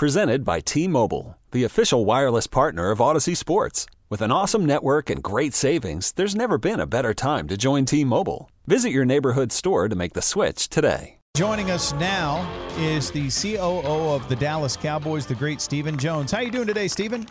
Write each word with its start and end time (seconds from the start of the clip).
Presented 0.00 0.46
by 0.46 0.60
T 0.60 0.88
Mobile, 0.88 1.36
the 1.50 1.64
official 1.64 2.06
wireless 2.06 2.46
partner 2.46 2.90
of 2.90 3.00
Audacy 3.00 3.36
Sports. 3.36 3.84
With 4.08 4.22
an 4.22 4.32
awesome 4.32 4.64
network 4.64 5.10
and 5.10 5.22
great 5.22 5.52
savings, 5.52 6.12
there's 6.12 6.34
never 6.34 6.56
been 6.56 6.80
a 6.80 6.86
better 6.86 7.12
time 7.12 7.46
to 7.48 7.58
join 7.58 7.84
T 7.84 8.02
Mobile. 8.02 8.50
Visit 8.66 8.92
your 8.92 9.04
neighborhood 9.04 9.52
store 9.52 9.90
to 9.90 9.94
make 9.94 10.14
the 10.14 10.22
switch 10.22 10.70
today. 10.70 11.18
Joining 11.36 11.70
us 11.70 11.92
now 11.92 12.50
is 12.78 13.10
the 13.10 13.28
COO 13.28 14.14
of 14.14 14.26
the 14.30 14.36
Dallas 14.36 14.74
Cowboys, 14.74 15.26
the 15.26 15.34
great 15.34 15.60
Stephen 15.60 15.98
Jones. 15.98 16.32
How 16.32 16.40
you 16.40 16.50
doing 16.50 16.66
today, 16.66 16.88
Stephen? 16.88 17.26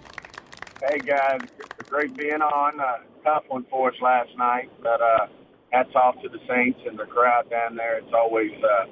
Hey 0.88 1.00
guys, 1.00 1.42
great 1.90 2.16
being 2.16 2.44
on. 2.44 2.80
Uh, 2.80 2.98
tough 3.24 3.46
one 3.48 3.66
for 3.72 3.90
us 3.90 3.98
last 4.00 4.30
night, 4.38 4.70
but 4.84 5.02
uh, 5.02 5.26
hats 5.72 5.96
off 5.96 6.22
to 6.22 6.30
the 6.30 6.40
Saints 6.48 6.80
and 6.88 7.00
the 7.00 7.06
crowd 7.06 7.50
down 7.50 7.76
there. 7.76 7.98
It's 7.98 8.14
always, 8.14 8.52
uh, 8.64 8.86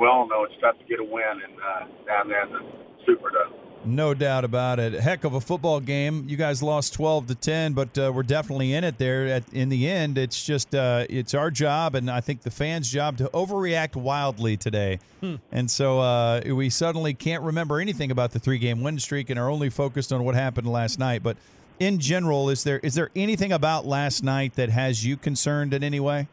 we 0.00 0.06
all 0.06 0.28
know 0.28 0.44
it's 0.44 0.54
tough 0.60 0.78
to 0.78 0.84
get 0.84 1.00
a 1.00 1.04
win 1.04 1.42
and 1.44 1.58
uh, 1.58 2.06
down 2.06 2.28
there 2.28 2.46
in 2.46 2.52
the 2.52 2.87
Superdome. 3.08 3.52
No 3.84 4.12
doubt 4.12 4.44
about 4.44 4.78
it. 4.80 4.92
Heck 4.92 5.24
of 5.24 5.34
a 5.34 5.40
football 5.40 5.80
game. 5.80 6.24
You 6.28 6.36
guys 6.36 6.62
lost 6.62 6.92
12 6.94 7.28
to 7.28 7.34
10, 7.34 7.72
but 7.72 7.96
uh, 7.96 8.12
we're 8.14 8.22
definitely 8.22 8.74
in 8.74 8.84
it 8.84 8.98
there. 8.98 9.26
At, 9.28 9.44
in 9.52 9.68
the 9.68 9.88
end, 9.88 10.18
it's 10.18 10.44
just 10.44 10.74
uh, 10.74 11.06
it's 11.08 11.32
our 11.32 11.50
job, 11.50 11.94
and 11.94 12.10
I 12.10 12.20
think 12.20 12.42
the 12.42 12.50
fans' 12.50 12.90
job 12.90 13.16
to 13.18 13.30
overreact 13.32 13.96
wildly 13.96 14.56
today. 14.56 14.98
Hmm. 15.20 15.36
And 15.52 15.70
so 15.70 16.00
uh, 16.00 16.42
we 16.44 16.70
suddenly 16.70 17.14
can't 17.14 17.42
remember 17.42 17.80
anything 17.80 18.10
about 18.10 18.32
the 18.32 18.38
three-game 18.38 18.82
win 18.82 18.98
streak 18.98 19.30
and 19.30 19.38
are 19.38 19.48
only 19.48 19.70
focused 19.70 20.12
on 20.12 20.24
what 20.24 20.34
happened 20.34 20.66
last 20.66 20.98
night. 20.98 21.22
But 21.22 21.36
in 21.78 21.98
general, 21.98 22.50
is 22.50 22.64
there 22.64 22.80
is 22.80 22.94
there 22.94 23.10
anything 23.14 23.52
about 23.52 23.86
last 23.86 24.22
night 24.22 24.54
that 24.56 24.70
has 24.70 25.06
you 25.06 25.16
concerned 25.16 25.72
in 25.72 25.82
any 25.84 26.00
way? 26.00 26.28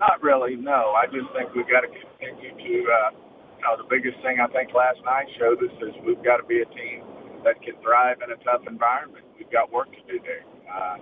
Not 0.00 0.22
really. 0.22 0.56
No, 0.56 0.94
I 0.96 1.06
just 1.06 1.30
think 1.36 1.54
we've 1.54 1.68
got 1.68 1.82
to 1.82 1.88
continue 1.88 2.50
to 2.50 2.90
uh, 2.90 3.10
you 3.10 3.31
know, 3.62 3.78
the 3.78 3.88
biggest 3.88 4.18
thing 4.22 4.42
I 4.42 4.50
think 4.50 4.74
last 4.74 4.98
night 5.06 5.30
showed 5.38 5.62
us 5.62 5.74
is 5.82 5.94
we've 6.02 6.22
got 6.22 6.42
to 6.42 6.46
be 6.46 6.60
a 6.60 6.68
team 6.74 7.06
that 7.44 7.62
can 7.62 7.74
thrive 7.82 8.18
in 8.22 8.30
a 8.30 8.38
tough 8.42 8.66
environment. 8.66 9.24
We've 9.38 9.50
got 9.50 9.70
work 9.70 9.90
to 9.90 10.02
do 10.06 10.18
there. 10.22 10.46
Uh, 10.66 10.98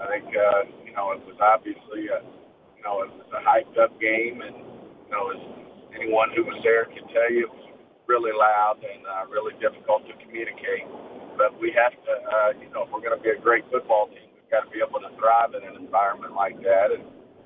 I 0.00 0.04
think, 0.08 0.28
uh, 0.32 0.68
you 0.84 0.92
know, 0.92 1.12
it 1.12 1.22
was 1.24 1.36
obviously 1.40 2.08
a, 2.08 2.24
you 2.76 2.82
know, 2.84 3.04
it 3.04 3.12
was 3.12 3.28
a 3.32 3.40
hyped 3.44 3.76
up 3.78 3.94
game 4.00 4.40
and, 4.42 4.56
you 4.56 5.12
know, 5.12 5.30
as 5.30 5.42
anyone 5.94 6.32
who 6.34 6.44
was 6.44 6.58
there 6.64 6.88
can 6.90 7.04
tell 7.12 7.30
you, 7.30 7.46
it 7.46 7.52
was 7.52 7.68
really 8.08 8.32
loud 8.32 8.80
and 8.82 9.04
uh, 9.06 9.24
really 9.28 9.54
difficult 9.60 10.04
to 10.08 10.14
communicate. 10.24 10.88
But 11.36 11.56
we 11.60 11.72
have 11.76 11.92
to, 11.92 12.12
uh, 12.12 12.50
you 12.60 12.68
know, 12.72 12.84
if 12.84 12.92
we're 12.92 13.04
going 13.04 13.16
to 13.16 13.22
be 13.22 13.30
a 13.30 13.40
great 13.40 13.64
football 13.70 14.08
team, 14.08 14.26
we've 14.32 14.50
got 14.50 14.64
to 14.66 14.70
be 14.72 14.84
able 14.84 15.00
to 15.00 15.12
thrive 15.16 15.54
in 15.54 15.62
an 15.64 15.76
environment 15.80 16.34
like 16.34 16.60
that. 16.60 16.92
And 16.92 17.04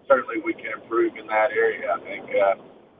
certainly 0.08 0.42
we 0.42 0.54
can 0.54 0.74
improve 0.74 1.14
in 1.18 1.26
that 1.26 1.50
area. 1.54 1.92
I 1.92 2.00
think, 2.02 2.26
uh, 2.30 2.56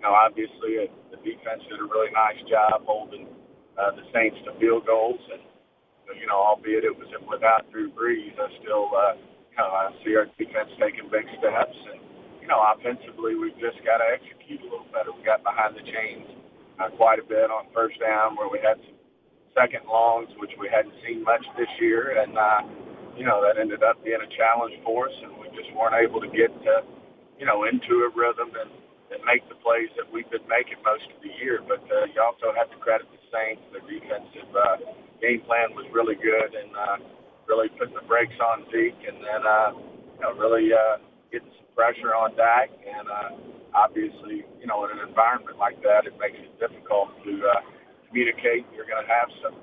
know, 0.06 0.14
obviously, 0.14 0.86
uh, 0.86 0.90
the 1.10 1.18
defense 1.26 1.66
did 1.66 1.82
a 1.82 1.88
really 1.90 2.14
nice 2.14 2.38
job 2.46 2.86
holding 2.86 3.26
uh, 3.74 3.90
the 3.98 4.06
Saints 4.14 4.38
to 4.46 4.54
field 4.62 4.86
goals, 4.86 5.18
and 5.34 5.42
you 6.14 6.30
know, 6.30 6.38
albeit 6.38 6.86
it 6.86 6.94
was 6.94 7.10
without 7.26 7.66
Drew 7.74 7.90
Brees, 7.90 8.38
I 8.38 8.46
still, 8.62 8.94
uh, 8.94 9.18
you 9.18 9.58
know, 9.58 9.66
I 9.66 9.90
see 10.06 10.14
our 10.14 10.30
defense 10.38 10.70
taking 10.78 11.10
big 11.10 11.26
steps, 11.42 11.74
and 11.90 11.98
you 12.38 12.46
know, 12.46 12.62
offensively, 12.62 13.34
we've 13.34 13.58
just 13.58 13.82
got 13.82 13.98
to 13.98 14.06
execute 14.06 14.62
a 14.62 14.68
little 14.70 14.86
better. 14.94 15.10
We 15.10 15.26
got 15.26 15.42
behind 15.42 15.74
the 15.74 15.82
chains 15.82 16.30
uh, 16.78 16.94
quite 16.94 17.18
a 17.18 17.26
bit 17.26 17.50
on 17.50 17.66
first 17.74 17.98
down, 17.98 18.38
where 18.38 18.46
we 18.46 18.62
had 18.62 18.78
some 18.86 18.94
second 19.58 19.82
longs, 19.90 20.30
which 20.38 20.54
we 20.62 20.70
hadn't 20.70 20.94
seen 21.02 21.26
much 21.26 21.42
this 21.58 21.70
year, 21.82 22.22
and 22.22 22.38
uh, 22.38 22.62
you 23.18 23.26
know, 23.26 23.42
that 23.42 23.58
ended 23.58 23.82
up 23.82 23.98
being 24.06 24.22
a 24.22 24.30
challenge 24.38 24.78
for 24.86 25.10
us, 25.10 25.16
and 25.26 25.34
we 25.42 25.50
just 25.58 25.74
weren't 25.74 25.98
able 25.98 26.22
to 26.22 26.30
get, 26.30 26.54
uh, 26.68 26.86
you 27.40 27.48
know, 27.48 27.64
into 27.66 28.06
a 28.06 28.10
rhythm 28.14 28.54
and 28.54 28.85
and 29.16 29.24
make 29.24 29.48
the 29.48 29.56
plays 29.64 29.88
that 29.96 30.04
we've 30.12 30.28
been 30.28 30.44
making 30.44 30.76
most 30.84 31.08
of 31.08 31.18
the 31.24 31.32
year. 31.40 31.64
But 31.64 31.80
uh, 31.88 32.12
you 32.12 32.20
also 32.20 32.52
have 32.52 32.68
to 32.68 32.78
credit 32.78 33.08
the 33.08 33.20
Saints. 33.32 33.64
Their 33.72 33.84
defensive 33.88 34.52
uh, 34.52 34.76
game 35.24 35.40
plan 35.48 35.72
was 35.72 35.88
really 35.88 36.20
good 36.20 36.52
and 36.52 36.70
uh, 36.76 36.96
really 37.48 37.72
putting 37.80 37.96
the 37.96 38.04
brakes 38.04 38.36
on 38.36 38.68
Zeke 38.68 39.00
and 39.08 39.18
then 39.24 39.42
uh, 39.48 39.70
you 39.72 40.20
know, 40.20 40.36
really 40.36 40.68
uh, 40.72 41.00
getting 41.32 41.48
some 41.56 41.68
pressure 41.72 42.12
on 42.12 42.36
Dak. 42.36 42.68
And 42.68 43.08
uh, 43.08 43.30
obviously, 43.72 44.44
you 44.60 44.68
know, 44.68 44.84
in 44.84 44.92
an 44.92 45.08
environment 45.08 45.56
like 45.56 45.80
that, 45.80 46.04
it 46.04 46.16
makes 46.20 46.36
it 46.36 46.52
difficult 46.60 47.16
to 47.24 47.32
uh, 47.40 47.60
communicate. 48.08 48.68
You're 48.76 48.88
going 48.88 49.00
to 49.04 49.10
have 49.10 49.28
some 49.40 49.56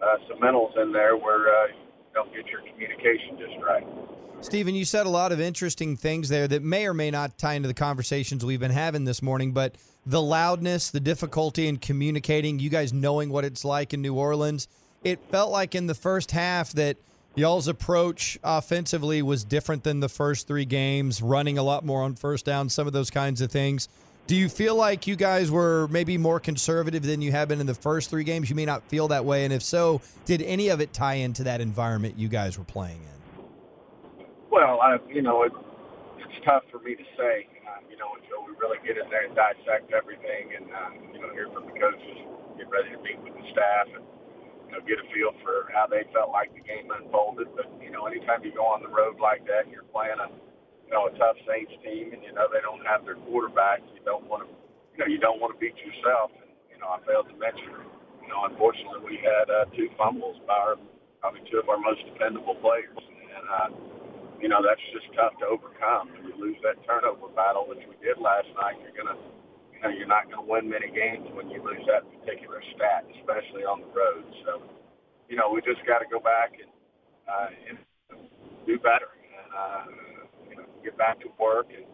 uh, 0.00 0.16
some 0.28 0.40
mentals 0.40 0.72
in 0.80 0.92
there 0.92 1.16
where 1.16 1.48
uh, 1.48 1.68
don't 2.14 2.32
get 2.34 2.46
your 2.46 2.60
communication 2.62 3.38
just 3.38 3.62
right. 3.64 3.86
Stephen, 4.42 4.74
you 4.74 4.86
said 4.86 5.06
a 5.06 5.10
lot 5.10 5.32
of 5.32 5.40
interesting 5.40 5.96
things 5.96 6.30
there 6.30 6.48
that 6.48 6.62
may 6.62 6.86
or 6.86 6.94
may 6.94 7.10
not 7.10 7.36
tie 7.36 7.54
into 7.54 7.68
the 7.68 7.74
conversations 7.74 8.44
we've 8.44 8.60
been 8.60 8.70
having 8.70 9.04
this 9.04 9.20
morning, 9.20 9.52
but 9.52 9.74
the 10.06 10.22
loudness, 10.22 10.90
the 10.90 11.00
difficulty 11.00 11.68
in 11.68 11.76
communicating, 11.76 12.58
you 12.58 12.70
guys 12.70 12.92
knowing 12.92 13.28
what 13.28 13.44
it's 13.44 13.66
like 13.66 13.92
in 13.92 14.00
New 14.00 14.14
Orleans, 14.14 14.66
it 15.04 15.20
felt 15.30 15.50
like 15.50 15.74
in 15.74 15.86
the 15.86 15.94
first 15.94 16.30
half 16.30 16.72
that 16.72 16.96
y'all's 17.34 17.68
approach 17.68 18.38
offensively 18.42 19.20
was 19.20 19.44
different 19.44 19.84
than 19.84 20.00
the 20.00 20.08
first 20.08 20.46
three 20.46 20.64
games, 20.64 21.20
running 21.20 21.58
a 21.58 21.62
lot 21.62 21.84
more 21.84 22.02
on 22.02 22.14
first 22.14 22.46
down, 22.46 22.68
some 22.70 22.86
of 22.86 22.92
those 22.94 23.10
kinds 23.10 23.42
of 23.42 23.50
things. 23.50 23.88
Do 24.30 24.36
you 24.36 24.48
feel 24.48 24.76
like 24.76 25.08
you 25.08 25.16
guys 25.16 25.50
were 25.50 25.88
maybe 25.90 26.14
more 26.14 26.38
conservative 26.38 27.02
than 27.02 27.18
you 27.18 27.32
have 27.34 27.48
been 27.48 27.58
in 27.58 27.66
the 27.66 27.74
first 27.74 28.10
three 28.10 28.22
games? 28.22 28.48
You 28.48 28.54
may 28.54 28.62
not 28.62 28.86
feel 28.86 29.08
that 29.08 29.24
way. 29.24 29.42
And 29.42 29.52
if 29.52 29.60
so, 29.60 30.02
did 30.24 30.40
any 30.42 30.68
of 30.68 30.80
it 30.80 30.92
tie 30.92 31.18
into 31.18 31.42
that 31.50 31.60
environment 31.60 32.14
you 32.14 32.28
guys 32.28 32.56
were 32.56 32.62
playing 32.62 33.02
in? 33.02 33.42
Well, 34.46 34.78
I, 34.78 35.02
you 35.10 35.20
know, 35.20 35.42
it, 35.42 35.50
it's 36.22 36.46
tough 36.46 36.62
for 36.70 36.78
me 36.78 36.94
to 36.94 37.02
say, 37.18 37.50
uh, 37.66 37.82
you 37.90 37.98
know, 37.98 38.06
until 38.22 38.46
we 38.46 38.54
really 38.62 38.78
get 38.86 38.94
in 39.02 39.10
there 39.10 39.26
and 39.26 39.34
dissect 39.34 39.90
everything 39.90 40.54
and, 40.54 40.70
uh, 40.70 40.94
you 41.10 41.18
know, 41.18 41.34
hear 41.34 41.50
from 41.50 41.66
the 41.66 41.74
coaches, 41.74 42.22
get 42.54 42.70
ready 42.70 42.94
to 42.94 43.02
meet 43.02 43.18
with 43.26 43.34
the 43.34 43.42
staff 43.50 43.90
and, 43.98 44.06
you 44.70 44.78
know, 44.78 44.80
get 44.86 45.02
a 45.02 45.06
feel 45.10 45.34
for 45.42 45.74
how 45.74 45.90
they 45.90 46.06
felt 46.14 46.30
like 46.30 46.54
the 46.54 46.62
game 46.62 46.86
unfolded. 46.86 47.48
But, 47.58 47.66
you 47.82 47.90
know, 47.90 48.06
anytime 48.06 48.46
you 48.46 48.54
go 48.54 48.62
on 48.62 48.78
the 48.78 48.94
road 48.94 49.18
like 49.18 49.42
that 49.50 49.66
and 49.66 49.74
you're 49.74 49.90
playing 49.90 50.22
a, 50.22 50.30
you 50.90 50.98
know, 50.98 51.06
a 51.06 51.14
tough 51.14 51.38
Saints 51.46 51.70
team 51.86 52.10
and, 52.10 52.18
you 52.18 52.34
know, 52.34 52.50
they 52.50 52.58
don't 52.66 52.82
have 52.82 53.06
their 53.06 53.14
quarterback, 53.30 53.78
you 53.94 54.02
don't 54.02 54.26
want 54.26 54.42
to, 54.42 54.50
you 54.90 54.98
know, 54.98 55.06
you 55.06 55.22
don't 55.22 55.38
want 55.38 55.54
to 55.54 55.58
beat 55.62 55.78
yourself. 55.78 56.34
And, 56.34 56.50
you 56.66 56.82
know, 56.82 56.90
I 56.90 56.98
failed 57.06 57.30
to 57.30 57.36
mention, 57.38 57.70
you 58.18 58.26
know, 58.26 58.50
unfortunately 58.50 58.98
we 59.06 59.22
had 59.22 59.46
uh, 59.46 59.70
two 59.70 59.86
fumbles 59.94 60.42
by 60.50 60.58
our, 60.58 60.74
probably 61.22 61.46
two 61.46 61.62
of 61.62 61.70
our 61.70 61.78
most 61.78 62.02
dependable 62.10 62.58
players. 62.58 62.98
And, 62.98 63.46
uh, 63.46 63.70
you 64.42 64.50
know, 64.50 64.58
that's 64.66 64.82
just 64.90 65.06
tough 65.14 65.38
to 65.38 65.46
overcome. 65.46 66.10
When 66.10 66.26
you 66.26 66.34
lose 66.34 66.58
that 66.66 66.82
turnover 66.82 67.30
battle, 67.38 67.70
which 67.70 67.86
we 67.86 67.94
did 68.02 68.18
last 68.18 68.50
night, 68.58 68.82
you're 68.82 68.96
gonna, 68.98 69.14
you 69.70 69.78
know, 69.78 69.94
you're 69.94 70.10
not 70.10 70.26
gonna 70.26 70.42
win 70.42 70.66
many 70.66 70.90
games 70.90 71.30
when 71.38 71.54
you 71.54 71.62
lose 71.62 71.86
that 71.86 72.02
particular 72.02 72.58
stat, 72.74 73.06
especially 73.22 73.62
on 73.62 73.86
the 73.86 73.90
road. 73.94 74.26
So, 74.42 74.66
you 75.30 75.38
know, 75.38 75.54
we 75.54 75.62
just 75.62 75.86
got 75.86 76.02
to 76.02 76.08
go 76.10 76.18
back 76.18 76.58
and, 76.58 76.72
uh, 77.30 77.50
and 77.70 77.78
do 78.66 78.74
better 78.82 79.14
and, 79.14 79.50
uh, 79.54 80.09
get 80.82 80.96
back 80.98 81.20
to 81.20 81.28
work. 81.38 81.68
And 81.74 81.84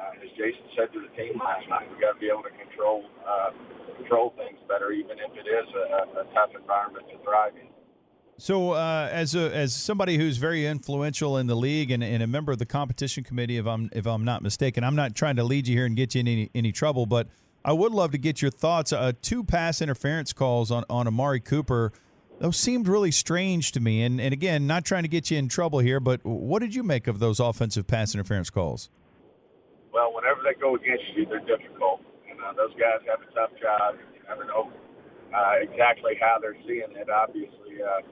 uh, 0.00 0.22
as 0.22 0.30
Jason 0.36 0.66
said 0.76 0.92
to 0.92 1.00
the 1.00 1.12
team 1.16 1.38
last 1.38 1.68
night, 1.68 1.88
we 1.92 2.00
got 2.00 2.14
to 2.14 2.20
be 2.20 2.28
able 2.28 2.42
to 2.42 2.54
control 2.54 3.04
uh, 3.26 3.50
control 3.96 4.34
things 4.36 4.58
better, 4.68 4.92
even 4.92 5.18
if 5.18 5.30
it 5.32 5.48
is 5.48 5.68
a, 5.74 6.20
a 6.20 6.24
tough 6.34 6.50
environment 6.58 7.06
to 7.10 7.18
thrive 7.22 7.54
in. 7.56 7.68
So, 8.36 8.72
uh, 8.72 9.08
as 9.12 9.36
a, 9.36 9.54
as 9.54 9.72
somebody 9.72 10.16
who's 10.16 10.38
very 10.38 10.66
influential 10.66 11.38
in 11.38 11.46
the 11.46 11.54
league 11.54 11.92
and, 11.92 12.02
and, 12.02 12.20
a 12.20 12.26
member 12.26 12.50
of 12.50 12.58
the 12.58 12.66
competition 12.66 13.22
committee, 13.22 13.58
if 13.58 13.66
I'm 13.66 13.88
if 13.92 14.06
I'm 14.06 14.24
not 14.24 14.42
mistaken, 14.42 14.82
I'm 14.82 14.96
not 14.96 15.14
trying 15.14 15.36
to 15.36 15.44
lead 15.44 15.68
you 15.68 15.76
here 15.76 15.86
and 15.86 15.94
get 15.94 16.14
you 16.14 16.20
in 16.20 16.28
any, 16.28 16.50
any 16.54 16.72
trouble, 16.72 17.06
but 17.06 17.28
I 17.64 17.72
would 17.72 17.92
love 17.92 18.10
to 18.10 18.18
get 18.18 18.42
your 18.42 18.50
thoughts. 18.50 18.92
Uh, 18.92 19.12
two 19.22 19.44
pass 19.44 19.80
interference 19.80 20.32
calls 20.32 20.72
on 20.72 20.84
on 20.90 21.06
Amari 21.06 21.38
Cooper, 21.38 21.92
those 22.38 22.56
seemed 22.56 22.88
really 22.88 23.10
strange 23.10 23.72
to 23.72 23.80
me. 23.80 24.02
And 24.02 24.20
and 24.20 24.32
again, 24.32 24.66
not 24.66 24.84
trying 24.84 25.02
to 25.02 25.08
get 25.08 25.30
you 25.30 25.38
in 25.38 25.48
trouble 25.48 25.78
here, 25.78 26.00
but 26.00 26.24
what 26.24 26.60
did 26.60 26.74
you 26.74 26.82
make 26.82 27.06
of 27.06 27.18
those 27.18 27.40
offensive 27.40 27.86
pass 27.86 28.14
interference 28.14 28.50
calls? 28.50 28.90
Well, 29.92 30.12
whenever 30.12 30.42
they 30.42 30.58
go 30.60 30.74
against 30.74 31.04
you, 31.14 31.26
they're 31.26 31.38
difficult, 31.40 32.02
and 32.28 32.40
uh, 32.40 32.52
those 32.52 32.74
guys 32.74 32.98
have 33.06 33.22
a 33.22 33.30
tough 33.34 33.54
job. 33.60 33.94
You 34.14 34.20
never 34.28 34.44
know 34.44 34.72
uh, 35.34 35.54
exactly 35.62 36.18
how 36.20 36.38
they're 36.40 36.58
seeing 36.66 36.90
it. 36.94 37.08
Obviously, 37.08 37.78
uh, 37.78 38.02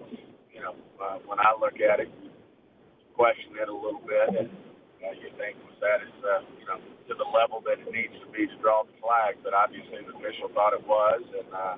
you 0.54 0.60
know, 0.62 0.74
uh, 1.02 1.18
when 1.26 1.40
I 1.40 1.54
look 1.58 1.80
at 1.82 1.98
it, 1.98 2.10
you 2.22 2.30
question 3.14 3.58
it 3.60 3.68
a 3.68 3.74
little 3.74 4.02
bit, 4.06 4.46
and 4.46 4.50
uh, 5.02 5.10
you 5.18 5.30
think 5.34 5.58
was 5.66 5.74
that 5.82 5.98
is, 6.06 6.14
uh, 6.22 6.46
you 6.58 6.66
know, 6.66 6.78
to 7.10 7.14
the 7.18 7.26
level 7.34 7.58
that 7.66 7.82
it 7.82 7.90
needs 7.90 8.14
to 8.22 8.30
be 8.30 8.46
to 8.46 8.56
draw 8.62 8.86
the 8.86 8.94
flag. 9.02 9.42
But 9.42 9.54
obviously, 9.54 10.06
the 10.06 10.14
official 10.14 10.48
thought 10.54 10.72
it 10.72 10.86
was, 10.86 11.22
and 11.34 11.50
uh, 11.50 11.74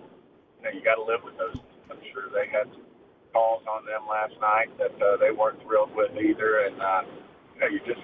you 0.60 0.62
know, 0.64 0.70
you 0.76 0.84
got 0.84 1.00
to 1.00 1.04
live 1.04 1.24
with 1.24 1.36
those. 1.40 1.56
I'm 1.94 2.02
sure 2.10 2.26
they 2.34 2.50
had 2.50 2.66
some 2.74 2.86
calls 3.30 3.62
on 3.70 3.86
them 3.86 4.06
last 4.10 4.34
night 4.42 4.70
that 4.82 4.94
uh, 4.98 5.18
they 5.22 5.30
weren't 5.30 5.62
thrilled 5.62 5.94
with 5.94 6.10
either, 6.18 6.66
and 6.66 6.76
uh, 6.82 7.02
you 7.54 7.58
know, 7.62 7.68
you 7.70 7.78
just 7.86 8.02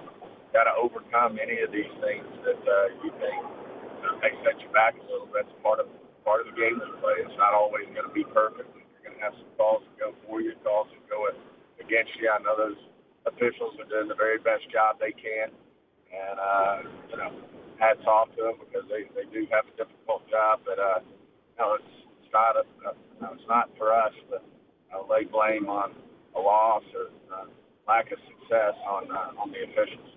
got 0.55 0.71
to 0.71 0.75
overcome 0.79 1.39
any 1.43 1.63
of 1.63 1.71
these 1.75 1.91
things 2.03 2.27
that 2.47 2.63
uh, 2.63 2.87
you 3.03 3.11
think 3.19 3.41
uh, 4.07 4.15
may 4.23 4.35
set 4.47 4.59
you 4.63 4.71
back 4.71 4.95
a 4.99 5.05
little. 5.11 5.31
That's 5.35 5.51
part 5.63 5.83
of 5.83 5.91
part 6.23 6.47
of 6.47 6.55
the 6.55 6.57
game 6.59 6.79
we 6.79 6.87
play. 7.03 7.19
It's 7.23 7.39
not 7.39 7.55
always 7.55 7.87
going 7.91 8.07
to 8.07 8.15
be 8.15 8.27
perfect. 8.31 8.71
You're 8.75 9.03
going 9.11 9.19
to 9.19 9.23
have 9.23 9.35
some 9.39 9.51
calls 9.59 9.83
that 9.87 9.97
go 9.99 10.09
for 10.27 10.43
you, 10.43 10.55
calls 10.63 10.91
that 10.95 11.03
go 11.11 11.27
against 11.83 12.15
you. 12.19 12.31
I 12.31 12.39
know 12.43 12.55
those 12.59 12.81
officials 13.27 13.75
are 13.81 13.89
doing 13.89 14.09
the 14.09 14.19
very 14.19 14.39
best 14.39 14.67
job 14.71 14.99
they 15.03 15.15
can, 15.15 15.51
and 16.11 16.37
uh, 16.39 16.77
you 17.11 17.17
know, 17.19 17.31
hats 17.79 18.05
off 18.07 18.31
to 18.37 18.51
them 18.51 18.57
because 18.61 18.87
they 18.91 19.07
they 19.15 19.27
do 19.31 19.47
have 19.51 19.67
a 19.67 19.75
difficult 19.79 20.27
job. 20.31 20.61
But 20.67 20.79
uh, 20.79 21.01
you 21.03 21.59
know, 21.59 21.79
it's 21.79 21.95
not 22.33 22.57
a, 22.57 22.89
a 22.89 23.33
it's 23.33 23.43
not 23.49 23.69
for 23.77 23.93
us 23.93 24.13
to 24.31 24.37
uh, 24.37 25.03
lay 25.09 25.25
blame 25.25 25.69
on 25.69 25.93
a 26.37 26.41
loss 26.41 26.83
or 26.95 27.09
uh, 27.35 27.45
lack 27.87 28.11
of 28.13 28.19
success 28.29 28.75
on 28.89 29.11
uh, 29.11 29.41
on 29.41 29.51
the 29.51 29.65
officials. 29.65 30.11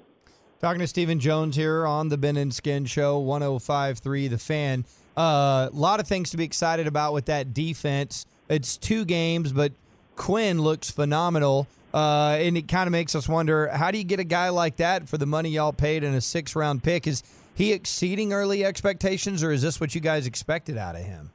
Talking 0.62 0.80
to 0.80 0.88
Stephen 0.88 1.20
Jones 1.20 1.58
here 1.58 1.86
on 1.86 2.08
the 2.08 2.18
Ben 2.18 2.38
and 2.38 2.54
Skin 2.54 2.86
Show, 2.86 3.22
105.3 3.22 4.30
The 4.30 4.38
Fan. 4.38 4.86
A 5.18 5.20
uh, 5.20 5.70
lot 5.74 6.00
of 6.00 6.08
things 6.08 6.30
to 6.30 6.38
be 6.38 6.46
excited 6.46 6.88
about 6.88 7.12
with 7.12 7.26
that 7.26 7.54
defense. 7.54 8.26
It's 8.48 8.78
two 8.78 9.04
games, 9.04 9.52
but 9.52 9.74
Quinn 10.16 10.62
looks 10.62 10.90
phenomenal. 10.90 11.68
Uh, 11.94 12.38
and 12.40 12.58
it 12.58 12.68
kind 12.70 12.88
of 12.88 12.92
makes 12.92 13.14
us 13.14 13.28
wonder 13.28 13.68
how 13.68 13.92
do 13.92 13.98
you 13.98 14.06
get 14.06 14.22
a 14.22 14.24
guy 14.24 14.50
like 14.50 14.78
that 14.78 15.08
for 15.10 15.18
the 15.18 15.26
money 15.26 15.50
y'all 15.50 15.74
paid 15.74 16.04
in 16.04 16.14
a 16.14 16.22
six 16.22 16.56
round 16.56 16.82
pick? 16.82 17.08
Is 17.08 17.24
he 17.54 17.74
exceeding 17.74 18.32
early 18.32 18.64
expectations, 18.64 19.44
or 19.44 19.52
is 19.52 19.62
this 19.62 19.82
what 19.82 19.94
you 19.94 20.00
guys 20.00 20.26
expected 20.26 20.78
out 20.78 20.96
of 20.96 21.02
him? 21.02 21.33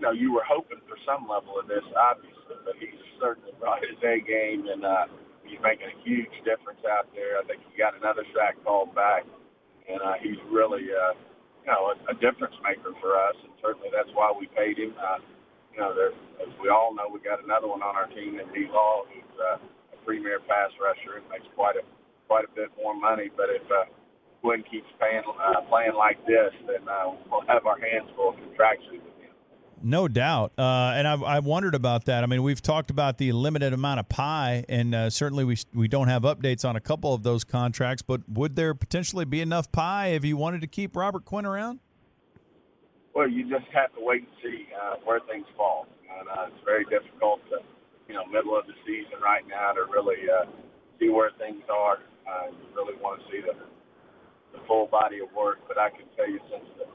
You 0.00 0.08
know, 0.08 0.16
you 0.16 0.32
were 0.32 0.46
hoping 0.48 0.80
for 0.88 0.96
some 1.04 1.28
level 1.28 1.60
of 1.60 1.68
this, 1.68 1.84
obviously, 1.92 2.56
but 2.64 2.72
he's 2.80 2.96
certainly 3.20 3.52
brought 3.60 3.84
his 3.84 4.00
A 4.00 4.24
game, 4.24 4.64
and 4.64 4.80
uh, 4.80 5.12
he's 5.44 5.60
making 5.60 5.92
a 5.92 5.96
huge 6.00 6.32
difference 6.40 6.80
out 6.88 7.12
there. 7.12 7.36
I 7.36 7.44
think 7.44 7.60
he 7.68 7.76
got 7.76 7.92
another 7.92 8.24
sack 8.32 8.56
called 8.64 8.96
back, 8.96 9.28
and 9.84 10.00
uh, 10.00 10.16
he's 10.24 10.40
really, 10.48 10.88
uh, 10.88 11.12
you 11.60 11.68
know, 11.68 11.92
a, 11.92 11.94
a 12.10 12.16
difference 12.16 12.56
maker 12.64 12.96
for 13.04 13.12
us, 13.12 13.36
and 13.44 13.52
certainly 13.60 13.92
that's 13.92 14.08
why 14.16 14.32
we 14.32 14.48
paid 14.56 14.80
him. 14.80 14.96
Uh, 14.96 15.20
you 15.76 15.84
know, 15.84 15.92
there, 15.92 16.16
as 16.40 16.48
we 16.64 16.72
all 16.72 16.96
know, 16.96 17.04
we 17.12 17.20
got 17.20 17.44
another 17.44 17.68
one 17.68 17.84
on 17.84 17.92
our 17.92 18.08
team 18.08 18.40
in 18.40 18.48
D. 18.56 18.72
Law, 18.72 19.04
who's 19.04 19.36
uh, 19.36 19.60
a 19.60 19.96
premier 20.08 20.40
pass 20.48 20.72
rusher 20.80 21.20
and 21.20 21.28
makes 21.28 21.44
quite 21.52 21.76
a 21.76 21.84
quite 22.24 22.48
a 22.48 22.52
bit 22.56 22.72
more 22.80 22.96
money. 22.96 23.28
But 23.36 23.52
if 23.52 23.68
uh, 23.68 23.84
Quinn 24.40 24.64
keeps 24.64 24.88
paying, 24.96 25.22
uh, 25.28 25.60
playing 25.68 25.92
like 25.92 26.16
this, 26.24 26.56
then 26.64 26.88
uh, 26.88 27.12
we'll 27.28 27.44
have 27.52 27.66
our 27.68 27.76
hands 27.76 28.08
full 28.16 28.32
contractually. 28.32 29.04
No 29.82 30.08
doubt, 30.08 30.52
uh, 30.58 30.92
and 30.94 31.08
I've, 31.08 31.22
I 31.22 31.38
wondered 31.38 31.74
about 31.74 32.04
that. 32.04 32.22
I 32.22 32.26
mean, 32.26 32.42
we've 32.42 32.60
talked 32.60 32.90
about 32.90 33.16
the 33.16 33.32
limited 33.32 33.72
amount 33.72 34.00
of 34.00 34.08
pie, 34.08 34.64
and 34.68 34.94
uh, 34.94 35.10
certainly 35.10 35.44
we 35.44 35.56
we 35.72 35.88
don't 35.88 36.08
have 36.08 36.22
updates 36.22 36.68
on 36.68 36.76
a 36.76 36.80
couple 36.80 37.14
of 37.14 37.22
those 37.22 37.44
contracts. 37.44 38.02
But 38.02 38.28
would 38.28 38.56
there 38.56 38.74
potentially 38.74 39.24
be 39.24 39.40
enough 39.40 39.72
pie 39.72 40.08
if 40.08 40.24
you 40.24 40.36
wanted 40.36 40.60
to 40.60 40.66
keep 40.66 40.94
Robert 40.94 41.24
Quinn 41.24 41.46
around? 41.46 41.80
Well, 43.14 43.28
you 43.28 43.48
just 43.48 43.66
have 43.72 43.94
to 43.94 44.00
wait 44.00 44.22
and 44.22 44.32
see 44.42 44.68
uh, 44.76 44.96
where 45.04 45.20
things 45.20 45.46
fall, 45.56 45.86
and 46.18 46.28
uh, 46.28 46.46
it's 46.48 46.64
very 46.64 46.84
difficult 46.84 47.40
to, 47.48 47.58
you 48.06 48.14
know, 48.14 48.26
middle 48.26 48.58
of 48.58 48.66
the 48.66 48.74
season 48.86 49.18
right 49.22 49.46
now 49.48 49.72
to 49.72 49.80
really 49.90 50.28
uh, 50.28 50.44
see 50.98 51.08
where 51.08 51.30
things 51.38 51.62
are. 51.72 52.00
Uh, 52.28 52.52
you 52.52 52.68
really 52.76 53.00
want 53.00 53.20
to 53.20 53.26
see 53.32 53.40
the 53.40 53.56
the 54.52 54.60
full 54.66 54.86
body 54.86 55.20
of 55.20 55.32
work. 55.32 55.58
But 55.66 55.78
I 55.78 55.88
can 55.90 56.04
tell 56.16 56.28
you 56.28 56.40
since 56.50 56.68
the 56.76 56.86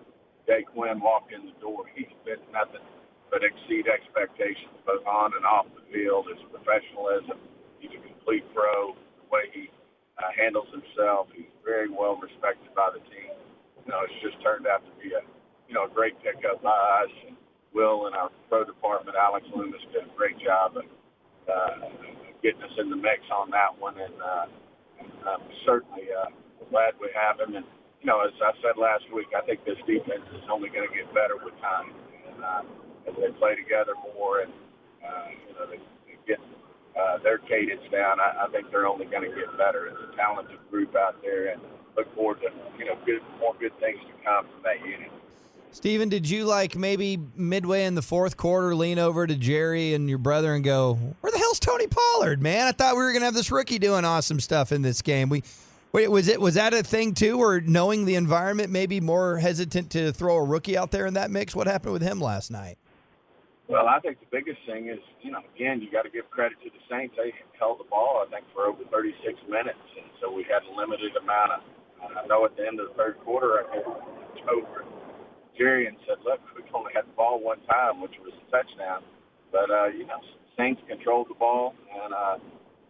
day 0.47 0.63
Quinn 0.63 1.01
walked 1.01 1.33
in 1.33 1.45
the 1.45 1.55
door, 1.61 1.85
he's 1.93 2.11
been 2.25 2.41
nothing 2.53 2.83
but 3.31 3.41
exceed 3.43 3.89
expectations, 3.89 4.71
both 4.85 5.05
on 5.05 5.33
and 5.35 5.45
off 5.45 5.67
the 5.75 5.83
field. 5.91 6.29
His 6.29 6.41
professionalism, 6.53 7.37
he's 7.81 7.91
a 7.93 8.01
complete 8.01 8.45
pro. 8.53 8.95
The 8.95 9.27
way 9.29 9.49
he 9.53 9.69
uh, 10.17 10.31
handles 10.37 10.69
himself, 10.71 11.27
he's 11.35 11.51
very 11.65 11.89
well 11.89 12.17
respected 12.21 12.71
by 12.77 12.93
the 12.93 13.01
team. 13.11 13.33
You 13.85 13.89
know, 13.91 14.01
it's 14.05 14.19
just 14.21 14.37
turned 14.41 14.67
out 14.67 14.85
to 14.85 14.93
be 15.01 15.13
a 15.13 15.21
you 15.67 15.73
know 15.73 15.85
a 15.89 15.91
great 15.91 16.15
pickup 16.21 16.61
by 16.61 16.77
us. 17.03 17.13
And 17.27 17.37
Will 17.73 18.07
and 18.07 18.15
our 18.15 18.31
pro 18.49 18.63
department, 18.63 19.17
Alex 19.17 19.45
Loomis, 19.55 19.81
did 19.91 20.05
a 20.07 20.13
great 20.15 20.37
job 20.39 20.77
of 20.77 20.85
uh, 21.49 21.89
getting 22.41 22.63
us 22.63 22.75
in 22.79 22.89
the 22.89 22.97
mix 22.97 23.25
on 23.33 23.49
that 23.51 23.73
one, 23.77 23.99
and 23.99 24.15
uh, 24.21 24.45
uh, 25.27 25.41
certainly. 25.65 26.07
Uh, 26.13 26.29
glad 26.69 26.93
we 26.99 27.09
have 27.15 27.39
him. 27.39 27.55
And, 27.55 27.65
you 28.05 28.13
know, 28.13 28.21
as 28.21 28.37
I 28.37 28.53
said 28.61 28.77
last 28.77 29.09
week, 29.11 29.33
I 29.35 29.41
think 29.41 29.65
this 29.65 29.81
defense 29.87 30.21
is 30.29 30.45
only 30.53 30.69
going 30.69 30.87
to 30.87 30.93
get 30.93 31.09
better 31.09 31.41
with 31.41 31.57
time. 31.57 31.89
And 32.29 32.37
uh, 32.37 32.61
as 33.09 33.15
they 33.17 33.33
play 33.39 33.55
together 33.55 33.97
more 34.13 34.41
and, 34.41 34.53
uh, 35.01 35.33
you 35.33 35.53
know, 35.57 35.65
they, 35.65 35.81
they 36.05 36.13
get 36.27 36.37
uh, 36.93 37.17
their 37.23 37.39
cadence 37.39 37.81
down, 37.91 38.19
I, 38.19 38.45
I 38.45 38.47
think 38.51 38.69
they're 38.69 38.85
only 38.85 39.07
going 39.07 39.27
to 39.27 39.35
get 39.35 39.57
better. 39.57 39.87
It's 39.87 39.97
a 39.97 40.15
talented 40.15 40.59
group 40.69 40.95
out 40.95 41.19
there 41.23 41.47
and 41.47 41.59
look 41.97 42.13
forward 42.13 42.41
to, 42.41 42.53
you 42.77 42.85
know, 42.85 42.93
good, 43.07 43.25
more 43.39 43.55
good 43.59 43.73
things 43.79 43.97
to 43.97 44.13
come 44.23 44.45
from 44.53 44.61
that 44.61 44.85
unit. 44.85 45.09
Steven, 45.71 46.07
did 46.07 46.29
you 46.29 46.45
like 46.45 46.75
maybe 46.75 47.19
midway 47.35 47.85
in 47.85 47.95
the 47.95 48.03
fourth 48.03 48.37
quarter 48.37 48.75
lean 48.75 48.99
over 48.99 49.25
to 49.25 49.35
Jerry 49.35 49.95
and 49.95 50.07
your 50.07 50.19
brother 50.19 50.53
and 50.53 50.63
go, 50.63 50.93
"Where 51.19 51.31
the 51.31 51.37
hell's 51.37 51.59
Tony 51.59 51.87
Pollard, 51.87 52.41
man? 52.41 52.67
I 52.67 52.71
thought 52.71 52.95
we 52.95 53.03
were 53.03 53.11
gonna 53.11 53.25
have 53.25 53.33
this 53.33 53.51
rookie 53.51 53.77
doing 53.77 54.05
awesome 54.05 54.39
stuff 54.39 54.71
in 54.71 54.83
this 54.83 55.01
game." 55.01 55.27
We 55.27 55.43
Wait, 55.95 56.11
was 56.11 56.27
it 56.27 56.41
was 56.41 56.55
that 56.55 56.73
a 56.73 56.83
thing 56.83 57.13
too, 57.13 57.39
or 57.39 57.61
knowing 57.61 58.03
the 58.03 58.15
environment, 58.15 58.67
maybe 58.67 58.99
more 58.99 59.37
hesitant 59.37 59.89
to 59.91 60.11
throw 60.11 60.35
a 60.35 60.43
rookie 60.43 60.77
out 60.77 60.91
there 60.91 61.05
in 61.05 61.13
that 61.13 61.31
mix? 61.31 61.55
What 61.55 61.67
happened 61.67 61.93
with 61.93 62.01
him 62.01 62.19
last 62.19 62.51
night? 62.51 62.77
Well, 63.69 63.87
I 63.87 64.01
think 64.01 64.19
the 64.19 64.27
biggest 64.27 64.59
thing 64.67 64.89
is, 64.89 64.99
you 65.23 65.31
know, 65.31 65.39
again, 65.55 65.79
you 65.79 65.89
got 65.89 66.03
to 66.03 66.09
give 66.09 66.29
credit 66.29 66.59
to 66.65 66.69
the 66.69 66.83
Saints. 66.91 67.15
They 67.15 67.31
held 67.57 67.79
the 67.79 67.87
ball, 67.87 68.27
I 68.27 68.29
think, 68.29 68.43
for 68.51 68.67
over 68.67 68.83
36 68.91 69.39
minutes, 69.47 69.79
and 69.95 70.11
so 70.19 70.27
we 70.27 70.43
had 70.43 70.67
a 70.67 70.71
limited 70.75 71.15
amount 71.15 71.53
of. 71.53 71.59
I 72.03 72.27
know 72.27 72.43
at 72.43 72.57
the 72.57 72.67
end 72.67 72.81
of 72.81 72.91
the 72.91 72.95
third 72.99 73.15
quarter, 73.23 73.63
I 73.63 73.79
came 74.35 74.51
over 74.51 74.83
Jerry 75.57 75.87
and 75.87 75.95
said, 76.03 76.19
"Look, 76.25 76.43
we've 76.59 76.67
only 76.75 76.91
had 76.91 77.07
the 77.07 77.15
ball 77.15 77.39
one 77.39 77.63
time, 77.71 78.01
which 78.01 78.19
was 78.19 78.35
a 78.35 78.51
touchdown, 78.51 78.99
but 79.49 79.71
uh, 79.71 79.87
you 79.95 80.05
know, 80.05 80.19
Saints 80.59 80.81
controlled 80.91 81.31
the 81.31 81.39
ball, 81.39 81.73
and 81.87 82.13
uh, 82.13 82.35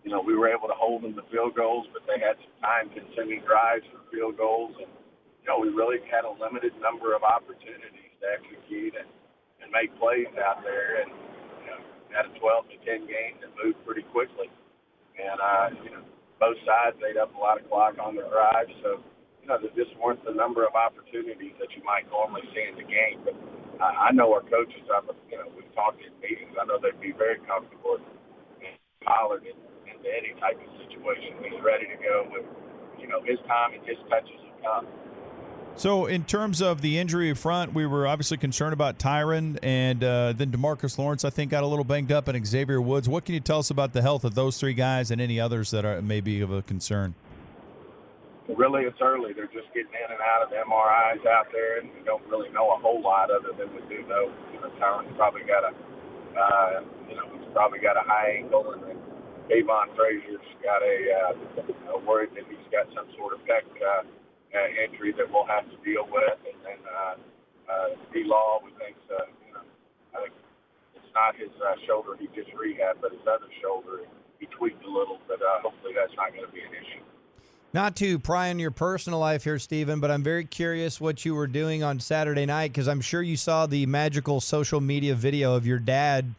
you 0.06 0.14
know, 0.14 0.22
we 0.22 0.38
were 0.38 0.46
able 0.46 0.70
to 0.70 0.78
hold 0.78 1.02
them 1.02 1.18
to 1.18 1.26
field 1.34 1.58
goals, 1.58 1.90
but 1.90 2.06
they 2.06 2.22
had 2.22 2.38
some 2.38 2.54
time-consuming 2.62 3.42
drives 3.42 3.82
for 3.90 4.06
field 4.14 4.38
goals, 4.38 4.78
and 4.78 4.88
you 5.42 5.48
know, 5.50 5.58
we 5.58 5.74
really 5.74 5.98
had 6.06 6.30
a 6.30 6.34
limited 6.38 6.78
number 6.78 7.18
of 7.18 7.26
opportunities 7.26 8.14
to 8.22 8.26
execute 8.30 8.94
and, 8.94 9.10
and 9.66 9.74
make 9.74 9.90
plays 9.98 10.30
out 10.38 10.62
there, 10.62 11.02
and 11.02 11.10
you 11.10 11.68
know, 11.74 11.82
had 12.14 12.30
a 12.30 12.34
12 12.38 12.70
to 12.70 12.78
10 12.86 13.10
game 13.10 13.42
that 13.42 13.50
moved 13.58 13.82
pretty 13.82 14.06
quickly, 14.14 14.46
and 15.18 15.38
uh, 15.42 15.68
you 15.82 15.90
know, 15.90 16.06
both 16.38 16.58
sides 16.70 17.02
ate 17.02 17.18
up 17.18 17.34
a 17.34 17.40
lot 17.42 17.58
of 17.58 17.66
clock 17.66 17.98
on 17.98 18.14
their 18.14 18.30
drives, 18.30 18.72
so 18.86 19.02
you 19.42 19.50
know, 19.50 19.58
there 19.58 19.74
just 19.74 19.94
weren't 19.98 20.22
the 20.22 20.38
number 20.38 20.70
of 20.70 20.78
opportunities 20.78 21.58
that 21.58 21.74
you 21.74 21.82
might 21.82 22.06
normally 22.14 22.46
see 22.54 22.64
in 22.70 22.78
the 22.78 22.86
game, 22.86 23.26
but. 23.26 23.34
I, 23.76 24.08
I 24.08 24.12
know 24.16 24.32
our 24.32 24.40
coaches. 24.40 24.88
I'm, 24.88 25.04
you 25.28 25.36
know, 25.36 25.52
we've 25.52 25.68
talked 25.76 26.00
in 26.00 26.16
meetings. 26.24 26.56
I 26.56 26.64
know 26.64 26.80
they'd 26.80 26.96
be 27.04 27.12
very 27.12 27.44
comfortable 27.44 28.00
with 28.00 28.08
Pollard 29.04 29.44
and 29.44 29.60
into 30.06 30.18
any 30.18 30.40
type 30.40 30.60
of 30.60 30.88
situation. 30.88 31.34
He's 31.44 31.62
ready 31.64 31.86
to 31.88 31.96
go 32.02 32.28
with, 32.32 32.46
you 33.00 33.08
know, 33.08 33.22
his 33.24 33.40
time 33.48 33.74
and 33.74 33.86
his 33.86 33.98
touches 34.10 34.40
have 34.46 34.64
come. 34.64 34.88
So, 35.78 36.06
in 36.06 36.24
terms 36.24 36.62
of 36.62 36.80
the 36.80 36.98
injury 36.98 37.34
front, 37.34 37.74
we 37.74 37.86
were 37.86 38.08
obviously 38.08 38.38
concerned 38.38 38.72
about 38.72 38.98
Tyron, 38.98 39.60
and 39.62 40.02
uh, 40.02 40.32
then 40.32 40.50
Demarcus 40.50 40.98
Lawrence, 40.98 41.26
I 41.26 41.30
think, 41.30 41.52
got 41.52 41.64
a 41.64 41.68
little 41.68 41.84
banged 41.84 42.14
up, 42.14 42.30
and 42.30 42.48
Xavier 42.48 42.80
Woods. 42.80 43.10
What 43.10 43.26
can 43.26 43.34
you 43.34 43.42
tell 43.42 43.60
us 43.60 43.70
about 43.72 43.92
the 43.92 44.02
health 44.02 44.24
of 44.24 44.36
those 44.36 44.58
three 44.58 44.74
guys 44.74 45.12
and 45.12 45.20
any 45.20 45.38
others 45.38 45.72
that 45.72 45.84
are 45.84 46.02
maybe 46.02 46.40
of 46.40 46.50
a 46.50 46.62
concern? 46.62 47.14
Really, 48.48 48.84
it's 48.84 49.02
early. 49.02 49.34
They're 49.34 49.48
just 49.48 49.68
getting 49.74 49.92
in 49.92 50.12
and 50.12 50.22
out 50.22 50.44
of 50.44 50.50
MRIs 50.52 51.28
out 51.28 51.52
there, 51.52 51.80
and 51.80 51.90
we 51.90 52.06
don't 52.06 52.24
really 52.30 52.50
know 52.52 52.72
a 52.72 52.78
whole 52.78 53.02
lot 53.02 53.30
other 53.30 53.52
than 53.58 53.68
we 53.76 53.82
do 53.94 54.02
know. 54.08 54.32
You 54.54 54.62
know, 54.62 54.70
Tyron's 54.80 55.12
probably 55.18 55.42
got 55.44 55.66
a, 55.66 56.40
uh, 56.40 56.82
you 57.10 57.16
know, 57.16 57.28
he's 57.34 57.52
probably 57.52 57.80
got 57.80 57.98
a 57.98 58.08
high 58.08 58.38
ankle, 58.40 58.72
and 58.72 58.82
Avon 59.52 59.90
Frazier's 59.96 60.42
got 60.64 60.82
a, 60.82 60.98
uh, 61.14 61.94
a 61.94 61.98
worried 62.02 62.34
that 62.34 62.46
he's 62.50 62.68
got 62.72 62.90
some 62.96 63.06
sort 63.18 63.34
of 63.34 63.40
pec 63.46 63.62
uh, 63.78 64.02
uh, 64.02 64.84
injury 64.84 65.14
that 65.18 65.30
we'll 65.30 65.46
have 65.46 65.70
to 65.70 65.78
deal 65.86 66.08
with, 66.10 66.40
and 66.50 66.58
then 66.66 66.82
uh, 66.90 67.16
uh, 67.70 67.88
D. 68.14 68.24
Law, 68.26 68.60
we 68.64 68.72
think, 68.82 68.98
uh, 69.12 69.26
you 69.46 69.54
know, 69.54 69.62
think 70.18 70.34
it's 70.96 71.14
not 71.14 71.36
his 71.36 71.54
uh, 71.62 71.76
shoulder 71.86 72.18
he 72.20 72.28
just 72.34 72.50
rehabbed, 72.58 73.02
but 73.02 73.12
his 73.12 73.22
other 73.28 73.50
shoulder 73.62 74.02
he 74.40 74.46
tweaked 74.48 74.84
a 74.84 74.90
little, 74.90 75.20
but 75.28 75.42
uh, 75.42 75.62
hopefully 75.62 75.94
that's 75.96 76.14
not 76.16 76.34
going 76.34 76.46
to 76.46 76.52
be 76.52 76.62
an 76.62 76.74
issue. 76.74 77.04
Not 77.74 77.96
to 77.98 78.20
pry 78.20 78.50
on 78.50 78.60
your 78.60 78.72
personal 78.72 79.20
life 79.20 79.44
here, 79.44 79.60
Stephen, 79.60 80.00
but 80.00 80.10
I'm 80.10 80.24
very 80.24 80.46
curious 80.46 81.02
what 81.02 81.26
you 81.26 81.36
were 81.36 81.48
doing 81.48 81.84
on 81.84 82.00
Saturday 82.00 82.46
night 82.46 82.72
because 82.72 82.88
I'm 82.88 83.02
sure 83.02 83.22
you 83.22 83.36
saw 83.36 83.66
the 83.66 83.86
magical 83.86 84.40
social 84.40 84.80
media 84.80 85.14
video 85.14 85.56
of 85.56 85.68
your 85.68 85.80
dad 85.80 86.36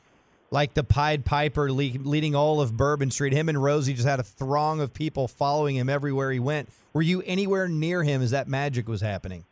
like 0.56 0.72
the 0.72 0.82
Pied 0.82 1.26
Piper 1.26 1.70
leading 1.70 2.34
all 2.34 2.62
of 2.62 2.78
Bourbon 2.78 3.10
Street. 3.10 3.34
Him 3.34 3.50
and 3.50 3.62
Rosie 3.62 3.92
just 3.92 4.08
had 4.08 4.20
a 4.20 4.22
throng 4.22 4.80
of 4.80 4.94
people 4.94 5.28
following 5.28 5.76
him 5.76 5.90
everywhere 5.90 6.32
he 6.32 6.40
went. 6.40 6.70
Were 6.94 7.02
you 7.02 7.20
anywhere 7.26 7.68
near 7.68 8.02
him 8.02 8.22
as 8.22 8.30
that 8.30 8.48
magic 8.48 8.88
was 8.88 9.02
happening? 9.02 9.44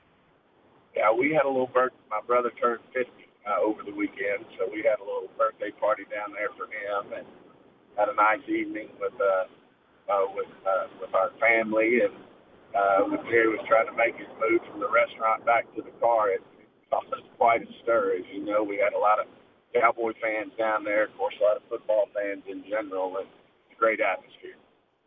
Yeah, 0.96 1.12
we 1.12 1.28
had 1.28 1.44
a 1.44 1.52
little 1.52 1.68
birthday. 1.68 2.00
My 2.08 2.22
brother 2.26 2.48
turned 2.58 2.80
50 2.94 3.04
uh, 3.44 3.60
over 3.60 3.82
the 3.82 3.92
weekend, 3.92 4.48
so 4.56 4.64
we 4.72 4.78
had 4.78 4.96
a 4.96 5.04
little 5.04 5.28
birthday 5.36 5.72
party 5.78 6.04
down 6.08 6.32
there 6.32 6.48
for 6.56 6.72
him 6.72 7.12
and 7.12 7.26
had 8.00 8.08
a 8.08 8.16
nice 8.16 8.48
evening 8.48 8.88
with 8.98 9.12
uh, 9.20 9.44
uh, 10.08 10.24
with 10.32 10.48
uh, 10.64 10.88
with 11.04 11.12
our 11.12 11.32
family. 11.36 12.00
And 12.00 12.16
uh, 12.72 13.04
when 13.12 13.20
Jerry 13.28 13.52
was 13.52 13.60
trying 13.68 13.92
to 13.92 13.96
make 14.00 14.16
his 14.16 14.32
move 14.40 14.64
from 14.72 14.80
the 14.80 14.88
restaurant 14.88 15.44
back 15.44 15.68
to 15.76 15.82
the 15.82 15.92
car, 16.00 16.30
it 16.30 16.40
caused 16.88 17.12
quite 17.36 17.60
a 17.60 17.68
stir. 17.82 18.16
As 18.16 18.24
you 18.32 18.42
know, 18.42 18.64
we 18.64 18.80
had 18.80 18.96
a 18.96 18.98
lot 18.98 19.20
of 19.20 19.28
Cowboy 19.74 20.12
fans 20.20 20.52
down 20.58 20.84
there, 20.84 21.04
of 21.04 21.16
course, 21.16 21.34
a 21.40 21.44
lot 21.44 21.56
of 21.56 21.62
football 21.68 22.08
fans 22.14 22.42
in 22.48 22.64
general, 22.68 23.16
and 23.18 23.26
it's 23.26 23.76
a 23.76 23.78
great 23.78 24.00
atmosphere. 24.00 24.54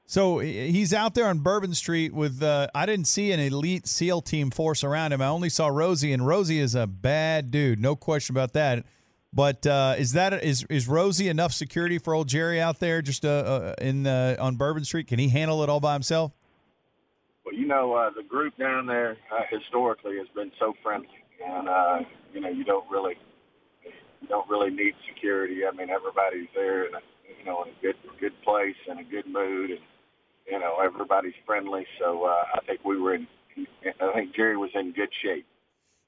So 0.06 0.40
he's 0.40 0.94
out 0.94 1.16
there 1.16 1.28
on 1.28 1.40
Bourbon 1.40 1.74
Street 1.74 2.14
with. 2.14 2.42
Uh, 2.42 2.68
I 2.74 2.86
didn't 2.86 3.08
see 3.08 3.34
an 3.34 3.42
elite 3.42 3.88
SEAL 3.88 4.22
team 4.22 4.52
force 4.52 4.84
around 4.84 5.12
him. 5.12 5.22
I 5.22 5.28
only 5.28 5.50
saw 5.50 5.68
Rosie, 5.68 6.14
and 6.14 6.26
Rosie 6.26 6.60
is 6.60 6.76
a 6.76 6.88
bad 6.88 7.52
dude, 7.52 7.82
no 7.82 7.98
question 7.98 8.34
about 8.34 8.54
that. 8.54 8.86
But 9.34 9.68
uh, 9.68 9.96
is 9.98 10.14
that 10.14 10.34
is 10.46 10.66
is 10.70 10.88
Rosie 10.88 11.28
enough 11.28 11.52
security 11.52 11.98
for 11.98 12.14
old 12.14 12.30
Jerry 12.30 12.62
out 12.62 12.80
there 12.80 13.02
just 13.02 13.26
uh, 13.26 13.30
uh, 13.30 13.74
in 13.82 14.08
on 14.08 14.56
Bourbon 14.56 14.86
Street? 14.86 15.08
Can 15.08 15.20
he 15.20 15.28
handle 15.28 15.62
it 15.64 15.70
all 15.70 15.82
by 15.82 15.94
himself? 15.94 16.32
Well, 17.46 17.54
you 17.56 17.68
know, 17.68 17.94
uh, 17.94 18.10
the 18.10 18.24
group 18.24 18.58
down 18.58 18.88
there 18.88 19.18
uh, 19.32 19.42
historically 19.50 20.18
has 20.18 20.28
been 20.36 20.52
so 20.60 20.74
friendly, 20.84 21.08
and 21.46 21.70
uh, 21.70 22.00
you 22.34 22.42
know, 22.42 22.50
you 22.50 22.64
don't 22.64 22.90
really 22.90 23.16
you 24.22 24.28
don't 24.28 24.50
really 24.50 24.72
need 24.72 24.94
security. 25.08 25.62
I 25.66 25.76
mean, 25.76 25.90
everybody's 25.90 26.50
there 26.56 26.88
in 26.88 26.96
a 26.96 27.00
you 27.40 27.46
know 27.46 27.64
in 27.64 27.70
a 27.70 27.82
good 27.82 27.96
good 28.20 28.42
place 28.44 28.76
and 28.90 29.00
a 29.00 29.04
good 29.04 29.28
mood, 29.28 29.72
and 29.72 29.80
you 30.50 30.60
know 30.60 30.78
everybody's 30.84 31.36
friendly. 31.46 31.86
So 32.00 32.26
uh, 32.26 32.44
I 32.56 32.60
think 32.66 32.84
we 32.84 33.00
were 33.00 33.16
in. 33.16 33.28
I 34.02 34.14
think 34.14 34.36
Jerry 34.36 34.58
was 34.58 34.70
in 34.76 34.94
good 34.94 35.10
shape. 35.24 35.46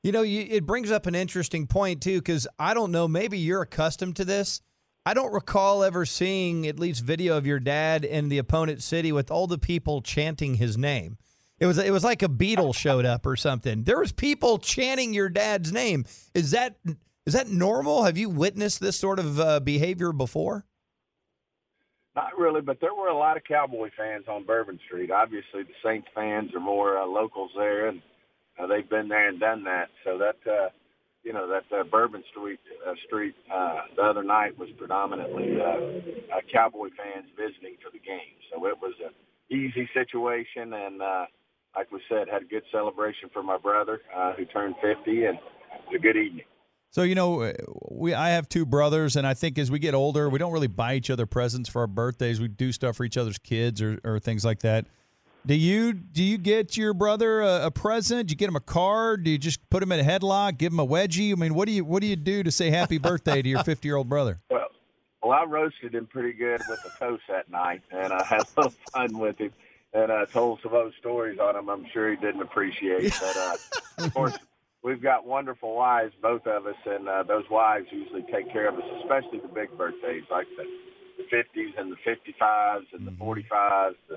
You 0.04 0.12
know, 0.12 0.22
you, 0.22 0.46
it 0.50 0.66
brings 0.66 0.92
up 0.92 1.08
an 1.08 1.16
interesting 1.16 1.68
point 1.68 2.02
too, 2.02 2.20
because 2.20 2.48
I 2.58 2.74
don't 2.74 2.92
know. 2.92 3.08
Maybe 3.08 3.38
you're 3.38 3.64
accustomed 3.64 4.16
to 4.18 4.26
this. 4.26 4.62
I 5.06 5.14
don't 5.14 5.34
recall 5.34 5.84
ever 5.84 6.06
seeing 6.06 6.68
at 6.68 6.80
least 6.80 7.04
video 7.04 7.38
of 7.38 7.46
your 7.46 7.60
dad 7.60 8.06
in 8.06 8.30
the 8.30 8.38
opponent 8.38 8.84
city 8.84 9.12
with 9.12 9.32
all 9.32 9.48
the 9.48 9.58
people 9.58 10.02
chanting 10.02 10.56
his 10.56 10.78
name. 10.78 11.18
It 11.60 11.66
was 11.66 11.78
it 11.78 11.92
was 11.92 12.04
like 12.04 12.22
a 12.22 12.30
Beatle 12.30 12.74
showed 12.74 13.06
up 13.06 13.26
or 13.26 13.36
something. 13.36 13.84
There 13.84 14.00
was 14.00 14.12
people 14.12 14.60
chanting 14.60 15.14
your 15.14 15.30
dad's 15.30 15.74
name. 15.74 16.06
Is 16.34 16.52
that 16.52 16.78
is 17.30 17.34
that 17.36 17.48
normal? 17.48 18.06
Have 18.06 18.18
you 18.18 18.28
witnessed 18.28 18.80
this 18.80 18.98
sort 18.98 19.20
of 19.20 19.40
uh, 19.40 19.60
behavior 19.60 20.12
before? 20.12 20.66
Not 22.16 22.36
really, 22.40 22.62
but 22.62 22.82
there 22.82 22.96
were 22.96 23.10
a 23.10 23.16
lot 23.16 23.38
of 23.38 23.44
Cowboy 23.44 23.92
fans 23.96 24.26
on 24.28 24.46
Bourbon 24.46 24.80
Street. 24.88 25.12
Obviously, 25.12 25.62
the 25.62 25.78
Saints 25.86 26.08
fans 26.16 26.50
are 26.56 26.60
more 26.60 26.98
uh, 26.98 27.06
locals 27.06 27.52
there, 27.56 27.88
and 27.88 28.02
uh, 28.58 28.66
they've 28.66 28.90
been 28.90 29.08
there 29.08 29.30
and 29.30 29.40
done 29.40 29.64
that. 29.66 29.90
So 30.04 30.18
that 30.18 30.52
uh, 30.52 30.70
you 31.22 31.32
know 31.32 31.48
that 31.48 31.66
uh, 31.72 31.84
Bourbon 31.84 32.24
Street 32.32 32.60
uh, 32.84 32.94
Street 33.06 33.36
uh, 33.54 33.82
the 33.96 34.02
other 34.02 34.24
night 34.24 34.58
was 34.58 34.70
predominantly 34.76 35.62
uh, 35.62 36.36
uh, 36.36 36.42
Cowboy 36.52 36.90
fans 36.98 37.28
visiting 37.38 37.78
for 37.78 37.92
the 37.94 38.00
game. 38.00 38.34
So 38.52 38.66
it 38.66 38.78
was 38.82 38.96
an 39.06 39.14
easy 39.56 39.88
situation, 39.94 40.74
and 40.74 41.00
uh, 41.04 41.26
like 41.76 41.92
we 41.92 42.02
said, 42.10 42.28
had 42.28 42.42
a 42.42 42.46
good 42.46 42.64
celebration 42.72 43.30
for 43.32 43.44
my 43.44 43.58
brother 43.60 44.02
uh, 44.18 44.34
who 44.34 44.46
turned 44.46 44.74
50, 44.82 45.26
and 45.26 45.38
it 45.38 45.44
was 45.86 45.96
a 45.96 46.00
good 46.00 46.18
evening. 46.18 46.49
So 46.92 47.04
you 47.04 47.16
know, 47.16 47.54
we 47.90 48.14
I 48.14 48.30
have 48.30 48.50
two 48.50 48.66
brothers, 48.66 49.16
and 49.16 49.28
I 49.28 49.34
think 49.34 49.60
as 49.60 49.70
we 49.70 49.80
get 49.80 49.94
older, 49.94 50.28
we 50.30 50.40
don't 50.40 50.52
really 50.52 50.68
buy 50.68 50.96
each 50.96 51.10
other 51.10 51.26
presents 51.26 51.70
for 51.70 51.82
our 51.82 51.88
birthdays. 51.88 52.42
We 52.42 52.48
do 52.48 52.72
stuff 52.72 52.96
for 52.96 53.04
each 53.04 53.18
other's 53.18 53.38
kids 53.38 53.82
or, 53.82 54.00
or 54.04 54.20
things 54.20 54.44
like 54.44 54.60
that. 54.60 54.88
Do 55.46 55.56
you 55.56 55.94
do 55.94 56.24
you 56.24 56.38
get 56.38 56.76
your 56.76 56.94
brother 56.94 57.42
a, 57.42 57.68
a, 57.68 57.72
present? 57.72 58.28
Do 58.28 58.34
you 58.34 58.36
get 58.36 58.50
him 58.50 58.56
a 58.56 58.62
card? 58.62 59.24
Do 59.24 59.32
you 59.32 59.38
just 59.38 59.70
put 59.70 59.82
him 59.82 59.92
in 59.92 60.00
a 60.00 60.04
headlock, 60.04 60.58
give 60.58 60.74
him 60.74 60.80
a 60.80 60.86
wedgie? 60.86 61.32
I 61.32 61.36
mean, 61.36 61.54
what 61.54 61.68
do 61.68 61.74
you 61.74 61.86
what 61.86 62.02
do 62.02 62.08
you 62.08 62.16
do 62.16 62.44
to 62.44 62.52
say 62.52 62.70
happy 62.72 62.98
birthday 62.98 63.42
to 63.42 63.48
your 63.48 63.64
fifty 63.64 63.88
year 63.88 63.96
old 63.96 64.10
brother? 64.10 64.42
Well, 64.50 64.68
well, 65.22 65.32
I 65.32 65.46
roasted 65.46 65.94
him 65.94 66.08
pretty 66.08 66.34
good 66.34 66.62
with 66.68 66.80
a 66.86 67.00
toast 67.00 67.24
that 67.30 67.50
night, 67.50 67.82
and 67.92 68.12
I 68.12 68.24
had 68.30 68.44
little 68.58 68.74
fun 68.92 69.18
with 69.18 69.38
him, 69.38 69.54
and 69.94 70.12
I 70.12 70.26
told 70.26 70.60
some 70.62 70.74
old 70.74 70.94
stories 71.00 71.40
on 71.40 71.56
him. 71.56 71.70
I'm 71.70 71.86
sure 71.94 72.10
he 72.10 72.18
didn't 72.18 72.42
appreciate, 72.42 73.14
but 73.20 73.38
uh, 73.38 73.56
of 74.06 74.14
course. 74.14 74.38
We've 74.82 75.02
got 75.02 75.26
wonderful 75.26 75.76
wives, 75.76 76.14
both 76.22 76.48
of 76.48 76.66
us, 76.66 76.76
and 76.86 77.08
uh, 77.08 77.24
those 77.24 77.44
wives 77.52 77.88
usually 77.92 78.24
take 78.32 78.52
care 78.52 78.70
of 78.70 78.76
us, 78.76 78.84
especially 79.02 79.40
the 79.40 79.54
big 79.54 79.78
birthdays 79.78 80.24
like 80.32 80.48
the, 80.56 80.64
the 81.18 81.36
50s 81.36 81.78
and 81.78 81.92
the 81.92 81.98
55s 82.08 82.86
and 82.94 83.06
the 83.06 83.12
45s. 83.12 83.44
Mm-hmm. 83.52 83.94
The, 84.08 84.16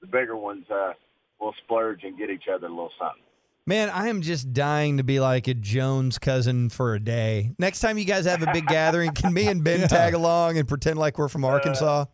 the 0.00 0.06
bigger 0.06 0.36
ones, 0.36 0.64
uh, 0.70 0.92
we'll 1.40 1.54
splurge 1.64 2.04
and 2.04 2.16
get 2.16 2.30
each 2.30 2.44
other 2.52 2.66
a 2.66 2.70
little 2.70 2.92
something. 2.98 3.22
Man, 3.68 3.90
I 3.90 4.06
am 4.06 4.22
just 4.22 4.52
dying 4.52 4.98
to 4.98 5.02
be 5.02 5.18
like 5.18 5.48
a 5.48 5.54
Jones 5.54 6.20
cousin 6.20 6.68
for 6.68 6.94
a 6.94 7.00
day. 7.00 7.50
Next 7.58 7.80
time 7.80 7.98
you 7.98 8.04
guys 8.04 8.24
have 8.26 8.42
a 8.42 8.52
big 8.52 8.66
gathering, 8.68 9.10
can 9.10 9.34
me 9.34 9.48
and 9.48 9.64
Ben 9.64 9.80
yeah. 9.80 9.86
tag 9.88 10.14
along 10.14 10.56
and 10.56 10.68
pretend 10.68 11.00
like 11.00 11.18
we're 11.18 11.28
from 11.28 11.44
uh, 11.44 11.48
Arkansas? 11.48 12.04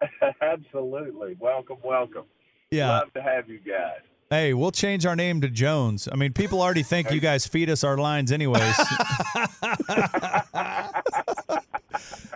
Uh, 0.00 0.30
absolutely. 0.40 1.36
Welcome, 1.40 1.78
welcome. 1.82 2.26
Yeah. 2.70 2.90
Love 2.90 3.12
to 3.14 3.22
have 3.22 3.48
you 3.48 3.58
guys. 3.58 4.02
Hey, 4.34 4.52
we'll 4.52 4.72
change 4.72 5.06
our 5.06 5.14
name 5.14 5.42
to 5.42 5.48
Jones. 5.48 6.08
I 6.10 6.16
mean, 6.16 6.32
people 6.32 6.60
already 6.60 6.82
think 6.82 7.12
you 7.12 7.20
guys 7.20 7.46
feed 7.46 7.70
us 7.70 7.84
our 7.84 7.96
lines 7.96 8.32
anyways. 8.32 8.76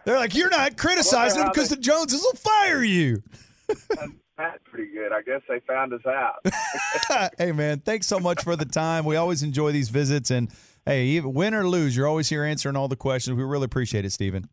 They're 0.05 0.17
like, 0.17 0.37
you're 0.37 0.49
not 0.49 0.77
criticizing 0.77 1.41
them 1.41 1.51
because 1.53 1.71
the 1.71 1.77
Joneses 1.77 2.23
will 2.23 2.39
fire 2.39 2.85
you. 2.85 3.21
That's 3.67 4.63
pretty 4.71 4.93
good. 4.93 5.13
I 5.13 5.23
guess 5.23 5.41
they 5.49 5.59
found 5.67 5.93
us 5.93 6.07
out. 6.07 7.33
hey, 7.39 7.51
man, 7.51 7.81
thanks 7.81 8.07
so 8.07 8.21
much 8.21 8.45
for 8.45 8.55
the 8.55 8.65
time. 8.65 9.05
We 9.05 9.17
always 9.17 9.43
enjoy 9.43 9.73
these 9.73 9.89
visits. 9.89 10.31
And 10.31 10.53
hey, 10.87 11.19
win 11.19 11.53
or 11.53 11.67
lose, 11.67 11.97
you're 11.97 12.07
always 12.07 12.29
here 12.29 12.45
answering 12.45 12.77
all 12.77 12.87
the 12.87 12.95
questions. 12.95 13.37
We 13.37 13.43
really 13.43 13.65
appreciate 13.65 14.05
it, 14.05 14.13
Stephen. 14.13 14.49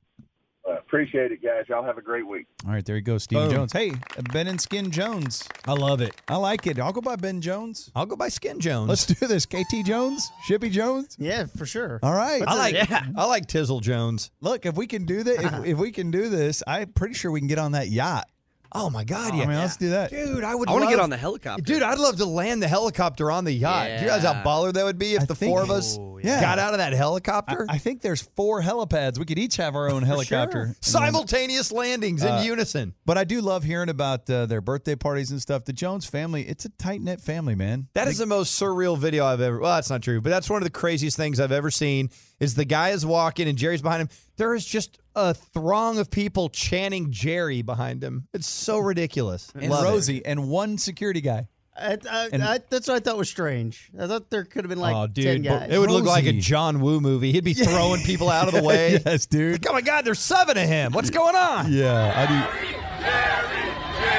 Appreciate 0.96 1.34
it, 1.34 1.44
guys. 1.44 1.66
Y'all 1.68 1.84
have 1.84 1.98
a 1.98 2.02
great 2.02 2.26
week. 2.26 2.48
All 2.66 2.72
right, 2.72 2.86
there 2.86 2.96
you 2.96 3.02
go, 3.02 3.18
Stephen 3.18 3.50
Jones. 3.50 3.74
Hey, 3.74 3.92
Ben 4.32 4.48
and 4.48 4.62
Skin 4.62 4.92
Jones. 4.92 5.46
I 5.68 5.74
love 5.74 6.00
it. 6.00 6.16
I 6.30 6.38
like 6.38 6.68
it. 6.68 6.80
I'll 6.80 6.94
go 6.94 7.02
by 7.02 7.18
Ben 7.18 7.42
Jones. 7.42 7.92
I'll 7.94 8.06
go 8.06 8.16
by 8.16 8.30
Skin 8.30 8.62
Jones. 8.62 8.88
Let's 8.88 9.06
do 9.06 9.28
this. 9.28 9.46
KT 9.46 9.84
Jones, 9.86 10.32
Shippy 10.48 10.72
Jones. 10.72 11.18
Yeah, 11.20 11.48
for 11.48 11.66
sure. 11.66 12.00
All 12.02 12.14
right. 12.14 12.42
I 12.48 12.56
like. 12.56 12.76
Yeah. 12.76 13.08
I 13.18 13.26
like 13.26 13.46
Tizzle 13.48 13.82
Jones. 13.82 14.32
Look, 14.40 14.66
if 14.66 14.78
we 14.78 14.88
can 14.88 15.04
do 15.04 15.22
that, 15.24 15.44
if, 15.44 15.66
if 15.74 15.78
we 15.78 15.92
can 15.92 16.12
do 16.12 16.30
this, 16.30 16.64
I'm 16.66 16.94
pretty 16.94 17.14
sure 17.14 17.30
we 17.30 17.42
can 17.42 17.50
get 17.50 17.60
on 17.60 17.74
that 17.74 17.90
yacht. 17.90 18.30
Oh 18.78 18.90
my 18.90 19.06
God! 19.06 19.32
Oh, 19.34 19.38
yeah, 19.38 19.44
I 19.44 19.48
mean, 19.48 19.58
let's 19.58 19.78
do 19.78 19.92
that, 19.92 20.10
dude. 20.10 20.44
I 20.44 20.54
would. 20.54 20.68
I 20.68 20.74
want 20.74 20.84
to 20.84 20.90
get 20.90 21.00
on 21.00 21.10
the 21.10 21.16
helicopter, 21.16 21.64
dude. 21.64 21.82
I'd 21.82 21.98
love 21.98 22.18
to 22.18 22.26
land 22.26 22.62
the 22.62 22.68
helicopter 22.68 23.32
on 23.32 23.46
the 23.46 23.54
yacht. 23.54 23.88
Yeah. 23.88 23.96
Do 23.96 24.02
you 24.02 24.12
realize 24.12 24.24
how 24.24 24.44
baller 24.44 24.74
that 24.74 24.84
would 24.84 25.00
be 25.00 25.16
if 25.16 25.22
I 25.22 25.26
the 25.26 25.36
think, 25.36 25.50
four 25.50 25.64
of 25.64 25.72
us 25.72 25.98
yeah. 26.22 26.42
got 26.42 26.60
out 26.60 26.74
of 26.74 26.80
that 26.80 26.92
helicopter? 26.92 27.66
I, 27.70 27.76
I, 27.76 27.78
think 27.78 28.02
there's 28.02 28.22
four 28.36 28.62
helipads. 28.62 29.18
We 29.18 29.24
could 29.24 29.40
each 29.40 29.56
have 29.56 29.76
our 29.76 29.90
own 29.90 30.04
helicopter. 30.04 30.66
Sure. 30.66 30.76
Simultaneous 30.82 31.70
then, 31.70 31.78
landings 31.78 32.22
in 32.22 32.32
uh, 32.34 32.42
unison. 32.42 32.94
But 33.06 33.18
I 33.18 33.24
do 33.24 33.40
love 33.40 33.64
hearing 33.64 33.88
about 33.88 34.30
uh, 34.30 34.46
their 34.46 34.60
birthday 34.60 34.96
parties 34.96 35.32
and 35.32 35.42
stuff. 35.42 35.64
The 35.64 35.74
Jones 35.74 36.06
family, 36.06 36.46
it's 36.46 36.66
a 36.66 36.70
tight 36.70 37.02
knit 37.02 37.22
family, 37.22 37.56
man. 37.56 37.88
That 37.94 38.10
is 38.10 38.18
the 38.18 38.26
most 38.26 38.60
surreal 38.60 38.98
video 38.98 39.26
I've 39.26 39.40
ever. 39.40 39.58
Well, 39.58 39.74
that's 39.74 39.90
not 39.90 40.02
true, 40.02 40.20
but 40.20 40.32
that's 40.32 40.50
one 40.50 40.62
of 40.62 40.66
the 40.66 40.70
craziest 40.70 41.16
things 41.16 41.40
I've 41.40 41.54
ever 41.54 41.72
seen. 41.72 42.10
Is 42.42 42.56
the 42.56 42.66
guy 42.66 42.90
is 42.90 43.06
walking 43.06 43.48
and 43.48 43.58
Jerry's 43.58 43.82
behind 43.82 44.02
him. 44.02 44.10
There 44.36 44.54
is 44.54 44.66
just 44.66 45.00
a 45.16 45.34
throng 45.34 45.98
of 45.98 46.12
people 46.12 46.50
chanting 46.50 47.12
Jerry 47.12 47.62
behind 47.62 48.04
him. 48.04 48.28
It's 48.34 48.48
so 48.48 48.80
ridiculous. 48.80 49.52
And 49.56 49.72
Love 49.72 49.84
Rosie 49.84 50.18
it. 50.18 50.24
and 50.26 50.50
one 50.50 50.78
security 50.78 51.22
guy. 51.22 51.48
I, 51.78 51.98
I, 52.10 52.30
and, 52.32 52.42
I, 52.42 52.60
that's 52.70 52.88
what 52.88 52.96
I 52.96 53.00
thought 53.00 53.18
was 53.18 53.30
strange. 53.30 53.92
I 54.00 54.08
thought 54.08 54.30
there 54.30 54.46
could 54.46 54.64
have 54.64 54.70
been 54.70 54.80
like 54.80 54.96
oh, 54.96 55.08
dude, 55.08 55.26
10 55.26 55.42
guys. 55.42 55.70
It 55.70 55.78
would 55.78 55.88
Rosie. 55.88 56.02
look 56.02 56.06
like 56.06 56.26
a 56.26 56.32
John 56.34 56.80
Woo 56.80 57.02
movie. 57.02 57.34
He'd 57.34 57.44
be 57.44 57.54
throwing 57.54 58.02
people 58.04 58.30
out 58.30 58.48
of 58.48 58.54
the 58.54 58.64
way. 58.68 59.00
yes, 59.06 59.26
dude. 59.26 59.64
Like, 59.66 59.70
oh 59.70 59.74
my 59.74 59.82
God, 59.82 60.06
there's 60.06 60.20
seven 60.20 60.58
of 60.58 60.68
him. 60.68 60.94
What's 60.94 61.10
going 61.10 61.36
on? 61.36 61.72
Yeah, 61.72 62.14
I 62.16 62.26
do. 62.26 62.86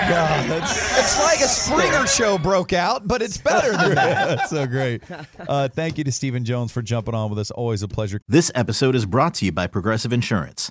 God, 0.09 0.51
that's, 0.51 0.99
it's 0.99 1.19
like 1.19 1.41
a 1.41 1.49
Springer 1.49 2.07
show 2.07 2.39
broke 2.39 2.73
out, 2.73 3.09
but 3.09 3.23
it's 3.23 3.39
better 3.39 3.73
than 3.73 3.95
that. 3.97 4.29
that's 4.39 4.51
so 4.51 4.67
great. 4.67 5.03
Uh, 5.49 5.69
thank 5.69 5.99
you 5.99 6.05
to 6.05 6.13
Stephen 6.13 6.45
Jones 6.45 6.71
for 6.71 6.81
jumping 6.81 7.15
on 7.15 7.29
with 7.31 7.39
us. 7.39 7.51
Always 7.51 7.83
a 7.83 7.89
pleasure. 7.89 8.21
This 8.29 8.53
episode 8.55 8.95
is 8.95 9.05
brought 9.05 9.35
to 9.35 9.47
you 9.47 9.53
by 9.53 9.67
Progressive 9.67 10.13
Insurance. 10.13 10.71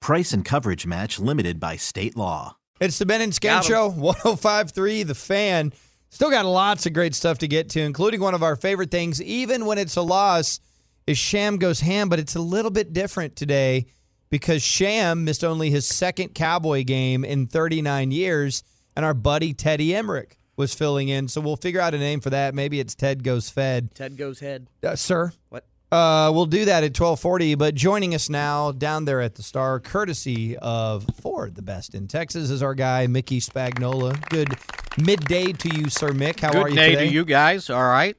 Price 0.00 0.32
and 0.32 0.44
coverage 0.44 0.86
match 0.86 1.18
limited 1.18 1.60
by 1.60 1.76
state 1.76 2.16
law. 2.16 2.56
It's 2.80 2.98
the 2.98 3.04
Ben 3.04 3.20
and 3.20 3.34
Skin 3.34 3.60
Show, 3.60 3.90
1053, 3.90 5.02
The 5.02 5.14
Fan. 5.14 5.72
Still 6.08 6.30
got 6.30 6.46
lots 6.46 6.86
of 6.86 6.94
great 6.94 7.14
stuff 7.14 7.38
to 7.38 7.48
get 7.48 7.68
to, 7.70 7.80
including 7.80 8.20
one 8.20 8.34
of 8.34 8.42
our 8.42 8.56
favorite 8.56 8.90
things, 8.90 9.22
even 9.22 9.66
when 9.66 9.76
it's 9.76 9.96
a 9.96 10.02
loss, 10.02 10.58
is 11.06 11.18
Sham 11.18 11.58
Goes 11.58 11.80
Ham, 11.80 12.08
but 12.08 12.18
it's 12.18 12.34
a 12.34 12.40
little 12.40 12.70
bit 12.70 12.94
different 12.94 13.36
today 13.36 13.86
because 14.30 14.62
Sham 14.62 15.24
missed 15.24 15.44
only 15.44 15.68
his 15.70 15.86
second 15.86 16.34
Cowboy 16.34 16.82
game 16.84 17.22
in 17.22 17.46
39 17.46 18.10
years, 18.10 18.64
and 18.96 19.04
our 19.04 19.14
buddy 19.14 19.52
Teddy 19.52 19.94
Emmerich 19.94 20.38
was 20.56 20.74
filling 20.74 21.08
in. 21.10 21.28
So 21.28 21.42
we'll 21.42 21.56
figure 21.56 21.80
out 21.80 21.94
a 21.94 21.98
name 21.98 22.20
for 22.20 22.30
that. 22.30 22.54
Maybe 22.54 22.80
it's 22.80 22.94
Ted 22.94 23.22
Goes 23.22 23.50
Fed. 23.50 23.94
Ted 23.94 24.16
Goes 24.16 24.40
Head. 24.40 24.66
Uh, 24.82 24.96
sir? 24.96 25.32
What? 25.50 25.66
Uh, 25.92 26.30
we'll 26.32 26.46
do 26.46 26.64
that 26.66 26.84
at 26.84 26.90
1240. 26.98 27.56
But 27.56 27.74
joining 27.74 28.14
us 28.14 28.28
now 28.28 28.70
down 28.72 29.04
there 29.06 29.20
at 29.20 29.34
the 29.34 29.42
Star, 29.42 29.80
courtesy 29.80 30.56
of 30.56 31.04
Ford, 31.20 31.56
the 31.56 31.62
best 31.62 31.94
in 31.94 32.06
Texas, 32.06 32.50
is 32.50 32.62
our 32.62 32.74
guy, 32.74 33.06
Mickey 33.08 33.40
Spagnola. 33.40 34.20
Good 34.28 34.56
midday 34.96 35.52
to 35.52 35.68
you, 35.76 35.88
Sir 35.90 36.10
Mick. 36.10 36.40
How 36.40 36.52
Good 36.52 36.62
are 36.62 36.68
you 36.68 36.76
day 36.76 36.90
today? 36.90 37.06
to 37.08 37.12
you 37.12 37.24
guys. 37.24 37.70
All 37.70 37.82
right. 37.88 38.16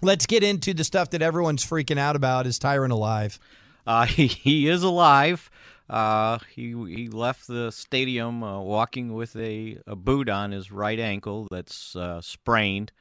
Let's 0.00 0.24
get 0.24 0.42
into 0.42 0.72
the 0.72 0.84
stuff 0.84 1.10
that 1.10 1.20
everyone's 1.20 1.64
freaking 1.64 1.98
out 1.98 2.16
about. 2.16 2.46
Is 2.46 2.58
Tyron 2.58 2.90
alive? 2.90 3.38
Uh, 3.86 4.06
he, 4.06 4.26
he 4.26 4.68
is 4.68 4.82
alive. 4.82 5.50
Uh, 5.90 6.38
he 6.54 6.68
he 6.88 7.08
left 7.08 7.48
the 7.48 7.70
stadium 7.72 8.44
uh, 8.44 8.60
walking 8.60 9.12
with 9.12 9.34
a, 9.34 9.76
a 9.88 9.96
boot 9.96 10.28
on 10.28 10.52
his 10.52 10.70
right 10.70 11.00
ankle 11.00 11.48
that's 11.50 11.96
uh, 11.96 12.20
sprained. 12.20 12.92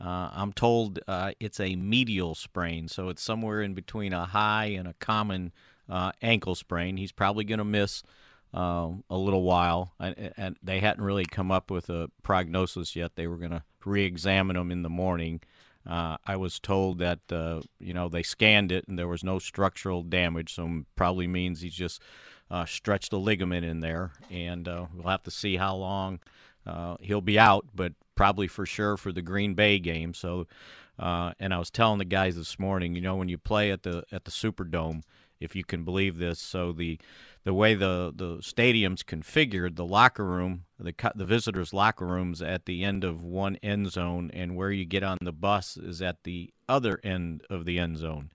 Uh, 0.00 0.28
I'm 0.32 0.52
told 0.52 0.98
uh, 1.08 1.32
it's 1.40 1.58
a 1.58 1.74
medial 1.76 2.34
sprain, 2.34 2.88
so 2.88 3.08
it's 3.08 3.22
somewhere 3.22 3.62
in 3.62 3.74
between 3.74 4.12
a 4.12 4.26
high 4.26 4.66
and 4.66 4.86
a 4.86 4.94
common 4.94 5.52
uh, 5.88 6.12
ankle 6.20 6.54
sprain. 6.54 6.96
He's 6.96 7.12
probably 7.12 7.44
going 7.44 7.58
to 7.58 7.64
miss 7.64 8.02
um, 8.52 9.04
a 9.08 9.16
little 9.16 9.42
while, 9.42 9.94
and, 9.98 10.32
and 10.36 10.56
they 10.62 10.80
hadn't 10.80 11.02
really 11.04 11.24
come 11.24 11.50
up 11.50 11.70
with 11.70 11.88
a 11.88 12.10
prognosis 12.22 12.94
yet. 12.94 13.12
They 13.16 13.26
were 13.26 13.36
going 13.36 13.52
to 13.52 13.62
re-examine 13.84 14.56
him 14.56 14.70
in 14.70 14.82
the 14.82 14.90
morning. 14.90 15.40
Uh, 15.88 16.16
I 16.26 16.36
was 16.36 16.58
told 16.58 16.98
that 16.98 17.20
uh, 17.30 17.62
you 17.78 17.94
know 17.94 18.08
they 18.08 18.24
scanned 18.24 18.72
it 18.72 18.88
and 18.88 18.98
there 18.98 19.08
was 19.08 19.24
no 19.24 19.38
structural 19.38 20.02
damage, 20.02 20.54
so 20.54 20.82
probably 20.96 21.28
means 21.28 21.60
he's 21.60 21.74
just 21.74 22.02
uh, 22.50 22.66
stretched 22.66 23.12
a 23.12 23.16
ligament 23.16 23.64
in 23.64 23.80
there, 23.80 24.10
and 24.30 24.66
we'll 24.66 25.08
have 25.08 25.22
to 25.22 25.30
see 25.30 25.56
how 25.56 25.74
long 25.76 26.20
he'll 27.00 27.20
be 27.20 27.38
out, 27.38 27.66
but 27.74 27.92
probably 28.16 28.48
for 28.48 28.66
sure 28.66 28.96
for 28.96 29.12
the 29.12 29.22
Green 29.22 29.54
Bay 29.54 29.78
game. 29.78 30.14
So, 30.14 30.46
uh, 30.98 31.32
and 31.38 31.54
I 31.54 31.58
was 31.58 31.70
telling 31.70 31.98
the 31.98 32.04
guys 32.04 32.36
this 32.36 32.58
morning, 32.58 32.94
you 32.94 33.00
know, 33.00 33.16
when 33.16 33.28
you 33.28 33.38
play 33.38 33.70
at 33.70 33.82
the 33.84 34.04
at 34.10 34.24
the 34.24 34.30
Superdome, 34.30 35.02
if 35.38 35.54
you 35.54 35.64
can 35.64 35.84
believe 35.84 36.18
this, 36.18 36.40
so 36.40 36.72
the 36.72 36.98
the 37.44 37.54
way 37.54 37.74
the 37.74 38.12
the 38.14 38.38
stadium's 38.40 39.02
configured, 39.02 39.76
the 39.76 39.84
locker 39.84 40.24
room, 40.24 40.64
the 40.78 40.94
the 41.14 41.24
visitors' 41.24 41.72
locker 41.72 42.06
rooms 42.06 42.42
at 42.42 42.66
the 42.66 42.82
end 42.82 43.04
of 43.04 43.22
one 43.22 43.56
end 43.62 43.92
zone, 43.92 44.30
and 44.32 44.56
where 44.56 44.72
you 44.72 44.84
get 44.84 45.02
on 45.02 45.18
the 45.20 45.32
bus 45.32 45.76
is 45.76 46.02
at 46.02 46.24
the 46.24 46.52
other 46.68 46.98
end 47.04 47.44
of 47.48 47.64
the 47.64 47.78
end 47.78 47.98
zone. 47.98 48.30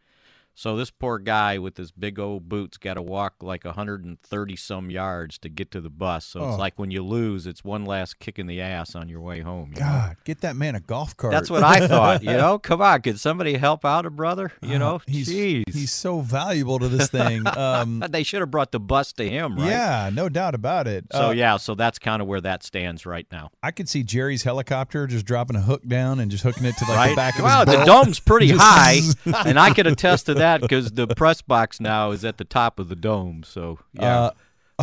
So 0.53 0.75
this 0.75 0.91
poor 0.91 1.17
guy 1.17 1.57
with 1.57 1.77
his 1.77 1.91
big 1.91 2.19
old 2.19 2.47
boots 2.49 2.77
got 2.77 2.95
to 2.95 3.01
walk 3.01 3.35
like 3.41 3.63
130 3.63 4.55
some 4.55 4.91
yards 4.91 5.37
to 5.39 5.49
get 5.49 5.71
to 5.71 5.81
the 5.81 5.89
bus. 5.89 6.25
So 6.25 6.41
Oh. 6.41 6.49
it's 6.49 6.59
like 6.59 6.77
when 6.77 6.91
you 6.91 7.03
lose, 7.03 7.47
it's 7.47 7.63
one 7.63 7.85
last 7.85 8.19
kick 8.19 8.37
in 8.37 8.47
the 8.47 8.61
ass 8.61 8.93
on 8.93 9.09
your 9.09 9.21
way 9.21 9.39
home. 9.41 9.71
you 9.75 9.81
know? 9.81 9.87
God, 9.87 10.17
get 10.25 10.41
that 10.41 10.55
man 10.55 10.75
a 10.75 10.79
golf 10.79 11.15
cart. 11.17 11.31
That's 11.33 11.49
what 11.49 11.63
I 11.63 11.87
thought. 11.87 12.21
You 12.23 12.31
know, 12.33 12.59
come 12.59 12.81
on, 12.81 13.01
could 13.01 13.19
somebody 13.19 13.53
help 13.57 13.85
out 13.85 14.05
a 14.05 14.09
brother? 14.09 14.51
You 14.61 14.75
Oh, 14.75 14.79
know, 14.79 15.01
he's 15.07 15.29
jeez. 15.29 15.63
he's 15.73 15.91
so 15.93 16.19
valuable 16.21 16.79
to 16.79 16.87
this 16.89 17.09
thing. 17.09 17.43
Um, 17.61 18.03
they 18.09 18.23
should 18.23 18.39
have 18.41 18.49
brought 18.51 18.71
the 18.71 18.79
bus 18.79 19.13
to 19.13 19.27
him, 19.29 19.55
right? 19.55 19.67
Yeah, 19.69 20.09
no 20.13 20.29
doubt 20.29 20.55
about 20.55 20.87
it. 20.87 21.05
So 21.11 21.27
Uh, 21.27 21.31
yeah, 21.31 21.57
so 21.57 21.75
that's 21.75 21.99
kind 21.99 22.21
of 22.21 22.27
where 22.27 22.41
that 22.41 22.63
stands 22.63 23.05
right 23.05 23.25
now. 23.31 23.49
I 23.61 23.71
could 23.71 23.87
see 23.87 24.03
Jerry's 24.03 24.43
helicopter 24.43 25.05
just 25.07 25.25
dropping 25.25 25.55
a 25.57 25.61
hook 25.61 25.83
down 25.87 26.19
and 26.19 26.29
just 26.31 26.43
hooking 26.43 26.65
it 26.65 26.75
to 26.77 26.85
like 26.85 26.95
right? 26.97 27.09
the 27.09 27.15
back 27.15 27.37
of 27.37 27.43
wow, 27.45 27.59
his 27.59 27.65
the 27.67 27.71
belt. 27.85 27.87
dome's 28.05 28.19
pretty 28.19 28.49
high, 28.57 28.99
and 29.45 29.59
I 29.59 29.73
could 29.73 29.85
attest 29.87 30.25
to 30.27 30.33
that 30.41 30.61
because 30.61 30.91
the 30.91 31.07
press 31.07 31.41
box 31.41 31.79
now 31.79 32.11
is 32.11 32.25
at 32.25 32.37
the 32.37 32.45
top 32.45 32.79
of 32.79 32.89
the 32.89 32.95
dome. 32.95 33.43
So 33.45 33.79
yeah, 33.93 34.19
Uh, 34.19 34.31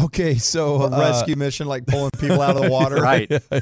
okay, 0.05 0.35
so 0.37 0.83
A 0.83 0.87
uh, 0.91 0.99
rescue 1.01 1.37
mission, 1.37 1.67
like 1.67 1.87
pulling 1.87 2.11
people 2.19 2.41
out 2.41 2.57
of 2.57 2.63
the 2.63 2.71
water. 2.79 2.97
right. 2.97 3.31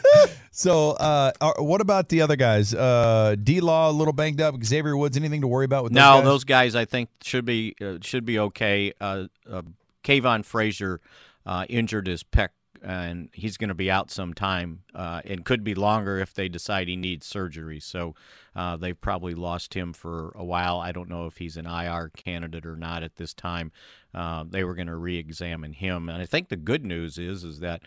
So, 0.59 0.93
uh, 0.93 1.33
uh, 1.39 1.53
what 1.59 1.83
about 1.83 2.09
the 2.09 2.23
other 2.23 2.35
guys? 2.37 2.73
Uh, 2.73 3.37
D 3.43 3.61
Law 3.61 3.91
a 3.91 3.93
little 3.93 4.15
banged 4.15 4.41
up. 4.41 4.55
Xavier 4.65 4.97
Woods, 4.97 5.15
anything 5.19 5.43
to 5.43 5.47
worry 5.47 5.67
about 5.67 5.85
with 5.85 5.93
those 5.93 6.01
no, 6.01 6.15
guys? 6.17 6.25
those 6.25 6.45
guys 6.45 6.75
I 6.75 6.87
think 6.87 7.11
should 7.23 7.45
be 7.45 7.77
uh, 7.79 7.99
should 8.01 8.25
be 8.25 8.39
okay. 8.39 8.91
Uh, 8.99 9.25
uh, 9.51 9.61
Kavon 10.03 10.47
Frazier 10.47 11.03
uh, 11.45 11.67
injured 11.69 12.07
his 12.07 12.23
pec, 12.23 12.49
and 12.87 13.29
he's 13.33 13.57
going 13.57 13.69
to 13.69 13.75
be 13.75 13.91
out 13.91 14.13
some 14.13 14.33
time, 14.33 14.83
uh, 14.95 15.21
and 15.25 15.45
could 15.45 15.65
be 15.65 15.75
longer 15.75 16.19
if 16.19 16.33
they 16.33 16.49
decide 16.49 16.87
he 16.87 16.95
needs 16.95 17.27
surgery. 17.27 17.81
So 17.81 18.15
uh, 18.55 18.77
they've 18.77 19.01
probably 19.01 19.35
lost 19.35 19.75
him 19.75 19.93
for 19.93 20.33
a 20.37 20.45
while. 20.45 20.79
I 20.79 20.93
don't 20.93 21.09
know 21.09 21.27
if 21.27 21.39
he's 21.39 21.57
an 21.57 21.67
IR 21.67 22.13
candidate 22.17 22.65
or 22.65 22.77
not 22.77 23.03
at 23.03 23.17
this 23.17 23.35
time. 23.35 23.73
Uh, 24.15 24.45
they 24.49 24.63
were 24.63 24.77
going 24.77 24.87
to 24.87 24.95
re-examine 24.95 25.73
him, 25.73 26.09
and 26.09 26.23
I 26.23 26.27
think 26.27 26.49
the 26.49 26.57
good 26.57 26.85
news 26.85 27.19
is 27.19 27.43
is 27.43 27.59
that. 27.61 27.83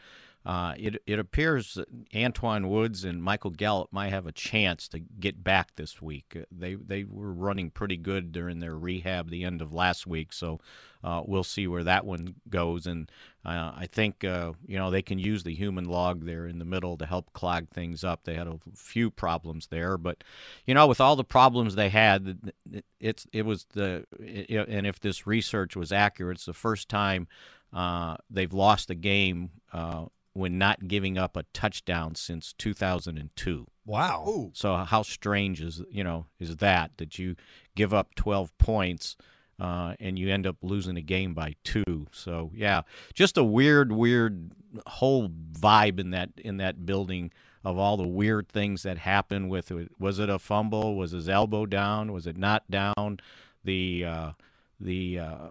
Uh, 0.46 0.74
it 0.78 1.04
it 1.06 1.20
appears 1.20 1.78
Antwaun 2.14 2.70
Woods 2.70 3.04
and 3.04 3.22
Michael 3.22 3.52
Gallup 3.52 3.90
might 3.92 4.12
have 4.12 4.26
a 4.26 4.32
chance 4.32 4.88
to 4.88 5.00
get 5.00 5.44
back 5.44 5.76
this 5.76 6.02
week. 6.02 6.38
They 6.50 6.76
they 6.76 7.04
were 7.04 7.34
running 7.34 7.72
pretty 7.72 7.98
good 7.98 8.32
during 8.32 8.60
their 8.60 8.78
rehab 8.78 9.30
the 9.30 9.44
end 9.44 9.62
of 9.62 9.74
last 9.74 10.08
week, 10.08 10.32
so 10.32 10.62
uh, 11.04 11.24
we'll 11.26 11.44
see 11.44 11.68
where 11.68 11.84
that 11.84 12.06
one 12.06 12.36
goes. 12.50 12.88
And 12.88 13.12
uh, 13.46 13.72
I 13.76 13.88
think 13.88 14.26
uh, 14.26 14.54
you 14.68 14.78
know 14.78 14.92
they 14.92 15.02
can 15.02 15.18
use 15.18 15.44
the 15.44 15.56
human 15.56 15.86
log 15.86 16.26
there 16.26 16.46
in 16.46 16.60
the 16.60 16.66
middle 16.66 16.98
to 16.98 17.06
help 17.06 17.32
clog 17.32 17.70
things 17.70 18.04
up. 18.04 18.26
They 18.26 18.36
had 18.36 18.48
a 18.48 18.60
few 18.76 19.10
problems 19.10 19.68
there, 19.68 19.98
but 19.98 20.24
you 20.66 20.74
know 20.74 20.88
with 20.88 21.00
all 21.00 21.16
the 21.16 21.24
problems 21.24 21.76
they 21.76 21.90
had, 21.90 22.54
it, 22.72 22.86
it's 23.00 23.26
it 23.32 23.46
was 23.46 23.66
the 23.74 24.06
it, 24.20 24.68
and 24.68 24.86
if 24.86 25.00
this 25.00 25.26
research 25.26 25.76
was 25.76 25.92
accurate, 25.92 26.38
it's 26.38 26.46
the 26.46 26.54
first 26.54 26.90
time 26.90 27.28
uh, 27.72 28.18
they've 28.30 28.54
lost 28.54 28.90
a 28.90 28.96
game. 28.96 29.52
Uh, 29.72 30.06
when 30.34 30.58
not 30.58 30.88
giving 30.88 31.18
up 31.18 31.36
a 31.36 31.44
touchdown 31.54 32.16
since 32.16 32.54
2002. 32.54 33.66
Wow. 33.84 34.52
So 34.54 34.76
how 34.76 35.02
strange 35.02 35.60
is 35.60 35.82
you 35.90 36.04
know 36.04 36.28
is 36.40 36.58
that 36.58 36.92
that 36.98 37.18
you 37.18 37.36
give 37.76 37.94
up 37.94 38.16
12 38.16 38.56
points 38.58 39.18
uh, 39.60 39.96
and 40.00 40.18
you 40.18 40.30
end 40.30 40.48
up 40.48 40.58
losing 40.62 40.98
a 40.98 41.02
game 41.02 41.34
by 41.34 41.56
two? 41.64 42.08
So 42.12 42.52
yeah, 42.54 42.82
just 43.14 43.38
a 43.38 43.44
weird, 43.44 43.92
weird 43.92 44.52
whole 44.88 45.30
vibe 45.30 46.00
in 46.00 46.12
that 46.12 46.30
in 46.38 46.58
that 46.58 46.86
building 46.86 47.32
of 47.64 47.78
all 47.78 47.98
the 47.98 48.08
weird 48.08 48.48
things 48.48 48.84
that 48.84 49.00
happened 49.00 49.50
with 49.50 49.72
it. 49.72 49.92
Was 50.00 50.20
it 50.20 50.30
a 50.30 50.40
fumble? 50.40 50.96
Was 50.96 51.12
his 51.12 51.28
elbow 51.28 51.66
down? 51.66 52.12
Was 52.12 52.26
it 52.28 52.38
not 52.38 52.70
down? 52.70 53.20
The 53.64 54.06
uh, 54.06 54.32
the 54.80 55.20
uh, 55.20 55.50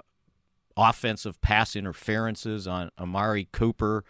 offensive 0.77 1.41
pass 1.41 1.77
interferences 1.77 2.67
on 2.67 2.91
Amari 2.99 3.49
Cooper, 3.53 4.05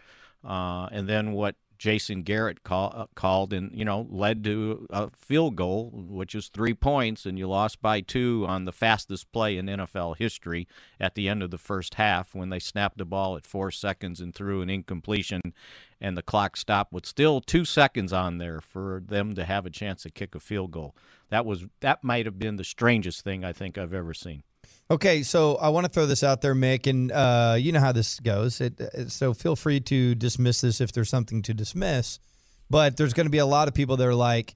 uh, 0.44 0.88
and 0.92 1.08
then 1.08 1.32
what 1.32 1.56
Jason 1.78 2.22
Garrett 2.22 2.64
call, 2.64 2.92
uh, 2.94 3.06
called 3.14 3.52
and 3.52 3.70
you 3.72 3.84
know 3.84 4.06
led 4.10 4.42
to 4.44 4.86
a 4.90 5.10
field 5.14 5.56
goal, 5.56 5.90
which 5.92 6.34
is 6.34 6.48
three 6.48 6.74
points, 6.74 7.24
and 7.24 7.38
you 7.38 7.48
lost 7.48 7.80
by 7.80 8.00
two 8.00 8.44
on 8.48 8.64
the 8.64 8.72
fastest 8.72 9.30
play 9.32 9.56
in 9.56 9.66
NFL 9.66 10.16
history 10.16 10.66
at 10.98 11.14
the 11.14 11.28
end 11.28 11.42
of 11.42 11.50
the 11.50 11.58
first 11.58 11.94
half 11.94 12.34
when 12.34 12.50
they 12.50 12.58
snapped 12.58 12.98
the 12.98 13.04
ball 13.04 13.36
at 13.36 13.46
four 13.46 13.70
seconds 13.70 14.20
and 14.20 14.34
threw 14.34 14.60
an 14.60 14.68
incompletion, 14.68 15.40
and 16.00 16.16
the 16.16 16.22
clock 16.22 16.56
stopped 16.56 16.92
with 16.92 17.06
still 17.06 17.40
two 17.40 17.64
seconds 17.64 18.12
on 18.12 18.38
there 18.38 18.60
for 18.60 19.02
them 19.06 19.34
to 19.34 19.44
have 19.44 19.64
a 19.64 19.70
chance 19.70 20.02
to 20.02 20.10
kick 20.10 20.34
a 20.34 20.40
field 20.40 20.72
goal. 20.72 20.96
That 21.30 21.46
was 21.46 21.66
that 21.80 22.02
might 22.02 22.26
have 22.26 22.38
been 22.38 22.56
the 22.56 22.64
strangest 22.64 23.22
thing 23.22 23.44
I 23.44 23.52
think 23.52 23.78
I've 23.78 23.94
ever 23.94 24.14
seen. 24.14 24.42
Okay, 24.90 25.22
so 25.22 25.56
I 25.56 25.68
want 25.68 25.84
to 25.84 25.92
throw 25.92 26.06
this 26.06 26.24
out 26.24 26.40
there, 26.40 26.54
Mick, 26.54 26.86
and 26.86 27.12
uh, 27.12 27.56
you 27.58 27.72
know 27.72 27.80
how 27.80 27.92
this 27.92 28.20
goes. 28.20 28.60
It, 28.60 28.80
it- 28.80 29.10
so 29.12 29.34
feel 29.34 29.54
free 29.54 29.80
to 29.80 30.14
dismiss 30.14 30.62
this 30.62 30.80
if 30.80 30.92
there's 30.92 31.10
something 31.10 31.42
to 31.42 31.52
dismiss. 31.54 32.18
But 32.70 32.96
there's 32.96 33.12
going 33.12 33.26
to 33.26 33.30
be 33.30 33.38
a 33.38 33.46
lot 33.46 33.68
of 33.68 33.74
people 33.74 33.96
that 33.98 34.06
are 34.06 34.14
like, 34.14 34.54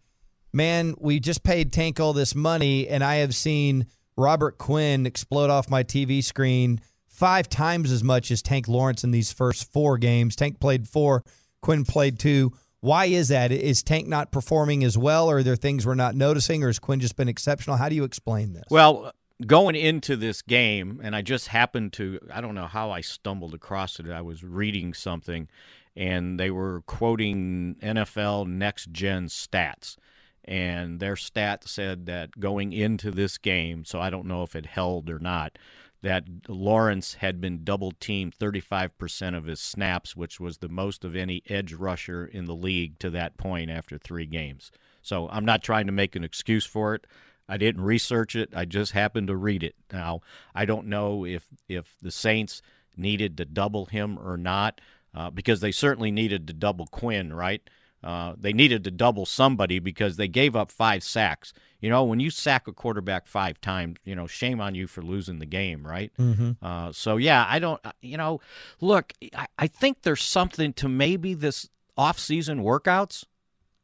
"Man, 0.52 0.94
we 0.98 1.20
just 1.20 1.42
paid 1.42 1.72
Tank 1.72 2.00
all 2.00 2.12
this 2.14 2.34
money, 2.34 2.88
and 2.88 3.02
I 3.04 3.16
have 3.16 3.34
seen 3.34 3.86
Robert 4.16 4.56
Quinn 4.58 5.06
explode 5.06 5.50
off 5.50 5.68
my 5.70 5.82
TV 5.82 6.22
screen 6.24 6.80
five 7.08 7.48
times 7.48 7.90
as 7.92 8.02
much 8.02 8.30
as 8.30 8.40
Tank 8.42 8.68
Lawrence 8.68 9.04
in 9.04 9.10
these 9.10 9.32
first 9.32 9.70
four 9.72 9.96
games. 9.98 10.34
Tank 10.36 10.60
played 10.60 10.88
four, 10.88 11.24
Quinn 11.60 11.84
played 11.84 12.18
two. 12.18 12.52
Why 12.80 13.04
is 13.06 13.28
that? 13.28 13.52
Is 13.52 13.82
Tank 13.82 14.08
not 14.08 14.32
performing 14.32 14.82
as 14.82 14.96
well, 14.98 15.30
or 15.30 15.38
are 15.38 15.42
there 15.42 15.56
things 15.56 15.86
we're 15.86 15.94
not 15.94 16.14
noticing, 16.14 16.64
or 16.64 16.66
has 16.66 16.78
Quinn 16.78 17.00
just 17.00 17.16
been 17.16 17.28
exceptional? 17.28 17.76
How 17.76 17.88
do 17.88 17.94
you 17.94 18.04
explain 18.04 18.54
this? 18.54 18.64
Well, 18.70 19.12
going 19.46 19.74
into 19.74 20.16
this 20.16 20.42
game, 20.42 21.00
and 21.02 21.14
I 21.14 21.22
just 21.22 21.48
happened 21.48 21.92
to, 21.94 22.18
I 22.32 22.40
don't 22.40 22.54
know 22.54 22.66
how 22.66 22.90
I 22.90 23.00
stumbled 23.00 23.54
across 23.54 23.98
it. 23.98 24.08
I 24.08 24.22
was 24.22 24.44
reading 24.44 24.94
something, 24.94 25.48
and 25.96 26.38
they 26.38 26.50
were 26.50 26.82
quoting 26.86 27.76
NFL 27.82 28.46
next 28.46 28.92
gen 28.92 29.26
stats. 29.26 29.96
And 30.44 30.98
their 30.98 31.16
stat 31.16 31.64
said 31.68 32.06
that 32.06 32.40
going 32.40 32.72
into 32.72 33.10
this 33.10 33.38
game, 33.38 33.84
so 33.84 34.00
I 34.00 34.10
don't 34.10 34.26
know 34.26 34.42
if 34.42 34.56
it 34.56 34.66
held 34.66 35.08
or 35.08 35.18
not, 35.18 35.56
that 36.02 36.24
Lawrence 36.48 37.14
had 37.14 37.40
been 37.40 37.62
double 37.62 37.92
teamed 37.92 38.36
35% 38.36 39.36
of 39.36 39.44
his 39.44 39.60
snaps, 39.60 40.16
which 40.16 40.40
was 40.40 40.58
the 40.58 40.68
most 40.68 41.04
of 41.04 41.14
any 41.14 41.42
edge 41.48 41.72
rusher 41.72 42.26
in 42.26 42.46
the 42.46 42.56
league 42.56 42.98
to 42.98 43.10
that 43.10 43.36
point 43.36 43.70
after 43.70 43.98
three 43.98 44.26
games. 44.26 44.72
So 45.00 45.28
I'm 45.28 45.44
not 45.44 45.62
trying 45.62 45.86
to 45.86 45.92
make 45.92 46.16
an 46.16 46.24
excuse 46.24 46.66
for 46.66 46.94
it. 46.94 47.06
I 47.48 47.56
didn't 47.56 47.82
research 47.82 48.34
it. 48.36 48.50
I 48.54 48.64
just 48.64 48.92
happened 48.92 49.28
to 49.28 49.36
read 49.36 49.62
it. 49.62 49.74
Now, 49.92 50.20
I 50.54 50.64
don't 50.64 50.86
know 50.86 51.24
if 51.26 51.46
if 51.68 51.96
the 52.00 52.10
Saints 52.10 52.62
needed 52.96 53.36
to 53.38 53.44
double 53.44 53.86
him 53.86 54.18
or 54.18 54.36
not, 54.36 54.80
uh, 55.14 55.30
because 55.30 55.60
they 55.60 55.72
certainly 55.72 56.10
needed 56.10 56.46
to 56.46 56.52
double 56.52 56.86
Quinn, 56.86 57.32
right? 57.32 57.62
Uh, 58.04 58.34
they 58.36 58.52
needed 58.52 58.82
to 58.84 58.90
double 58.90 59.24
somebody 59.24 59.78
because 59.78 60.16
they 60.16 60.26
gave 60.26 60.56
up 60.56 60.72
five 60.72 61.04
sacks. 61.04 61.52
You 61.80 61.88
know, 61.88 62.02
when 62.04 62.18
you 62.20 62.30
sack 62.30 62.66
a 62.66 62.72
quarterback 62.72 63.26
five 63.26 63.60
times, 63.60 63.98
you 64.04 64.14
know, 64.16 64.26
shame 64.26 64.60
on 64.60 64.74
you 64.74 64.86
for 64.88 65.02
losing 65.02 65.38
the 65.38 65.46
game, 65.46 65.86
right? 65.86 66.12
Mm-hmm. 66.18 66.52
Uh, 66.64 66.92
so 66.92 67.16
yeah, 67.16 67.46
I 67.48 67.58
don't. 67.58 67.80
uh, 67.84 67.92
You 68.00 68.16
know, 68.16 68.40
look, 68.80 69.12
I, 69.36 69.46
I 69.58 69.66
think 69.68 70.02
there's 70.02 70.22
something 70.22 70.72
to 70.74 70.88
maybe 70.88 71.34
this 71.34 71.68
off-season 71.96 72.62
workouts. 72.62 73.24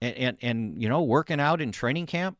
and, 0.01 0.16
and 0.16 0.37
and 0.42 0.83
you 0.83 0.88
know 0.88 1.03
working 1.03 1.40
out 1.40 1.61
in 1.61 1.73
training 1.73 2.07
camp 2.07 2.38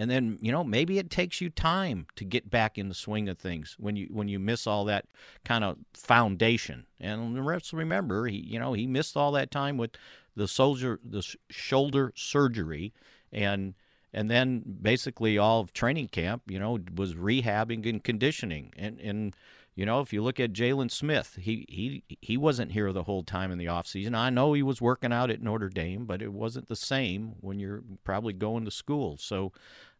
and 0.00 0.10
then 0.10 0.38
you 0.40 0.50
know 0.50 0.64
maybe 0.64 0.98
it 0.98 1.10
takes 1.10 1.42
you 1.42 1.50
time 1.50 2.06
to 2.16 2.24
get 2.24 2.48
back 2.48 2.78
in 2.78 2.88
the 2.88 2.94
swing 2.94 3.28
of 3.28 3.36
things 3.36 3.76
when 3.78 3.96
you 3.96 4.08
when 4.10 4.28
you 4.28 4.38
miss 4.38 4.66
all 4.66 4.86
that 4.86 5.04
kind 5.44 5.62
of 5.62 5.76
foundation. 5.92 6.86
And 6.98 7.46
rest 7.46 7.74
remember 7.74 8.26
he 8.26 8.38
you 8.38 8.58
know 8.58 8.72
he 8.72 8.86
missed 8.86 9.14
all 9.14 9.30
that 9.32 9.50
time 9.50 9.76
with 9.76 9.90
the 10.34 10.48
soldier 10.48 11.00
the 11.04 11.22
shoulder 11.50 12.14
surgery. 12.16 12.94
And 13.30 13.74
and 14.14 14.30
then 14.30 14.62
basically 14.80 15.36
all 15.36 15.60
of 15.60 15.74
training 15.74 16.08
camp 16.08 16.44
you 16.48 16.58
know 16.58 16.78
was 16.96 17.12
rehabbing 17.12 17.86
and 17.86 18.02
conditioning. 18.02 18.72
And 18.78 18.98
and 19.00 19.36
you 19.80 19.86
know, 19.86 20.00
if 20.00 20.12
you 20.12 20.22
look 20.22 20.38
at 20.38 20.52
Jaylon 20.52 20.90
Smith, 20.90 21.38
he 21.40 21.64
he 21.66 22.04
he 22.20 22.36
wasn't 22.36 22.72
here 22.72 22.92
the 22.92 23.04
whole 23.04 23.22
time 23.22 23.50
in 23.50 23.56
the 23.56 23.64
offseason. 23.64 24.14
I 24.14 24.28
know 24.28 24.52
he 24.52 24.62
was 24.62 24.82
working 24.82 25.10
out 25.10 25.30
at 25.30 25.40
Notre 25.40 25.70
Dame, 25.70 26.04
but 26.04 26.20
it 26.20 26.34
wasn't 26.34 26.68
the 26.68 26.76
same 26.76 27.32
when 27.40 27.58
you're 27.58 27.82
probably 28.04 28.34
going 28.34 28.66
to 28.66 28.70
school. 28.70 29.16
So 29.16 29.52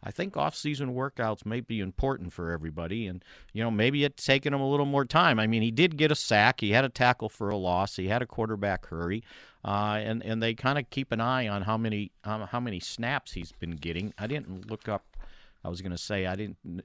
I 0.03 0.11
think 0.11 0.37
off-season 0.37 0.93
workouts 0.95 1.47
may 1.47 1.61
be 1.61 1.81
important 1.81 2.35
for 2.35 2.51
everybody, 2.51 3.07
and 3.07 3.25
you 3.55 3.64
know 3.64 3.71
maybe 3.71 4.05
it's 4.05 4.23
taken 4.23 4.53
him 4.53 4.61
a 4.61 4.69
little 4.69 4.85
more 4.85 5.07
time. 5.07 5.40
I 5.40 5.47
mean, 5.47 5.62
he 5.62 5.71
did 5.71 5.97
get 5.97 6.12
a 6.12 6.14
sack, 6.14 6.61
he 6.61 6.73
had 6.73 6.85
a 6.85 6.90
tackle 6.90 7.31
for 7.31 7.49
a 7.49 7.57
loss, 7.57 7.97
he 7.97 8.09
had 8.09 8.21
a 8.21 8.27
quarterback 8.27 8.85
hurry, 8.88 9.25
uh, 9.64 9.99
and 10.03 10.23
and 10.23 10.43
they 10.43 10.53
kind 10.53 10.79
of 10.79 10.90
keep 10.90 11.11
an 11.11 11.23
eye 11.23 11.49
on 11.49 11.62
how 11.62 11.79
many 11.79 12.12
um, 12.25 12.43
how 12.43 12.61
many 12.61 12.81
snaps 12.81 13.33
he's 13.33 13.53
been 13.53 13.77
getting. 13.77 14.12
I 14.19 14.27
didn't 14.27 14.71
look 14.71 14.90
up. 14.90 15.16
I 15.64 15.71
was 15.71 15.81
going 15.81 15.93
to 15.93 15.99
say 15.99 16.27
I 16.27 16.37
didn't 16.37 16.85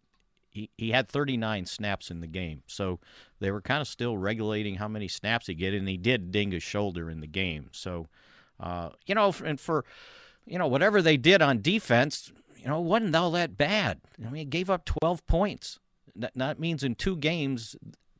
he, 0.55 0.69
he 0.77 0.91
had 0.91 1.09
39 1.09 1.65
snaps 1.65 2.09
in 2.09 2.21
the 2.21 2.27
game. 2.27 2.63
So 2.65 2.99
they 3.41 3.51
were 3.51 3.61
kind 3.61 3.81
of 3.81 3.89
still 3.89 4.17
regulating 4.17 4.75
how 4.75 4.87
many 4.87 5.09
snaps 5.09 5.47
he 5.47 5.53
get, 5.53 5.73
and 5.73 5.87
he 5.87 5.97
did 5.97 6.31
ding 6.31 6.51
his 6.51 6.63
shoulder 6.63 7.09
in 7.09 7.19
the 7.19 7.27
game. 7.27 7.67
So, 7.73 8.07
uh, 8.57 8.91
you 9.05 9.15
know, 9.15 9.35
and 9.43 9.59
for, 9.59 9.83
you 10.45 10.57
know, 10.57 10.67
whatever 10.67 11.01
they 11.01 11.17
did 11.17 11.41
on 11.41 11.61
defense, 11.61 12.31
you 12.55 12.67
know, 12.67 12.79
wasn't 12.79 13.15
all 13.17 13.31
that 13.31 13.57
bad. 13.57 13.99
I 14.17 14.29
mean, 14.29 14.35
he 14.35 14.45
gave 14.45 14.69
up 14.69 14.85
12 14.85 15.27
points. 15.27 15.77
That, 16.15 16.31
that 16.35 16.57
means 16.57 16.83
in 16.83 16.95
two 16.95 17.17
games, 17.17 17.75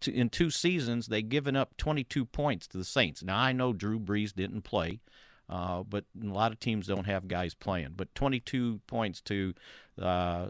in 0.06 0.28
two 0.30 0.50
seasons, 0.50 1.08
they've 1.08 1.28
given 1.28 1.56
up 1.56 1.78
22 1.78 2.26
points 2.26 2.68
to 2.68 2.78
the 2.78 2.84
Saints. 2.84 3.24
Now, 3.24 3.38
I 3.38 3.54
know 3.54 3.72
Drew 3.72 3.98
Brees 3.98 4.36
didn't 4.36 4.64
play. 4.64 5.00
Uh, 5.48 5.84
but 5.84 6.06
a 6.20 6.26
lot 6.26 6.52
of 6.52 6.60
teams 6.60 6.88
don't 6.88 7.06
have 7.06 7.28
guys 7.28 7.54
playing. 7.54 7.94
But 7.96 8.14
22 8.16 8.82
points 8.88 9.22
to 9.22 9.54
uh, 10.02 10.48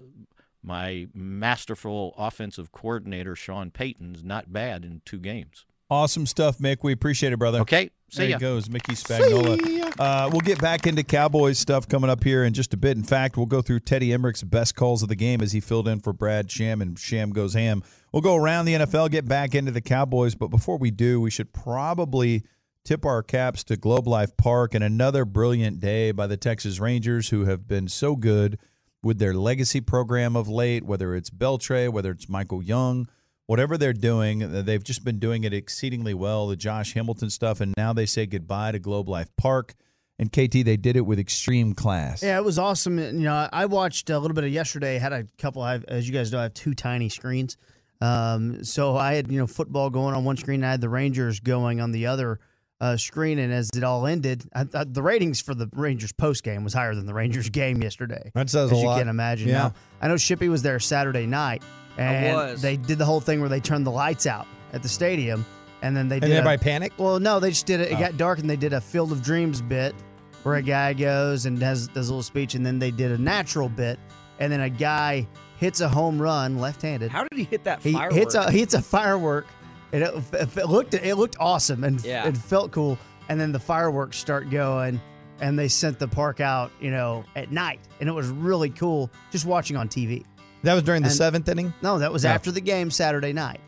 my 0.65 1.07
masterful 1.13 2.13
offensive 2.17 2.71
coordinator 2.71 3.35
Sean 3.35 3.71
Payton's 3.71 4.23
not 4.23 4.51
bad 4.51 4.83
in 4.83 5.01
two 5.05 5.19
games. 5.19 5.65
Awesome 5.89 6.25
stuff, 6.25 6.57
Mick. 6.57 6.77
We 6.81 6.93
appreciate 6.93 7.31
it, 7.31 7.37
brother. 7.37 7.59
Okay, 7.59 7.91
see 8.09 8.23
there 8.23 8.29
ya. 8.29 8.37
he 8.37 8.41
goes, 8.41 8.69
Mickey 8.69 8.93
Spagnola. 8.93 9.93
Uh, 9.99 10.29
we'll 10.31 10.41
get 10.41 10.59
back 10.59 10.87
into 10.87 11.03
Cowboys 11.03 11.59
stuff 11.59 11.87
coming 11.87 12.09
up 12.09 12.23
here 12.23 12.43
in 12.43 12.53
just 12.53 12.73
a 12.73 12.77
bit. 12.77 12.97
In 12.97 13.03
fact, 13.03 13.37
we'll 13.37 13.45
go 13.45 13.61
through 13.61 13.81
Teddy 13.81 14.09
Emmerich's 14.09 14.43
best 14.43 14.75
calls 14.75 15.03
of 15.03 15.09
the 15.09 15.15
game 15.15 15.41
as 15.41 15.51
he 15.51 15.59
filled 15.59 15.87
in 15.87 15.99
for 15.99 16.11
Brad 16.11 16.49
Sham 16.49 16.81
and 16.81 16.97
Sham 16.97 17.29
goes 17.29 17.53
ham. 17.53 17.83
We'll 18.11 18.23
go 18.23 18.35
around 18.35 18.65
the 18.65 18.73
NFL, 18.73 19.11
get 19.11 19.27
back 19.27 19.53
into 19.53 19.71
the 19.71 19.81
Cowboys, 19.81 20.33
but 20.33 20.47
before 20.47 20.77
we 20.77 20.89
do, 20.89 21.21
we 21.21 21.29
should 21.29 21.53
probably 21.53 22.43
tip 22.83 23.05
our 23.05 23.21
caps 23.21 23.63
to 23.65 23.77
Globe 23.77 24.07
Life 24.07 24.35
Park 24.37 24.73
and 24.73 24.83
another 24.83 25.23
brilliant 25.23 25.79
day 25.79 26.11
by 26.11 26.25
the 26.25 26.37
Texas 26.37 26.79
Rangers, 26.79 27.29
who 27.29 27.45
have 27.45 27.67
been 27.67 27.87
so 27.87 28.15
good 28.15 28.57
with 29.05 29.19
their 29.19 29.35
legacy 29.35 29.79
program 29.79 30.35
of 30.35 30.49
late, 30.49 30.83
whether 30.83 31.13
it's 31.15 31.29
Beltre, 31.29 31.93
whether 31.93 32.09
it's 32.09 32.27
Michael 32.27 32.63
Young, 32.63 33.07
whatever 33.45 33.77
they're 33.77 33.93
doing, 33.93 34.41
uh, 34.41 34.63
they've 34.63 34.83
just 34.83 35.05
been 35.05 35.19
doing 35.19 35.43
it 35.43 35.53
exceedingly 35.53 36.15
well. 36.15 36.47
The 36.47 36.55
Josh 36.55 36.95
Hamilton 36.95 37.29
stuff, 37.29 37.61
and 37.61 37.71
now 37.77 37.93
they 37.93 38.07
say 38.07 38.25
goodbye 38.25 38.71
to 38.71 38.79
Globe 38.79 39.07
Life 39.07 39.29
Park. 39.37 39.75
And 40.17 40.31
KT, 40.31 40.65
they 40.65 40.77
did 40.77 40.95
it 40.95 41.05
with 41.05 41.19
extreme 41.19 41.73
class. 41.73 42.23
Yeah, 42.23 42.37
it 42.37 42.43
was 42.43 42.57
awesome. 42.57 42.97
You 42.97 43.11
know, 43.11 43.47
I 43.51 43.67
watched 43.67 44.09
a 44.09 44.17
little 44.17 44.33
bit 44.33 44.45
of 44.45 44.49
yesterday. 44.49 44.97
Had 44.97 45.13
a 45.13 45.27
couple. 45.37 45.61
I've, 45.61 45.83
as 45.85 46.07
you 46.07 46.13
guys 46.13 46.31
know, 46.31 46.39
I 46.39 46.43
have 46.43 46.53
two 46.55 46.73
tiny 46.73 47.09
screens. 47.09 47.57
Um, 48.01 48.63
so 48.63 48.95
I 48.97 49.13
had 49.13 49.31
you 49.31 49.37
know 49.37 49.45
football 49.45 49.91
going 49.91 50.15
on 50.15 50.23
one 50.23 50.37
screen. 50.37 50.63
I 50.63 50.71
had 50.71 50.81
the 50.81 50.89
Rangers 50.89 51.41
going 51.41 51.79
on 51.79 51.91
the 51.91 52.07
other 52.07 52.39
uh, 52.81 52.97
screen, 52.97 53.39
and 53.39 53.53
as 53.53 53.69
it 53.75 53.83
all 53.83 54.05
ended, 54.05 54.43
I, 54.53 54.65
I, 54.73 54.83
the 54.83 55.01
ratings 55.01 55.41
for 55.41 55.53
the 55.55 55.69
Rangers 55.73 56.11
post 56.11 56.43
game 56.43 56.63
was 56.63 56.73
higher 56.73 56.93
than 56.95 57.05
the 57.05 57.13
Rangers 57.13 57.49
game 57.61 57.81
yesterday. 57.81 58.31
That 58.35 58.49
says 58.49 58.71
as 58.71 58.77
a 58.77 58.81
you 58.81 58.87
lot. 58.87 58.99
can 58.99 59.07
imagine. 59.07 59.47
Yeah. 59.49 59.53
Now, 59.55 59.73
I 60.01 60.07
know 60.09 60.15
Shippy 60.15 60.49
was 60.49 60.61
there 60.61 60.79
Saturday 60.79 61.25
night, 61.25 61.63
and 61.97 62.57
they 62.57 62.77
did 62.77 62.97
the 62.97 63.05
whole 63.05 63.21
thing 63.21 63.39
where 63.39 63.49
they 63.49 63.59
turned 63.59 63.85
the 63.85 63.91
lights 63.91 64.25
out 64.27 64.47
at 64.73 64.83
the 64.83 64.89
stadium, 64.89 65.45
and 65.81 65.95
then 65.95 66.09
they 66.09 66.15
And 66.17 66.23
did. 66.25 66.31
everybody 66.31 66.55
a, 66.55 66.63
panicked? 66.63 66.99
Well, 66.99 67.19
no, 67.19 67.39
they 67.39 67.49
just 67.49 67.65
did 67.65 67.79
it. 67.79 67.91
It 67.91 67.95
Oh. 67.95 67.99
got 67.99 68.17
dark, 68.17 68.39
and 68.39 68.49
they 68.49 68.55
did 68.57 68.73
a 68.73 68.81
Field 68.81 69.11
of 69.11 69.21
Dreams 69.23 69.61
bit 69.61 69.95
where 70.43 70.55
a 70.55 70.61
guy 70.61 70.93
goes 70.93 71.45
and 71.45 71.61
has 71.61 71.87
does 71.87 72.09
a 72.09 72.11
little 72.11 72.23
speech, 72.23 72.55
and 72.55 72.65
then 72.65 72.77
they 72.79 72.91
did 72.91 73.11
a 73.11 73.17
natural 73.17 73.69
bit, 73.69 73.97
and 74.39 74.51
then 74.51 74.59
a 74.61 74.69
guy 74.69 75.25
hits 75.57 75.79
a 75.79 75.87
home 75.87 76.21
run 76.21 76.59
left-handed. 76.59 77.09
How 77.09 77.23
did 77.23 77.37
he 77.39 77.45
hit 77.45 77.63
that 77.63 77.81
He 77.81 77.93
firework? 77.93 78.13
hits 78.13 78.35
a 78.35 78.51
he 78.51 78.59
hits 78.59 78.73
a 78.73 78.81
firework. 78.81 79.47
And 79.93 80.03
It, 80.03 80.13
it 80.57 80.67
looked 80.69 80.93
it 80.93 81.15
looked 81.15 81.35
awesome 81.39 81.83
and 81.83 82.03
Yeah. 82.03 82.27
it 82.27 82.37
felt 82.37 82.71
cool. 82.71 82.97
And 83.29 83.39
then 83.39 83.51
the 83.51 83.59
fireworks 83.59 84.17
start 84.17 84.49
going, 84.51 85.01
and 85.41 85.57
they 85.57 85.67
sent 85.67 85.97
the 85.99 86.07
park 86.07 86.39
out, 86.39 86.71
you 86.79 86.91
know, 86.91 87.23
at 87.35 87.51
night, 87.51 87.79
and 87.99 88.07
it 88.07 88.11
was 88.11 88.27
really 88.27 88.69
cool 88.69 89.09
just 89.31 89.45
watching 89.45 89.75
on 89.77 89.87
TV. 89.87 90.23
That 90.63 90.73
was 90.75 90.83
during 90.83 91.01
the 91.01 91.07
And- 91.09 91.15
seventh 91.17 91.49
inning? 91.49 91.73
No, 91.81 91.97
that 91.99 92.11
was 92.13 92.23
No. 92.23 92.29
after 92.29 92.51
the 92.51 92.61
game 92.61 92.91
Saturday 92.91 93.33
night, 93.33 93.59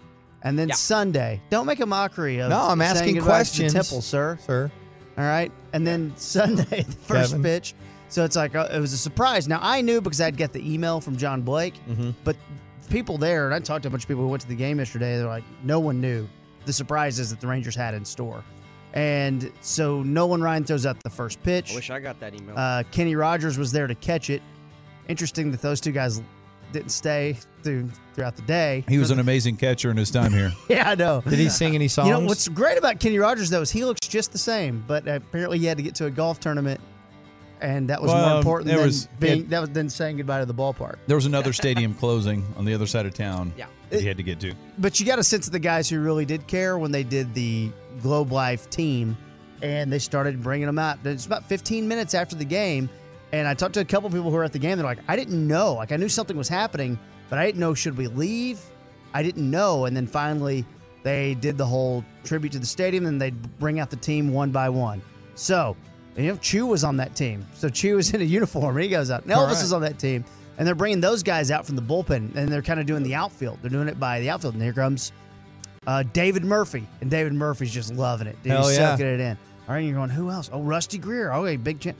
and 0.43 0.57
then 0.59 0.69
Yeah. 0.69 0.75
Sunday. 0.75 1.41
Don't 1.49 1.65
make 1.65 1.79
a 1.79 1.85
mockery 1.87 2.39
of. 2.39 2.49
No, 2.51 2.61
I'm 2.69 2.81
asking 2.81 3.15
goodbye 3.15 3.21
to 3.21 3.27
questions. 3.29 3.73
Temple, 3.73 4.01
sir. 4.01 4.37
Sir. 4.45 4.71
All 5.17 5.23
right, 5.25 5.51
and 5.73 5.85
then 5.87 6.13
Sunday, 6.17 6.83
the 6.87 6.91
first 6.91 7.31
Kevin. 7.31 7.43
pitch. 7.43 7.73
So 8.09 8.23
it's 8.23 8.35
like 8.35 8.55
uh, 8.55 8.69
it 8.71 8.79
was 8.79 8.93
a 8.93 8.97
surprise. 8.97 9.47
Now 9.47 9.59
I 9.61 9.81
knew 9.81 9.99
because 10.01 10.21
I'd 10.21 10.37
get 10.37 10.53
the 10.53 10.73
email 10.73 11.01
from 11.01 11.17
John 11.17 11.41
Blake, 11.41 11.73
Mm-hmm. 11.89 12.11
but 12.23 12.35
people 12.89 13.17
there, 13.17 13.45
and 13.45 13.53
I 13.53 13.59
talked 13.59 13.83
to 13.83 13.87
a 13.87 13.91
bunch 13.91 14.03
of 14.03 14.07
people 14.07 14.23
who 14.23 14.29
went 14.29 14.41
to 14.41 14.47
the 14.47 14.55
game 14.55 14.79
yesterday. 14.79 15.17
They're 15.17 15.27
like, 15.27 15.43
no 15.63 15.79
one 15.79 16.01
knew 16.01 16.27
the 16.65 16.73
surprises 16.73 17.29
that 17.29 17.39
the 17.39 17.47
Rangers 17.47 17.75
had 17.75 17.93
in 17.93 18.03
store, 18.05 18.43
and 18.93 19.51
so 19.61 20.03
Nolan 20.03 20.41
Ryan 20.41 20.63
throws 20.63 20.85
out 20.85 21.01
the 21.03 21.09
first 21.09 21.41
pitch. 21.43 21.71
I 21.71 21.75
wish 21.75 21.89
I 21.89 21.99
got 21.99 22.19
that 22.19 22.33
email. 22.33 22.57
Uh, 22.57 22.83
Kenny 22.91 23.15
Rogers 23.15 23.57
was 23.57 23.71
there 23.71 23.87
to 23.87 23.95
catch 23.95 24.29
it. 24.29 24.41
Interesting 25.07 25.51
that 25.51 25.61
those 25.61 25.79
two 25.79 25.91
guys 25.91 26.21
didn't 26.71 26.89
stay 26.89 27.37
through 27.63 27.89
throughout 28.13 28.35
the 28.35 28.41
day. 28.43 28.83
He 28.87 28.97
was 28.97 29.11
an 29.11 29.19
amazing 29.19 29.57
catcher 29.57 29.91
in 29.91 29.97
his 29.97 30.11
time 30.11 30.31
here. 30.31 30.51
yeah, 30.69 30.89
I 30.89 30.95
know. 30.95 31.21
Did 31.21 31.39
he 31.39 31.49
sing 31.49 31.75
any 31.75 31.87
songs? 31.87 32.07
You 32.07 32.13
know 32.13 32.21
what's 32.21 32.47
great 32.47 32.77
about 32.77 32.99
Kenny 32.99 33.19
Rogers 33.19 33.49
though 33.49 33.61
is 33.61 33.71
he 33.71 33.85
looks 33.85 34.07
just 34.07 34.31
the 34.31 34.37
same, 34.37 34.83
but 34.87 35.07
apparently 35.07 35.59
he 35.59 35.65
had 35.65 35.77
to 35.77 35.83
get 35.83 35.95
to 35.95 36.05
a 36.05 36.11
golf 36.11 36.39
tournament, 36.39 36.81
and 37.61 37.89
that 37.89 38.01
was 38.01 38.11
Well, 38.11 38.29
more 38.29 38.37
important 38.39 38.71
than 38.71 38.85
was- 38.85 39.07
being 39.19 39.39
it- 39.41 39.49
that 39.49 39.59
was 39.61 39.69
than 39.71 39.89
saying 39.89 40.17
goodbye 40.17 40.39
to 40.39 40.45
the 40.45 40.53
ballpark. 40.53 40.95
There 41.07 41.15
was 41.17 41.25
another 41.25 41.53
stadium 41.53 41.93
closing 41.93 42.45
on 42.57 42.65
the 42.65 42.73
other 42.73 42.87
side 42.87 43.05
of 43.05 43.13
town 43.13 43.53
Yeah. 43.57 43.65
that 43.89 44.01
he 44.01 44.07
had 44.07 44.17
to 44.17 44.23
get 44.23 44.39
to. 44.41 44.53
But 44.77 44.99
you 44.99 45.05
got 45.05 45.19
a 45.19 45.23
sense 45.23 45.47
of 45.47 45.53
the 45.53 45.59
guys 45.59 45.89
who 45.89 45.99
really 45.99 46.25
did 46.25 46.47
care 46.47 46.77
when 46.77 46.91
they 46.91 47.03
did 47.03 47.33
the 47.33 47.69
Globe 48.01 48.31
Life 48.31 48.69
team, 48.69 49.17
and 49.61 49.91
they 49.91 49.99
started 49.99 50.43
bringing 50.43 50.67
them 50.67 50.77
out. 50.79 50.99
It's 51.03 51.25
about 51.25 51.45
15 51.45 51.87
minutes 51.87 52.13
after 52.13 52.35
the 52.35 52.45
game, 52.45 52.89
and 53.31 53.47
I 53.47 53.53
talked 53.53 53.73
to 53.73 53.79
a 53.79 53.85
couple 53.85 54.09
people 54.09 54.29
who 54.29 54.37
were 54.37 54.43
at 54.43 54.53
the 54.53 54.59
game. 54.59 54.77
They're 54.77 54.85
like, 54.85 54.99
I 55.07 55.15
didn't 55.15 55.47
know. 55.47 55.73
Like 55.73 55.91
I 55.91 55.95
knew 55.97 56.09
something 56.09 56.37
was 56.37 56.49
happening, 56.49 56.99
but 57.29 57.39
I 57.39 57.45
didn't 57.45 57.59
know 57.59 57.73
should 57.73 57.97
we 57.97 58.07
leave. 58.07 58.59
I 59.13 59.23
didn't 59.23 59.49
know, 59.49 59.85
and 59.85 59.95
then 59.97 60.05
finally 60.05 60.63
they 61.03 61.33
did 61.35 61.57
the 61.57 61.65
whole 61.65 62.03
tribute 62.23 62.51
to 62.51 62.59
the 62.59 62.65
stadium, 62.65 63.05
and 63.05 63.19
they'd 63.19 63.57
bring 63.59 63.79
out 63.79 63.89
the 63.89 63.95
team 63.95 64.31
one 64.31 64.51
by 64.51 64.69
one. 64.69 65.01
So. 65.35 65.75
You 66.17 66.31
know, 66.33 66.37
Choo 66.37 66.65
was 66.65 66.83
on 66.83 66.97
that 66.97 67.15
team. 67.15 67.45
So 67.53 67.69
Choo 67.69 67.95
was 67.95 68.13
in 68.13 68.21
a 68.21 68.23
uniform 68.25 68.75
and 68.75 68.83
he 68.83 68.89
goes 68.89 69.11
out. 69.11 69.23
And 69.23 69.31
Elvis 69.31 69.47
right. 69.47 69.63
is 69.63 69.73
on 69.73 69.81
that 69.81 69.99
team. 69.99 70.25
And 70.57 70.67
they're 70.67 70.75
bringing 70.75 70.99
those 70.99 71.21
guys 71.21 71.51
out 71.51 71.65
from 71.65 71.75
the 71.75 71.81
bullpen 71.81 72.35
and 72.35 72.49
they're 72.49 72.63
kind 72.63 72.79
of 72.79 72.87
doing 72.87 73.03
the 73.03 73.13
outfield. 73.13 73.59
They're 73.61 73.69
doing 73.69 73.87
it 73.87 73.99
by 73.99 74.19
the 74.19 74.29
outfield. 74.31 74.55
And 74.55 74.63
here 74.63 74.73
comes 74.73 75.11
uh, 75.85 76.03
David 76.13 76.43
Murphy. 76.43 76.87
And 77.01 77.11
David 77.11 77.33
Murphy's 77.33 77.71
just 77.71 77.93
loving 77.93 78.25
it. 78.27 78.41
Dude, 78.41 78.53
Hell 78.53 78.67
he's 78.67 78.77
yeah. 78.77 78.93
soaking 78.95 79.05
it 79.05 79.19
in. 79.19 79.37
All 79.67 79.73
right, 79.73 79.79
and 79.79 79.87
you're 79.87 79.97
going, 79.97 80.09
who 80.09 80.31
else? 80.31 80.49
Oh, 80.51 80.61
Rusty 80.61 80.97
Greer. 80.97 81.31
Okay, 81.33 81.57
big 81.57 81.79
chance. 81.79 81.97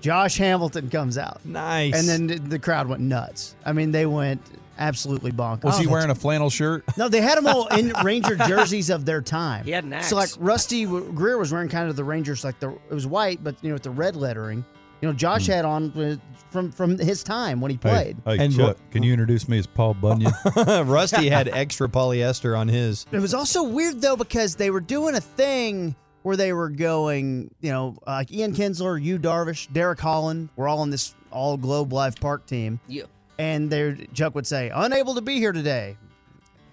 Josh 0.00 0.38
Hamilton 0.38 0.88
comes 0.88 1.18
out. 1.18 1.44
Nice. 1.44 1.94
And 1.94 2.08
then 2.08 2.26
the- 2.26 2.48
the 2.48 2.58
crowd 2.58 2.88
went 2.88 3.02
nuts. 3.02 3.54
I 3.64 3.72
mean, 3.72 3.92
they 3.92 4.06
went 4.06 4.40
absolutely 4.80 5.30
bonkers. 5.30 5.64
Was 5.64 5.78
he 5.78 5.86
Oh, 5.86 5.90
wearing 5.90 6.10
a 6.10 6.14
flannel 6.14 6.50
shirt? 6.50 6.84
no, 6.96 7.08
they 7.08 7.20
had 7.20 7.38
them 7.38 7.46
all 7.46 7.66
in 7.68 7.92
Ranger 8.04 8.34
jerseys 8.36 8.90
of 8.90 9.04
their 9.04 9.22
time. 9.22 9.64
He 9.64 9.70
had 9.70 9.84
an 9.84 10.02
So 10.02 10.16
like. 10.16 10.30
Rusty 10.38 10.86
Greer 10.86 11.38
was 11.38 11.52
wearing 11.52 11.68
kind 11.68 11.88
of 11.88 11.96
the 11.96 12.04
Rangers, 12.04 12.42
like 12.44 12.58
the 12.58 12.70
it 12.70 12.94
was 12.94 13.06
white, 13.06 13.44
but 13.44 13.56
you 13.62 13.68
know 13.68 13.74
with 13.74 13.82
the 13.84 13.90
red 13.90 14.16
lettering. 14.16 14.64
You 15.02 15.08
know, 15.08 15.14
Josh 15.14 15.46
had 15.46 15.64
on 15.64 16.20
from 16.50 16.72
from 16.72 16.98
his 16.98 17.22
time 17.22 17.60
when 17.62 17.70
he 17.70 17.76
played. 17.78 18.16
Hey, 18.26 18.36
hey 18.36 18.44
And 18.44 18.54
Chuck, 18.54 18.66
what- 18.78 18.90
can 18.90 19.02
you 19.02 19.12
introduce 19.12 19.48
me 19.48 19.58
as 19.58 19.66
Paul 19.66 19.94
Bunyan? 19.94 20.32
Rusty 20.86 21.28
had 21.30 21.48
extra 21.48 21.88
polyester 21.88 22.58
on 22.58 22.68
his. 22.68 23.06
It 23.12 23.18
was 23.18 23.32
also 23.32 23.62
weird 23.62 24.00
though 24.02 24.16
because 24.16 24.56
they 24.56 24.70
were 24.70 24.80
doing 24.80 25.14
a 25.14 25.20
thing 25.20 25.94
where 26.22 26.36
they 26.36 26.52
were 26.52 26.68
going, 26.68 27.50
you 27.62 27.70
know, 27.72 27.96
uh, 28.06 28.10
like 28.10 28.30
Ian 28.30 28.52
Kinsler, 28.52 29.02
you 29.02 29.18
Darvish, 29.18 29.72
Derek 29.72 29.98
Holland, 30.00 30.50
we're 30.56 30.68
all 30.68 30.82
in 30.82 30.90
this 30.90 31.14
all 31.32 31.56
Globe 31.56 31.94
Life 31.94 32.20
Park 32.20 32.44
team. 32.46 32.78
Yeah. 32.86 33.04
And 33.40 33.70
their 33.70 33.94
Chuck 34.14 34.34
would 34.34 34.46
say, 34.46 34.70
"Unable 34.74 35.14
to 35.14 35.20
be 35.22 35.38
here 35.38 35.52
today." 35.52 35.96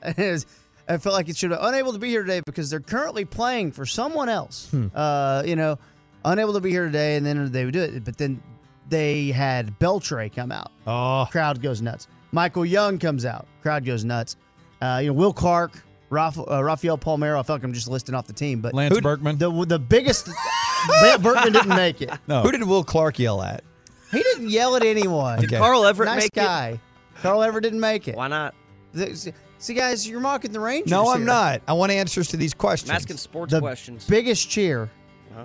And 0.02 0.18
it 0.20 0.32
was- 0.32 0.46
I 0.90 0.98
felt 0.98 1.14
like 1.16 1.28
it 1.28 1.36
should 1.36 1.52
have 1.52 1.60
unable 1.64 1.92
to 1.94 2.00
be 2.00 2.08
here 2.10 2.22
today 2.22 2.42
because 2.46 2.70
they're 2.70 2.80
currently 2.80 3.26
playing 3.26 3.72
for 3.74 3.86
someone 3.86 4.30
else. 4.30 4.74
Uh, 4.96 5.44
you 5.46 5.56
know, 5.58 5.78
unable 6.24 6.54
to 6.54 6.62
be 6.62 6.70
here 6.72 6.86
today, 6.86 7.18
and 7.18 7.26
then 7.26 7.52
they 7.52 7.66
would 7.66 7.74
do 7.74 7.82
it. 7.82 8.06
But 8.06 8.18
then 8.18 8.42
they 8.88 9.28
had 9.32 9.78
Beltre 9.80 10.34
come 10.34 10.52
out. 10.52 10.72
Oh, 10.86 11.28
Crowd 11.30 11.62
goes 11.62 11.82
nuts. 11.82 12.08
Michael 12.32 12.66
Young 12.66 13.00
comes 13.00 13.26
out. 13.26 13.48
Crowd 13.62 13.84
goes 13.86 14.06
nuts. 14.06 14.38
Uh, 14.82 15.00
you 15.02 15.08
know, 15.08 15.14
Will 15.14 15.34
Clark, 15.34 15.84
Raf- 16.10 16.38
uh, 16.40 16.64
Rafael 16.64 16.98
Palmeiro. 16.98 17.38
I 17.40 17.44
feel 17.44 17.56
like 17.58 17.64
I'm 17.64 17.74
just 17.74 17.90
listing 17.90 18.16
off 18.16 18.28
the 18.28 18.34
team, 18.34 18.62
but 18.62 18.74
Lance 18.74 18.98
Berkman. 19.02 19.38
the 19.38 19.50
the 19.66 19.80
biggest 19.80 20.30
Berkman 21.22 21.52
didn't 21.52 21.70
make 21.76 22.02
it. 22.02 22.12
no. 22.28 22.44
who 22.44 22.52
did 22.52 22.64
Will 22.64 22.84
Clark 22.86 23.20
yell 23.20 23.42
at? 23.42 23.62
He 24.12 24.22
didn't 24.24 24.50
yell 24.50 24.76
at 24.76 24.84
anyone. 24.84 25.40
Okay. 25.46 25.58
Carl 25.58 25.86
Everett 25.86 26.08
nice 26.08 26.24
make 26.24 26.34
guy. 26.34 26.80
Carl 27.22 27.44
Everett 27.44 27.64
didn't 27.64 27.80
make 27.80 28.08
it? 28.08 28.12
it. 28.12 28.18
Why 28.18 28.28
not? 28.28 28.54
The- 28.94 29.34
See, 29.60 29.74
guys, 29.74 30.08
you're 30.08 30.20
mocking 30.20 30.52
the 30.52 30.60
Rangers. 30.60 30.92
No, 30.92 31.10
I'm 31.10 31.18
here. 31.22 31.26
not. 31.26 31.62
I 31.68 31.74
want 31.74 31.92
answers 31.92 32.28
to 32.28 32.38
these 32.38 32.54
questions. 32.54 32.92
I'm 32.92 32.96
asking 32.96 33.18
sports 33.18 33.52
The 33.52 33.60
questions. 33.60 34.06
biggest 34.06 34.50
cheer. 34.50 34.90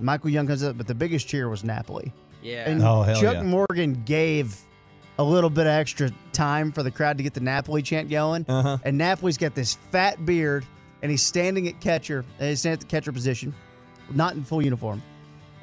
Michael 0.00 0.28
Young 0.30 0.46
comes 0.46 0.62
up, 0.62 0.76
but 0.78 0.86
the 0.86 0.94
biggest 0.94 1.28
cheer 1.28 1.48
was 1.48 1.64
Napoli. 1.64 2.12
yeah. 2.42 2.68
And 2.68 2.82
Oh, 2.82 3.02
hell 3.02 3.20
Chuck 3.20 3.34
yeah. 3.36 3.42
Morgan 3.42 4.02
gave 4.04 4.56
a 5.18 5.22
little 5.24 5.48
bit 5.50 5.62
of 5.66 5.72
extra 5.72 6.10
time 6.32 6.72
for 6.72 6.82
the 6.82 6.90
crowd 6.90 7.16
to 7.18 7.22
get 7.22 7.32
the 7.34 7.40
Napoli 7.40 7.82
chant 7.82 8.08
going. 8.10 8.44
Uh-huh. 8.48 8.78
And 8.84 8.96
Napoli's 8.98 9.36
got 9.38 9.54
this 9.54 9.74
fat 9.90 10.24
beard, 10.26 10.64
and 11.02 11.10
he's 11.10 11.22
standing 11.22 11.68
at 11.68 11.80
catcher. 11.80 12.24
uh, 12.40 12.44
He's 12.44 12.60
standing 12.60 12.74
at 12.74 12.80
the 12.80 12.86
catcher 12.86 13.12
position, 13.12 13.54
not 14.10 14.34
in 14.34 14.44
full 14.44 14.62
uniform. 14.62 15.02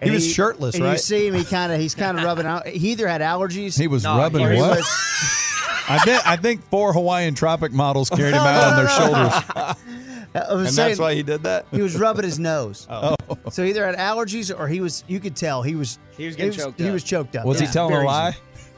And 0.02 0.10
He 0.10 0.16
was 0.16 0.26
shirtless, 0.32 0.76
and 0.76 0.86
You 0.86 0.98
see 0.98 1.28
him. 1.28 1.34
He 1.36 1.44
kind 1.44 1.72
of 1.74 1.80
he's 1.80 1.94
kind 1.96 2.18
of 2.18 2.24
rubbing 2.24 2.46
out. 2.46 2.66
He 2.68 2.92
either 2.92 3.08
had 3.08 3.22
allergies. 3.22 3.78
He 3.78 3.88
was 3.88 4.04
No, 4.04 4.18
rubbing 4.18 4.46
or 4.46 4.52
he 4.52 4.60
what? 4.60 4.78
was- 4.78 4.88
I 5.92 5.98
think 6.06 6.28
I 6.28 6.36
think 6.36 6.64
four 6.70 6.94
Hawaiian 6.94 7.34
tropic 7.34 7.72
models 7.74 8.10
carried 8.10 8.34
him 8.36 8.42
out 8.42 8.64
on 8.74 8.78
their 8.78 8.90
shoulders. 8.90 9.76
And 10.32 10.70
saying, 10.70 10.90
that's 10.90 11.00
why 11.00 11.16
he 11.16 11.24
did 11.24 11.42
that. 11.44 11.66
he 11.72 11.82
was 11.82 11.96
rubbing 12.00 12.24
his 12.24 12.38
nose. 12.38 12.86
Oh. 12.88 13.16
So 13.50 13.64
either 13.64 13.84
had 13.84 13.96
allergies 13.96 14.56
or 14.58 14.68
he 14.68 14.80
was. 14.80 15.04
You 15.08 15.20
could 15.20 15.36
tell 15.36 15.64
he 15.64 15.74
was. 15.74 15.98
He 16.16 16.28
was 16.28 16.36
getting 16.36 16.52
choked 16.52 16.80
He 16.80 16.86
up. 16.88 16.94
was 16.94 17.04
choked 17.04 17.36
up. 17.36 17.46
Was 17.48 17.60
he 17.60 17.66
Yeah, 17.66 17.72
telling 17.72 17.96
a 17.96 18.04
lie? 18.04 18.30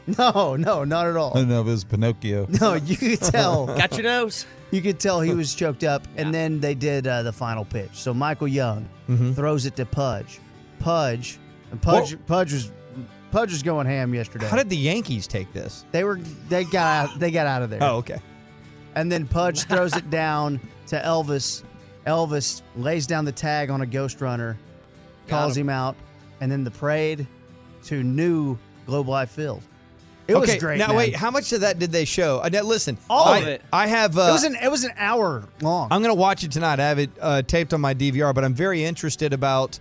easy. 0.08 0.16
No, 0.18 0.56
no, 0.56 0.86
not 0.86 1.08
at 1.08 1.18
all. 1.18 1.34
No, 1.36 1.44
no, 1.44 1.60
it 1.62 1.66
was 1.66 1.84
Pinocchio. 1.84 2.48
No, 2.62 2.76
you 2.76 2.96
could 2.96 3.20
tell. 3.22 3.66
Got 3.68 3.92
your 3.96 4.04
nose. 4.04 4.46
You 4.72 4.82
could 4.82 4.98
tell 4.98 5.20
he 5.20 5.34
was 5.34 5.54
choked 5.54 5.84
up, 5.84 6.08
and 6.16 6.34
then 6.34 6.62
they 6.62 6.74
did 6.74 7.06
uh, 7.06 7.22
the 7.24 7.34
final 7.34 7.66
pitch. 7.66 7.92
So 7.96 8.14
Michael 8.14 8.48
Young 8.48 8.88
throws 9.36 9.66
it 9.66 9.76
to 9.76 9.86
Pudge. 9.86 10.40
Pudge, 10.82 11.40
and 11.72 11.82
Pudge, 11.82 12.18
Pudge 12.26 12.54
was 12.54 12.72
Pudge 13.32 13.52
was 13.52 13.64
going 13.64 13.88
ham 13.88 14.14
yesterday. 14.14 14.48
How 14.48 14.58
did 14.58 14.70
the 14.70 14.78
Yankees 14.78 15.26
take 15.26 15.52
this? 15.54 15.86
they 15.92 16.04
were? 16.04 16.20
They 16.50 16.66
got 16.66 17.10
out. 17.10 17.20
They 17.20 17.32
got 17.32 17.48
out 17.48 17.62
of 17.62 17.70
there. 17.70 17.82
Oh, 17.82 17.98
okay. 17.98 18.20
And 18.96 19.12
then 19.12 19.26
Pudge 19.26 19.64
throws 19.64 19.96
it 19.96 20.10
down 20.10 20.60
to 20.88 21.00
Elvis. 21.00 21.64
Elvis 22.06 22.62
lays 22.76 23.08
down 23.08 23.26
the 23.26 23.32
tag 23.32 23.70
on 23.70 23.82
a 23.82 23.86
ghost 23.86 24.20
runner, 24.22 24.58
calls 25.28 25.56
him. 25.56 25.70
out, 25.70 25.96
and 26.42 26.52
then 26.52 26.64
the 26.64 26.72
parade 26.72 27.26
to 27.86 28.04
new 28.04 28.58
Globe 28.86 29.08
Life 29.08 29.32
Field. 29.32 29.62
It 30.28 30.36
okay, 30.36 30.54
was 30.54 30.62
great. 30.62 30.78
Now 30.78 30.88
man. 30.88 30.98
wait, 30.98 31.16
how 31.16 31.32
much 31.32 31.52
of 31.54 31.62
that 31.62 31.80
did 31.80 31.92
they 31.92 32.06
show? 32.06 32.42
Uh, 32.44 32.50
now, 32.50 32.64
listen, 32.64 32.98
All 33.10 33.28
I, 33.28 33.38
of 33.40 33.48
it. 33.48 33.62
I 33.72 33.88
have. 33.88 34.18
Uh, 34.18 34.24
it 34.30 34.32
was 34.32 34.44
an 34.44 34.56
it 34.62 34.70
was 34.70 34.84
an 34.84 34.92
hour 34.98 35.44
long. 35.62 35.88
I'm 35.92 36.02
going 36.02 36.14
to 36.14 36.20
watch 36.20 36.44
it 36.44 36.52
tonight. 36.52 36.80
I 36.80 36.88
have 36.88 37.00
it 37.00 37.10
uh, 37.20 37.42
taped 37.44 37.74
on 37.74 37.82
my 37.82 37.94
DVR, 37.94 38.34
but 38.34 38.44
I'm 38.44 38.54
very 38.54 38.84
interested 38.84 39.34
about 39.34 39.80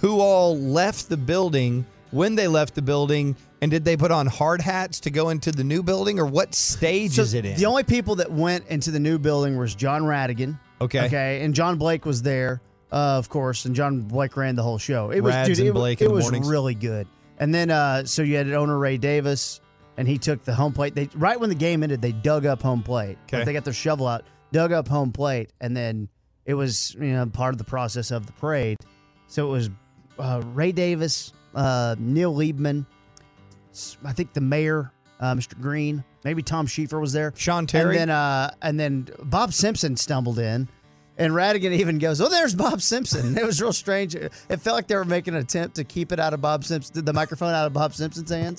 who 0.00 0.20
all 0.20 0.58
left 0.58 1.08
the 1.08 1.16
building, 1.16 1.86
when 2.10 2.34
they 2.34 2.48
left 2.48 2.74
the 2.74 2.82
building, 2.82 3.36
and 3.60 3.70
did 3.70 3.84
they 3.84 3.96
put 3.96 4.10
on 4.10 4.26
hard 4.26 4.60
hats 4.60 5.00
to 5.00 5.10
go 5.10 5.28
into 5.28 5.52
the 5.52 5.64
new 5.64 5.82
building, 5.82 6.18
or 6.18 6.26
what 6.26 6.54
stage 6.54 7.12
So 7.12 7.22
is 7.22 7.34
it 7.34 7.44
in? 7.44 7.56
The 7.56 7.66
only 7.66 7.84
people 7.84 8.16
that 8.16 8.30
went 8.30 8.66
into 8.68 8.90
the 8.90 9.00
new 9.00 9.18
building 9.18 9.56
was 9.56 9.74
John 9.74 10.02
Rhadigan. 10.02 10.58
Okay. 10.80 11.06
Okay, 11.06 11.42
and 11.42 11.54
John 11.54 11.76
Blake 11.76 12.06
was 12.06 12.22
there, 12.22 12.62
uh, 12.90 13.18
of 13.18 13.28
course, 13.28 13.66
and 13.66 13.74
John 13.74 14.00
Blake 14.00 14.36
ran 14.36 14.56
the 14.56 14.62
whole 14.62 14.78
show. 14.78 15.10
It 15.10 15.20
was 15.20 15.34
Rads 15.34 15.48
dude, 15.50 15.58
and 15.58 15.68
it, 15.68 15.72
Blake 15.72 16.00
it 16.00 16.10
was 16.10 16.24
mornings. 16.24 16.48
really 16.48 16.74
good. 16.74 17.06
And 17.38 17.54
then 17.54 17.70
uh, 17.70 18.04
so 18.04 18.22
you 18.22 18.36
had 18.36 18.50
owner 18.52 18.78
Ray 18.78 18.96
Davis, 18.96 19.60
and 19.98 20.08
he 20.08 20.16
took 20.16 20.42
the 20.44 20.54
home 20.54 20.72
plate. 20.72 20.94
They 20.94 21.10
right 21.14 21.38
when 21.38 21.50
the 21.50 21.54
game 21.54 21.82
ended, 21.82 22.00
they 22.00 22.12
dug 22.12 22.46
up 22.46 22.62
home 22.62 22.82
plate. 22.82 23.18
Okay. 23.24 23.44
they 23.44 23.52
got 23.52 23.64
their 23.64 23.74
shovel 23.74 24.06
out, 24.06 24.24
dug 24.52 24.72
up 24.72 24.88
home 24.88 25.12
plate, 25.12 25.50
and 25.60 25.76
then 25.76 26.08
it 26.46 26.54
was 26.54 26.94
you 26.94 27.12
know 27.12 27.26
part 27.26 27.52
of 27.52 27.58
the 27.58 27.64
process 27.64 28.10
of 28.10 28.26
the 28.26 28.32
parade. 28.32 28.78
So 29.26 29.46
it 29.46 29.50
was 29.50 29.70
uh, 30.20 30.42
Ray 30.52 30.72
Davis, 30.72 31.32
uh, 31.54 31.96
Neil 31.98 32.34
Leibman, 32.34 32.86
I 34.04 34.12
think 34.12 34.32
the 34.32 34.40
mayor, 34.40 34.92
uh, 35.20 35.34
Mr. 35.34 35.60
Green, 35.60 36.04
maybe 36.24 36.42
Tom 36.42 36.66
Schieffer 36.66 37.00
was 37.00 37.12
there. 37.12 37.32
Sean 37.36 37.66
Terry? 37.66 37.98
And 37.98 38.10
then, 38.10 38.10
uh, 38.10 38.54
and 38.62 38.80
then 38.80 39.08
Bob 39.24 39.52
Simpson 39.52 39.96
stumbled 39.96 40.38
in. 40.38 40.68
And 41.18 41.34
Rhadigan 41.34 41.72
even 41.72 41.98
goes, 41.98 42.18
"Oh, 42.22 42.30
there's 42.30 42.54
Bob 42.54 42.80
Simpson." 42.80 43.36
It 43.36 43.44
was 43.44 43.60
real 43.60 43.74
strange. 43.74 44.14
It 44.14 44.32
felt 44.32 44.74
like 44.74 44.86
they 44.86 44.96
were 44.96 45.04
making 45.04 45.34
an 45.34 45.40
attempt 45.40 45.76
to 45.76 45.84
keep 45.84 46.12
it 46.12 46.18
out 46.18 46.32
of 46.32 46.40
Bob 46.40 46.64
Simpson, 46.64 47.04
the 47.04 47.12
microphone 47.12 47.52
out 47.52 47.66
of 47.66 47.74
Bob 47.74 47.92
Simpson's 47.92 48.30
hands. 48.30 48.58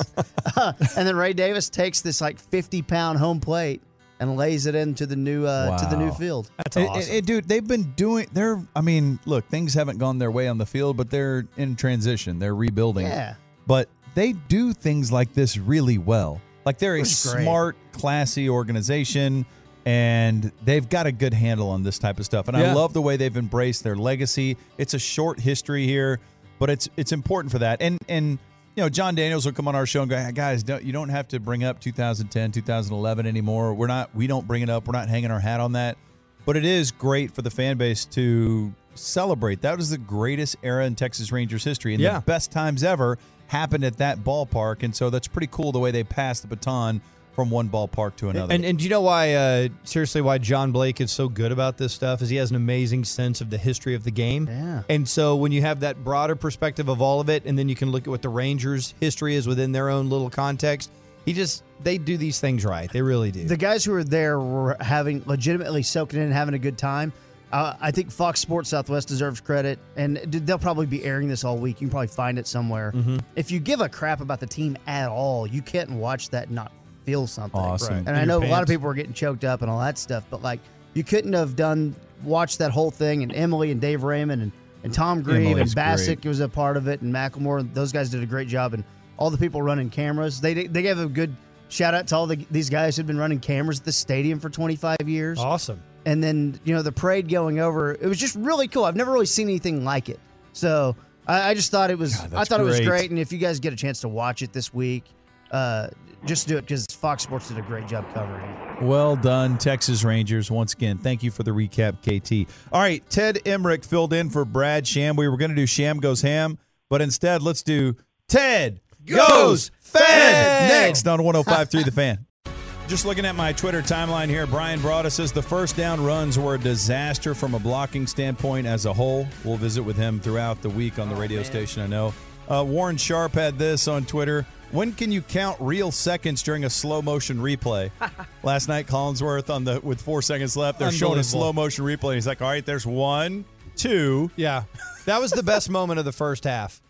Uh, 0.55 0.73
and 0.95 1.07
then 1.07 1.15
Ray 1.15 1.33
Davis 1.33 1.69
takes 1.69 2.01
this 2.01 2.21
like 2.21 2.39
50 2.39 2.83
pound 2.83 3.17
home 3.17 3.39
plate 3.39 3.81
and 4.21 4.37
lays 4.37 4.67
it 4.67 4.75
into 4.75 5.05
the 5.05 5.15
new 5.17 5.45
uh, 5.45 5.77
to 5.77 5.85
the 5.87 5.97
new 5.97 6.11
field. 6.13 6.49
That's 6.57 6.77
It- 6.77 6.87
awesome. 6.87 7.01
it- 7.13 7.17
it- 7.17 7.25
dude, 7.25 7.47
they've 7.49 7.67
been 7.67 7.91
doing. 7.97 8.27
They're. 8.31 8.61
I 8.75 8.79
mean, 8.81 9.19
look, 9.25 9.45
things 9.49 9.73
haven't 9.73 9.97
gone 9.97 10.17
their 10.19 10.31
way 10.31 10.47
on 10.47 10.57
the 10.57 10.65
field, 10.65 10.95
but 10.95 11.09
they're 11.09 11.45
in 11.57 11.75
transition. 11.75 12.39
They're 12.39 12.55
rebuilding. 12.55 13.07
Yeah. 13.07 13.35
But 13.67 13.89
they 14.15 14.31
do 14.33 14.71
things 14.73 15.11
like 15.11 15.33
this 15.33 15.57
really 15.57 15.97
well. 15.97 16.39
Like 16.65 16.77
they're 16.77 16.95
a 16.95 16.99
great. 16.99 17.07
smart, 17.07 17.75
classy 17.91 18.47
organization, 18.47 19.45
and 19.85 20.51
they've 20.63 20.87
got 20.87 21.07
a 21.07 21.11
good 21.11 21.33
handle 21.33 21.69
on 21.69 21.81
this 21.83 21.97
type 21.97 22.19
of 22.19 22.25
stuff. 22.25 22.47
And 22.47 22.55
I 22.55 22.73
love 22.73 22.93
the 22.93 23.01
way 23.01 23.17
they've 23.17 23.35
embraced 23.35 23.83
their 23.83 23.95
legacy. 23.95 24.57
It's 24.77 24.93
a 24.93 24.99
short 24.99 25.39
history 25.39 25.85
here, 25.87 26.19
but 26.59 26.69
it's 26.69 26.87
it's 26.97 27.11
important 27.11 27.51
for 27.51 27.59
that. 27.59 27.81
And 27.81 27.97
and 28.07 28.37
you 28.75 28.83
know, 28.83 28.89
Jon 28.89 29.15
Daniels 29.15 29.45
will 29.45 29.53
come 29.53 29.67
on 29.67 29.75
our 29.75 29.85
show 29.85 30.01
and 30.01 30.09
go, 30.09 30.17
"Hey, 30.17 30.31
guys, 30.31 30.63
don't, 30.63 30.83
you 30.83 30.93
don't 30.93 31.09
have 31.09 31.27
to 31.29 31.39
bring 31.39 31.63
up 31.63 31.79
2010, 31.79 32.51
2011 32.51 33.25
anymore. 33.25 33.73
We're 33.73 33.87
not, 33.87 34.13
we 34.15 34.27
don't 34.27 34.47
bring 34.47 34.61
it 34.61 34.69
up. 34.69 34.87
We're 34.87 34.93
not 34.97 35.09
hanging 35.09 35.31
our 35.31 35.39
hat 35.39 35.59
on 35.59 35.73
that. 35.73 35.97
But 36.45 36.57
it 36.57 36.65
is 36.65 36.91
great 36.91 37.31
for 37.35 37.41
the 37.41 37.51
fan 37.51 37.77
base 37.77 38.05
to 38.05 38.73
celebrate. 38.95 39.61
That 39.61 39.77
was 39.77 39.89
the 39.89 39.97
greatest 39.97 40.55
era 40.63 40.85
in 40.85 40.95
Texas 40.95 41.31
Rangers 41.31 41.63
history, 41.63 41.93
and 41.93 42.01
Yeah. 42.01 42.15
the 42.19 42.21
best 42.25 42.51
times 42.51 42.83
ever 42.83 43.17
happened 43.47 43.83
at 43.83 43.97
that 43.97 44.19
ballpark. 44.19 44.83
And 44.83 44.95
so 44.95 45.09
that's 45.09 45.27
pretty 45.27 45.49
cool 45.51 45.71
the 45.71 45.79
way 45.79 45.91
they 45.91 46.03
passed 46.03 46.41
the 46.41 46.47
baton 46.47 47.01
from 47.33 47.49
one 47.49 47.69
ballpark 47.69 48.15
to 48.17 48.29
another. 48.29 48.53
And 48.53 48.65
and 48.65 48.77
do 48.77 48.83
you 48.83 48.89
know 48.89 49.01
why? 49.01 49.33
Uh, 49.33 49.69
seriously, 49.83 50.21
why 50.21 50.37
John 50.37 50.71
Blake 50.71 51.01
is 51.01 51.11
so 51.11 51.29
good 51.29 51.51
about 51.51 51.77
this 51.77 51.93
stuff 51.93 52.21
is 52.21 52.29
he 52.29 52.35
has 52.37 52.49
an 52.49 52.55
amazing 52.55 53.05
sense 53.05 53.41
of 53.41 53.49
the 53.49 53.57
history 53.57 53.95
of 53.95 54.03
the 54.03 54.11
game. 54.11 54.47
Yeah. 54.47 54.83
And 54.89 55.07
so 55.07 55.35
when 55.35 55.51
you 55.51 55.61
have 55.61 55.79
that 55.81 56.03
broader 56.03 56.35
perspective 56.35 56.89
of 56.89 57.01
all 57.01 57.19
of 57.19 57.29
it, 57.29 57.45
and 57.45 57.57
then 57.57 57.69
you 57.69 57.75
can 57.75 57.91
look 57.91 58.03
at 58.03 58.09
what 58.09 58.21
the 58.21 58.29
Rangers' 58.29 58.93
history 58.99 59.35
is 59.35 59.47
within 59.47 59.71
their 59.71 59.89
own 59.89 60.09
little 60.09 60.29
context, 60.29 60.91
he 61.25 61.33
just 61.33 61.63
they 61.81 61.97
do 61.97 62.17
these 62.17 62.39
things 62.39 62.65
right. 62.65 62.91
They 62.91 63.01
really 63.01 63.31
do. 63.31 63.45
The 63.45 63.57
guys 63.57 63.83
who 63.85 63.91
were 63.91 64.03
there 64.03 64.39
were 64.39 64.77
having 64.79 65.23
legitimately 65.25 65.83
soaking 65.83 66.19
in 66.19 66.25
and 66.25 66.33
having 66.33 66.53
a 66.53 66.59
good 66.59 66.77
time. 66.77 67.13
Uh, 67.51 67.75
I 67.81 67.91
think 67.91 68.11
Fox 68.11 68.39
Sports 68.39 68.69
Southwest 68.69 69.09
deserves 69.09 69.41
credit, 69.41 69.77
and 69.97 70.17
they'll 70.17 70.57
probably 70.57 70.85
be 70.85 71.03
airing 71.03 71.27
this 71.27 71.43
all 71.43 71.57
week. 71.57 71.81
You 71.81 71.87
can 71.87 71.91
probably 71.91 72.07
find 72.07 72.39
it 72.39 72.47
somewhere. 72.47 72.93
Mm-hmm. 72.93 73.17
If 73.35 73.51
you 73.51 73.59
give 73.59 73.81
a 73.81 73.89
crap 73.89 74.21
about 74.21 74.39
the 74.39 74.47
team 74.47 74.77
at 74.87 75.09
all, 75.09 75.45
you 75.45 75.61
can't 75.61 75.91
watch 75.91 76.29
that 76.29 76.49
not 76.49 76.71
feel 77.05 77.27
something. 77.27 77.59
Awesome. 77.59 77.95
And 77.97 78.09
In 78.09 78.15
I 78.15 78.17
your 78.19 78.27
know 78.27 78.43
a 78.43 78.47
lot 78.49 78.61
of 78.63 78.69
people 78.69 78.85
were 78.87 78.93
getting 78.93 79.13
choked 79.13 79.43
up 79.43 79.61
and 79.61 79.69
all 79.69 79.79
that 79.79 79.97
stuff, 79.97 80.23
but 80.29 80.41
like 80.41 80.59
you 80.93 81.03
couldn't 81.03 81.33
have 81.33 81.55
done 81.55 81.95
watched 82.23 82.59
that 82.59 82.71
whole 82.71 82.91
thing. 82.91 83.23
And 83.23 83.33
Emily 83.33 83.71
and 83.71 83.79
Dave 83.81 84.03
Raymond 84.03 84.41
and, 84.41 84.51
and 84.83 84.93
Tom 84.93 85.21
Grieve 85.21 85.47
Emily's 85.47 85.69
and 85.71 85.75
Bassick 85.75 86.21
great. 86.21 86.29
was 86.29 86.39
a 86.39 86.49
part 86.49 86.77
of 86.77 86.87
it, 86.87 87.01
and 87.01 87.13
McLemore. 87.13 87.71
Those 87.73 87.91
guys 87.91 88.09
did 88.09 88.23
a 88.23 88.25
great 88.25 88.47
job, 88.47 88.73
and 88.73 88.83
all 89.17 89.29
the 89.29 89.37
people 89.37 89.61
running 89.61 89.89
cameras. 89.89 90.41
They 90.41 90.53
they 90.67 90.81
gave 90.81 90.99
a 90.99 91.05
good 91.07 91.35
shout 91.69 91.93
out 91.93 92.07
to 92.07 92.15
all 92.15 92.27
the, 92.27 92.45
these 92.51 92.69
guys 92.69 92.97
who'd 92.97 93.07
been 93.07 93.17
running 93.17 93.39
cameras 93.39 93.79
at 93.79 93.85
the 93.85 93.91
stadium 93.91 94.39
for 94.39 94.49
25 94.49 94.97
years. 95.05 95.39
awesome. 95.39 95.81
And 96.05 96.21
then 96.23 96.59
you 96.63 96.73
know 96.73 96.81
the 96.81 96.91
parade 96.91 97.29
going 97.29 97.59
over. 97.59 97.93
It 97.93 98.03
was 98.07 98.17
just 98.17 98.35
really 98.35 98.67
cool. 98.67 98.85
I've 98.85 98.95
never 98.95 99.11
really 99.11 99.27
seen 99.27 99.47
anything 99.47 99.83
like 99.85 100.09
it. 100.09 100.19
So 100.53 100.95
I, 101.27 101.51
I 101.51 101.53
just 101.53 101.69
thought 101.69 101.91
it 101.91 101.97
was. 101.99 102.15
God, 102.15 102.25
I 102.25 102.27
that's 102.29 102.49
thought 102.49 102.59
it 102.59 102.63
was 102.63 102.77
great. 102.77 102.87
great. 102.87 103.09
And 103.11 103.19
if 103.19 103.31
you 103.31 103.37
guys 103.37 103.59
get 103.59 103.71
a 103.71 103.75
chance 103.75 104.01
to 104.01 104.07
watch 104.09 104.41
it 104.41 104.51
this 104.51 104.73
week, 104.73 105.03
uh, 105.51 105.89
just 106.25 106.47
do 106.47 106.57
it 106.57 106.61
because 106.61 106.85
Fox 106.87 107.23
Sports 107.23 107.47
did 107.47 107.57
a 107.57 107.61
great 107.61 107.87
job 107.87 108.05
covering 108.13 108.43
it. 108.49 108.83
Well 108.83 109.15
done, 109.15 109.57
Texas 109.57 110.03
Rangers. 110.03 110.49
Once 110.49 110.73
again, 110.73 110.97
thank 110.97 111.23
you 111.23 111.31
for 111.31 111.43
the 111.43 111.51
recap, 111.51 111.97
KT. 112.01 112.51
All 112.71 112.81
right, 112.81 113.07
Ted 113.09 113.39
Emmerich 113.45 113.83
filled 113.83 114.13
in 114.13 114.29
for 114.29 114.45
Brad 114.45 114.87
Sham. 114.87 115.15
We 115.15 115.27
were 115.27 115.37
going 115.37 115.51
to 115.51 115.55
do 115.55 115.65
Sham 115.65 115.99
Goes 115.99 116.21
Ham, 116.21 116.57
but 116.89 117.01
instead, 117.01 117.41
let's 117.41 117.63
do 117.63 117.95
Ted 118.27 118.81
Goes 119.05 119.71
Fan 119.79 120.67
next 120.69 121.07
on 121.07 121.19
105.3 121.19 121.85
The 121.85 121.91
Fan. 121.91 122.25
Just 122.87 123.05
looking 123.05 123.25
at 123.25 123.35
my 123.35 123.53
Twitter 123.53 123.81
timeline 123.81 124.27
here, 124.27 124.45
Brian 124.45 124.79
Broaddus 124.79 125.13
says 125.13 125.31
the 125.31 125.41
first 125.41 125.77
down 125.77 126.03
runs 126.03 126.37
were 126.37 126.55
a 126.55 126.59
disaster 126.59 127.33
from 127.33 127.53
a 127.53 127.59
blocking 127.59 128.05
standpoint 128.05 128.67
as 128.67 128.85
a 128.85 128.91
whole. 128.91 129.27
We'll 129.45 129.55
visit 129.55 129.83
with 129.83 129.95
him 129.95 130.19
throughout 130.19 130.61
the 130.61 130.69
week 130.69 130.99
on 130.99 131.07
the 131.07 131.15
radio 131.15 131.39
oh, 131.39 131.43
station, 131.43 131.81
I 131.81 131.87
know. 131.87 132.13
Uh, 132.51 132.65
Warren 132.65 132.97
Sharp 132.97 133.31
had 133.31 133.57
this 133.57 133.87
on 133.87 134.03
Twitter. 134.03 134.45
When 134.71 134.91
can 134.91 135.09
you 135.09 135.21
count 135.21 135.55
real 135.61 135.89
seconds 135.89 136.43
during 136.43 136.65
a 136.65 136.69
slow 136.69 137.01
motion 137.01 137.37
replay? 137.37 137.91
Last 138.43 138.67
night, 138.67 138.87
Collinsworth 138.87 139.49
on 139.49 139.63
the 139.63 139.79
with 139.79 140.01
four 140.01 140.21
seconds 140.21 140.57
left, 140.57 140.77
they're 140.77 140.91
showing 140.91 141.17
a 141.19 141.23
slow 141.23 141.53
motion 141.53 141.85
replay. 141.85 142.15
He's 142.15 142.27
like, 142.27 142.41
"All 142.41 142.49
right, 142.49 142.65
there's 142.65 142.85
one, 142.85 143.45
two. 143.77 144.29
Yeah, 144.35 144.63
that 145.05 145.21
was 145.21 145.31
the 145.31 145.43
best 145.43 145.69
moment 145.69 145.99
of 145.99 146.05
the 146.05 146.11
first 146.11 146.43
half. 146.43 146.81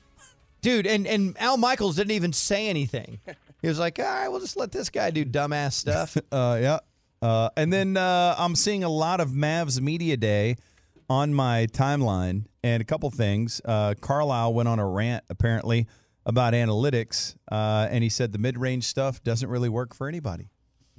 dude. 0.62 0.88
And 0.88 1.06
and 1.06 1.40
Al 1.40 1.58
Michaels 1.58 1.96
didn't 1.96 2.12
even 2.12 2.34
say 2.34 2.68
anything. 2.68 3.20
He 3.62 3.68
was 3.68 3.78
like, 3.78 4.00
"All 4.00 4.06
right, 4.06 4.30
we'll 4.30 4.40
just 4.40 4.58
let 4.58 4.72
this 4.72 4.90
guy 4.90 5.12
do 5.12 5.24
dumbass 5.24 5.74
stuff." 5.74 6.18
Uh, 6.32 6.58
yeah. 6.60 6.80
Uh, 7.22 7.50
and 7.56 7.72
then 7.72 7.98
uh, 7.98 8.34
I'm 8.36 8.56
seeing 8.56 8.84
a 8.84 8.90
lot 8.90 9.20
of 9.20 9.30
Mavs 9.30 9.80
Media 9.80 10.18
Day 10.18 10.56
on 11.12 11.34
my 11.34 11.68
timeline, 11.74 12.46
and 12.64 12.80
a 12.80 12.86
couple 12.86 13.10
things. 13.12 13.60
Uh, 13.66 13.94
Carlisle 14.00 14.54
went 14.54 14.70
on 14.70 14.80
a 14.80 14.88
rant 14.88 15.26
apparently 15.30 15.86
about 16.26 16.54
analytics, 16.54 17.36
uh, 17.52 17.90
and 17.92 18.02
he 18.02 18.10
said 18.10 18.32
the 18.32 18.38
mid-range 18.38 18.86
stuff 18.86 19.22
doesn't 19.22 19.50
really 19.50 19.68
work 19.68 19.94
for 19.94 20.08
anybody. 20.08 20.50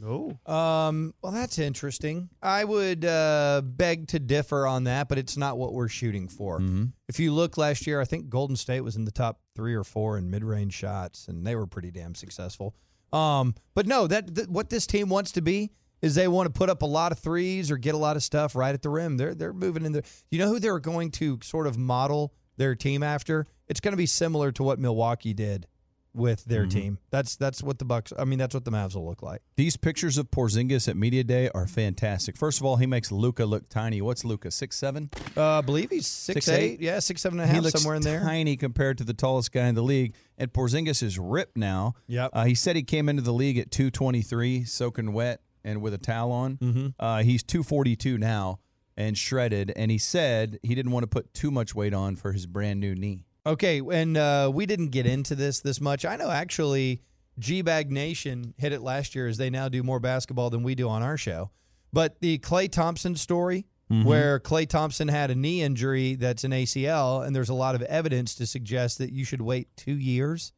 Oh. 0.05 0.37
Um, 0.53 1.15
well, 1.23 1.33
that's 1.33 1.59
interesting. 1.59 2.29
I 2.43 2.65
would 2.65 3.07
uh, 3.07 3.63
beg 3.65 4.09
to 4.09 4.19
differ 4.19 4.67
on 4.67 4.85
that, 4.85 5.09
but 5.09 5.17
it's 5.17 5.39
not 5.39 5.57
what 5.57 5.73
we're 5.73 5.89
shooting 5.89 6.29
for. 6.29 6.61
If 7.09 7.19
you 7.19 7.33
look 7.33 7.57
last 7.57 7.87
year, 7.87 7.99
I 7.99 8.05
think 8.05 8.29
Golden 8.29 8.57
State 8.57 8.83
was 8.83 8.97
in 8.97 9.07
the 9.07 9.13
top 9.13 9.41
three 9.57 9.75
or 9.75 9.85
four 9.85 10.19
in 10.19 10.29
mid-range 10.29 10.75
shots, 10.75 11.27
and 11.29 11.47
they 11.47 11.57
were 11.57 11.67
pretty 11.67 11.91
damn 11.91 12.15
successful. 12.15 12.75
Um, 13.15 13.55
but 13.75 13.87
no, 13.87 14.07
that, 14.09 14.35
that 14.35 14.51
what 14.51 14.69
this 14.69 14.87
team 14.87 15.09
wants 15.09 15.33
to 15.33 15.41
be 15.41 15.71
is 16.03 16.15
they 16.15 16.29
want 16.29 16.47
to 16.47 16.53
put 16.53 16.69
up 16.69 16.83
a 16.83 16.87
lot 16.87 17.13
of 17.13 17.19
threes 17.19 17.71
or 17.71 17.79
get 17.79 17.95
a 17.95 17.99
lot 17.99 18.17
of 18.17 18.23
stuff 18.23 18.55
right 18.55 18.75
at 18.75 18.83
the 18.83 18.91
rim. 18.91 19.17
They're 19.17 19.35
they're 19.35 19.53
moving 19.55 19.85
in 19.87 19.93
there. 19.93 20.03
You 20.31 20.39
know 20.41 20.49
who 20.49 20.59
they're 20.59 20.79
going 20.81 21.11
to 21.13 21.39
sort 21.43 21.67
of 21.67 21.79
model 21.79 22.35
their 22.57 22.75
team 22.75 23.03
after? 23.03 23.47
It's 23.69 23.81
going 23.81 23.93
to 23.93 23.97
be 23.99 24.07
similar 24.07 24.53
to 24.53 24.63
what 24.63 24.79
Milwaukee 24.79 25.33
did 25.33 25.67
with 26.15 26.45
their 26.45 26.67
team. 26.67 26.99
That's 27.11 27.37
that's 27.37 27.63
what 27.63 27.79
the 27.79 27.87
Bucks. 27.87 28.13
I 28.19 28.25
mean, 28.25 28.39
that's 28.39 28.53
what 28.53 28.67
the 28.67 28.71
Mavs 28.71 28.95
will 28.95 29.07
look 29.07 29.23
like. 29.23 29.41
These 29.57 29.79
pictures 29.79 30.19
of 30.19 30.31
Porzingis 30.31 30.87
at 30.87 30.95
Media 30.95 31.25
Day 31.25 31.49
are 31.55 31.67
fantastic. 31.67 32.37
First 32.37 32.61
of 32.61 32.67
all, 32.67 32.77
he 32.77 32.85
makes 32.87 33.11
Luka 33.11 33.47
look 33.47 33.71
tiny. 33.71 34.03
What's 34.03 34.23
Luka? 34.23 34.51
Six 34.51 34.77
seven. 34.77 35.09
Uh, 35.35 35.59
I 35.59 35.61
believe 35.63 35.89
he's 35.89 36.07
six, 36.07 36.45
Six, 36.45 36.49
eight. 36.51 36.63
eight? 36.73 36.81
Yeah, 36.83 36.99
six 36.99 37.23
seven 37.23 37.41
and 37.41 37.45
a 37.49 37.49
he 37.49 37.55
half 37.55 37.63
looks 37.65 37.81
somewhere 37.81 37.97
in 37.97 38.03
there. 38.03 38.21
tiny 38.21 38.57
compared 38.59 38.99
to 38.99 39.05
the 39.05 39.15
tallest 39.15 39.53
guy 39.53 39.69
in 39.69 39.75
the 39.75 39.83
league. 39.83 40.15
And 40.37 40.53
Porzingis 40.53 41.03
is 41.03 41.19
ripped 41.19 41.57
now. 41.57 41.95
Yep. 42.09 42.31
Uh, 42.35 42.45
he 42.45 42.55
said 42.57 42.77
he 42.77 42.83
came 42.83 43.09
into 43.09 43.23
the 43.23 43.33
league 43.33 43.57
at 43.57 43.71
223, 43.71 44.65
soaking 44.65 45.15
wet 45.15 45.41
and 45.65 45.83
with 45.83 45.95
a 45.95 45.99
towel 45.99 46.33
on. 46.33 46.57
Mm-hmm. 46.57 46.87
Uh, 46.99 47.23
he's 47.23 47.43
242 47.43 48.19
now 48.19 48.59
and 48.97 49.17
shredded. 49.17 49.73
And 49.75 49.91
he 49.91 49.99
said 49.99 50.59
he 50.63 50.75
didn't 50.75 50.93
want 50.93 51.05
to 51.05 51.09
put 51.09 51.33
too 51.35 51.51
much 51.51 51.75
weight 51.75 51.95
on 51.95 52.17
for 52.17 52.33
his 52.33 52.47
brand 52.47 52.81
new 52.81 52.95
knee. 52.95 53.25
Okay, 53.45 53.81
and 53.81 54.17
uh, 54.17 54.51
we 54.55 54.67
didn't 54.67 54.91
get 54.91 55.05
into 55.05 55.35
this 55.35 55.61
this 55.61 55.81
much. 55.81 56.05
I 56.05 56.15
know 56.15 56.31
actually, 56.31 57.03
G 57.41 57.63
Bag 57.63 57.91
Nation 57.91 58.55
hit 58.57 58.73
it 58.73 58.83
last 58.83 59.17
year 59.17 59.27
as 59.27 59.37
they 59.37 59.51
now 59.51 59.69
do 59.69 59.83
more 59.83 59.99
basketball 59.99 60.49
than 60.51 60.63
we 60.63 60.77
do 60.77 60.89
on 60.89 61.03
our 61.03 61.17
show. 61.17 61.51
But 61.93 62.21
the 62.21 62.39
Klay 62.39 62.71
Thompson 62.71 63.17
story, 63.17 63.67
where 64.05 64.41
Klay 64.41 64.67
Thompson 64.67 65.09
had 65.09 65.31
a 65.31 65.35
knee 65.35 65.61
injury 65.61 66.15
that's 66.15 66.45
an 66.45 66.53
ACL, 66.53 67.27
and 67.27 67.35
there's 67.35 67.51
a 67.51 67.55
lot 67.55 67.75
of 67.75 67.83
evidence 67.83 68.35
to 68.37 68.47
suggest 68.47 68.99
that 68.99 69.13
you 69.13 69.25
should 69.25 69.43
wait 69.43 69.69
two 69.77 69.99
years 69.99 70.53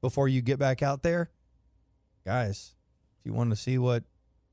before 0.00 0.26
you 0.26 0.40
get 0.40 0.58
back 0.58 0.82
out 0.82 1.02
there. 1.02 1.30
Guys, 2.24 2.74
if 3.20 3.26
you 3.26 3.32
want 3.32 3.50
to 3.50 3.56
see 3.56 3.78
what 3.78 4.02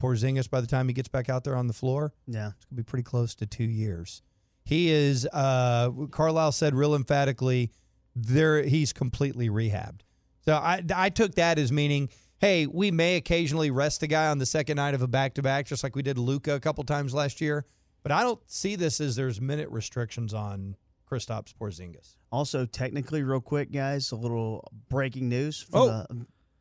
Porzingis 0.01 0.49
by 0.49 0.61
the 0.61 0.67
time 0.67 0.87
he 0.87 0.93
gets 0.93 1.07
back 1.07 1.29
out 1.29 1.43
there 1.43 1.55
on 1.55 1.67
the 1.67 1.73
floor, 1.73 2.13
Yeah. 2.27 2.49
it's 2.55 2.65
gonna 2.65 2.77
be 2.77 2.83
pretty 2.83 3.03
close 3.03 3.33
to 3.35 3.45
two 3.45 3.63
years. 3.65 4.21
He 4.63 4.89
is. 4.89 5.27
Uh, 5.31 5.91
Carlisle 6.11 6.51
said 6.51 6.75
real 6.75 6.93
emphatically, 6.95 7.71
there 8.15 8.63
he's 8.63 8.91
completely 8.93 9.49
rehabbed. 9.49 10.01
So 10.45 10.53
I 10.55 10.83
I 10.93 11.09
took 11.09 11.35
that 11.35 11.57
as 11.59 11.71
meaning, 11.71 12.09
hey, 12.39 12.67
we 12.67 12.91
may 12.91 13.15
occasionally 13.15 13.71
rest 13.71 14.03
a 14.03 14.07
guy 14.07 14.27
on 14.27 14.37
the 14.39 14.45
second 14.45 14.75
night 14.75 14.93
of 14.93 15.01
a 15.01 15.07
back 15.07 15.33
to 15.35 15.41
back, 15.41 15.65
just 15.67 15.83
like 15.83 15.95
we 15.95 16.01
did 16.03 16.17
Luka 16.17 16.53
a 16.55 16.59
couple 16.59 16.83
times 16.83 17.13
last 17.13 17.39
year. 17.41 17.65
But 18.03 18.11
I 18.11 18.23
don't 18.23 18.39
see 18.49 18.75
this 18.75 19.01
as 19.01 19.15
there's 19.15 19.39
minute 19.41 19.69
restrictions 19.69 20.33
on 20.33 20.75
Kristaps 21.09 21.53
Porzingis. 21.53 22.15
Also, 22.31 22.65
technically, 22.65 23.23
real 23.23 23.39
quick, 23.41 23.71
guys, 23.71 24.11
a 24.11 24.15
little 24.15 24.69
breaking 24.89 25.29
news. 25.29 25.65
Oh. 25.73 26.05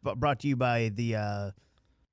the, 0.03 0.15
brought 0.15 0.41
to 0.41 0.49
you 0.49 0.57
by 0.57 0.91
the 0.95 1.17
uh, 1.17 1.51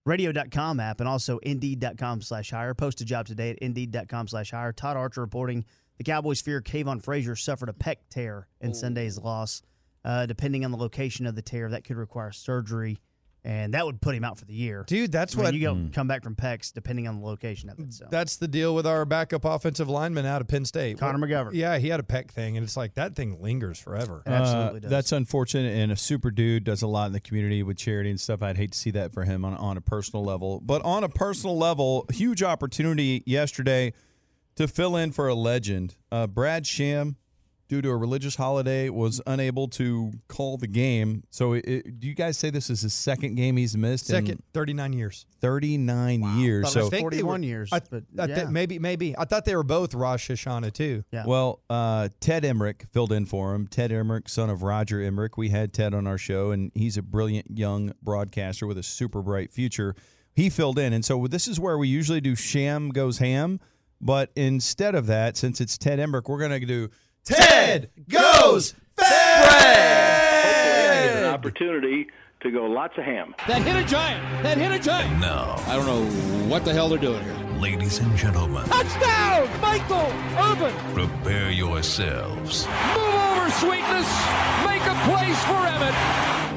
radio.com 0.06 0.80
app 0.80 1.00
and 1.00 1.08
also 1.08 1.38
indeed.com 1.40 2.22
slash 2.22 2.52
hire. 2.52 2.74
Post 2.74 3.02
a 3.02 3.06
job 3.06 3.26
today 3.26 3.52
at 3.52 3.58
indeed.com 3.60 4.28
slash 4.28 4.52
hire. 4.52 4.74
Todd 4.74 4.98
Archer 4.98 5.22
reporting 5.22 5.66
the 5.98 6.04
Cowboys 6.04 6.42
fear 6.42 6.62
Kavon 6.62 7.02
Frazier 7.02 7.36
suffered 7.36 7.70
a 7.70 7.74
pec 7.74 7.98
tear 8.10 8.48
in 8.62 8.74
Sunday's 8.74 9.18
loss. 9.18 9.62
Uh, 10.06 10.26
depending 10.26 10.66
on 10.66 10.72
the 10.72 10.78
location 10.78 11.26
of 11.26 11.36
the 11.36 11.42
tear, 11.42 11.70
that 11.70 11.86
could 11.86 11.96
require 11.96 12.32
surgery, 12.32 13.00
and 13.46 13.74
that 13.74 13.86
would 13.86 14.00
put 14.02 14.16
him 14.16 14.24
out 14.24 14.40
for 14.40 14.46
the 14.46 14.54
year. 14.54 14.84
Dude, 14.88 15.12
that's 15.12 15.34
I 15.36 15.38
mean, 15.38 15.44
what 15.46 15.54
you 15.54 15.60
go 15.62 15.90
come 15.94 16.08
back 16.08 16.24
from 16.24 16.36
pecs, 16.36 16.72
depending 16.72 17.08
on 17.08 17.20
the 17.20 17.26
location 17.26 17.70
of 17.70 17.80
it. 17.80 17.94
So. 17.94 18.08
that's 18.10 18.38
the 18.38 18.48
deal 18.48 18.74
with 18.74 18.88
our 18.88 19.06
backup 19.06 19.46
offensive 19.46 19.90
lineman 19.90 20.26
out 20.26 20.42
of 20.42 20.48
Penn 20.48 20.66
State. 20.66 20.98
Connor 20.98 21.20
McGovern. 21.26 21.52
Yeah, 21.54 21.78
he 21.78 21.90
had 21.90 22.00
a 22.00 22.04
pec 22.04 22.32
thing, 22.32 22.58
and 22.58 22.64
it's 22.64 22.78
like 22.78 22.94
that 22.96 23.16
thing 23.16 23.42
lingers 23.42 23.80
forever. 23.80 24.24
It 24.26 24.30
absolutely 24.32 24.78
Uh, 24.78 24.80
does. 24.82 24.90
That's 24.92 25.12
unfortunate, 25.12 25.76
and 25.76 25.92
a 25.92 25.96
super 25.98 26.32
dude 26.32 26.64
does 26.64 26.82
a 26.82 26.88
lot 26.88 27.08
in 27.08 27.14
the 27.14 27.20
community 27.20 27.64
with 27.64 27.78
charity 27.78 28.10
and 28.10 28.20
stuff. 28.20 28.42
I'd 28.42 28.58
hate 28.58 28.72
to 28.72 28.78
see 28.78 28.92
that 28.92 29.14
for 29.14 29.24
him 29.26 29.44
on, 29.46 29.54
on 29.56 29.78
a 29.78 29.82
personal 29.82 30.24
level. 30.24 30.62
But 30.64 30.82
on 30.84 31.04
a 31.04 31.10
personal 31.10 31.58
level, 31.58 32.06
huge 32.12 32.42
opportunity 32.44 33.24
yesterday 33.26 33.94
to 34.56 34.68
fill 34.68 34.96
in 34.96 35.12
for 35.12 35.28
a 35.28 35.36
legend. 35.36 35.96
Uh, 36.12 36.28
Brad 36.28 36.66
Sham, 36.68 37.18
due 37.68 37.82
to 37.82 37.90
a 37.90 37.96
religious 37.98 38.36
holiday, 38.36 38.90
was 38.90 39.22
unable 39.26 39.68
to 39.70 40.12
call 40.28 40.58
the 40.58 40.68
game. 40.68 41.24
So, 41.30 41.54
it, 41.54 41.66
it- 41.66 42.00
do 42.00 42.08
you 42.08 42.14
guys 42.14 42.38
say 42.38 42.50
this 42.50 42.70
is 42.70 42.82
his 42.82 42.94
second 42.94 43.36
game 43.36 43.58
he's 43.58 43.76
missed 43.78 44.10
in 44.10 44.16
Second, 44.16 44.44
39 44.54 44.94
years. 44.94 45.26
39 45.42 46.40
years? 46.40 46.66
Thought 46.66 46.74
So, 46.74 46.80
was 46.82 46.90
think 46.90 47.12
they 47.12 47.22
41 47.22 47.44
years, 47.44 47.70
I, 47.72 47.80
but 47.80 48.04
I 48.20 48.26
yeah. 48.26 48.36
think 48.36 48.50
maybe, 48.50 48.80
maybe. 48.80 49.16
I 49.18 49.26
thought 49.26 49.46
they 49.46 49.56
were 49.56 49.64
both 49.64 49.94
Rosh 49.94 50.30
Hashanah 50.30 50.74
too. 50.74 51.04
Yeah. 51.12 51.26
Well, 51.26 51.62
uh, 51.70 52.10
Ted 52.20 52.44
Emrich 52.44 52.88
filled 52.92 53.12
in 53.12 53.26
for 53.26 53.54
him. 53.56 53.68
Ted 53.68 53.92
Emrich, 53.92 54.30
son 54.30 54.50
of 54.50 54.64
Roger 54.64 54.98
Emrich. 55.00 55.38
We 55.38 55.50
had 55.50 55.74
Ted 55.74 55.94
on 55.94 56.08
our 56.08 56.18
show, 56.18 56.52
and 56.52 56.72
he's 56.76 56.98
a 56.98 57.02
brilliant 57.02 57.58
young 57.58 57.94
broadcaster 58.02 58.68
with 58.68 58.78
a 58.78 58.84
super 58.84 59.22
bright 59.22 59.52
future. 59.52 59.96
He 60.36 60.50
filled 60.50 60.80
in. 60.80 60.94
And 60.94 61.06
so 61.06 61.28
this 61.28 61.48
is 61.48 61.60
where 61.60 61.78
we 61.78 61.88
usually 61.88 62.22
do 62.22 62.36
Sham 62.36 62.90
Goes 62.90 63.20
Ham. 63.20 63.60
But 64.02 64.32
instead 64.36 64.96
of 64.96 65.06
that, 65.06 65.38
since 65.38 65.62
it's 65.62 65.78
Ted 65.78 65.98
Emrich, 66.00 66.28
we're 66.28 66.40
going 66.40 66.60
to 66.60 66.66
do 66.66 66.90
Ted 67.26 67.90
Goes 68.10 68.74
Hopefully, 69.00 69.10
I 69.70 71.06
get 71.08 71.16
an 71.24 71.26
opportunity 71.34 72.08
to 72.42 72.52
go 72.52 72.66
lots 72.66 72.98
of 72.98 73.06
ham. 73.06 73.34
That 73.48 73.62
hit 73.64 73.76
a 73.76 73.84
giant. 73.86 74.44
That 74.44 74.58
hit 74.58 74.72
a 74.72 74.80
giant. 74.80 75.20
Now, 75.20 75.56
I 75.68 75.76
don't 75.76 75.86
know 75.86 76.04
what 76.48 76.64
the 76.66 76.74
hell 76.74 76.90
they're 76.90 76.98
doing 77.00 77.24
here. 77.24 77.34
ladies 77.60 78.00
and 78.00 78.16
gentlemen, 78.18 78.66
Touchdown, 78.66 79.48
Michael 79.62 80.12
Irvin. 80.38 80.74
prepare 80.94 81.50
yourselves 81.52 82.68
Move 82.68 83.16
over, 83.16 83.50
sweetness. 83.52 84.10
Make 84.68 84.84
a 84.84 84.96
place 85.08 85.40
for 85.48 85.66
Emmett. 85.66 85.96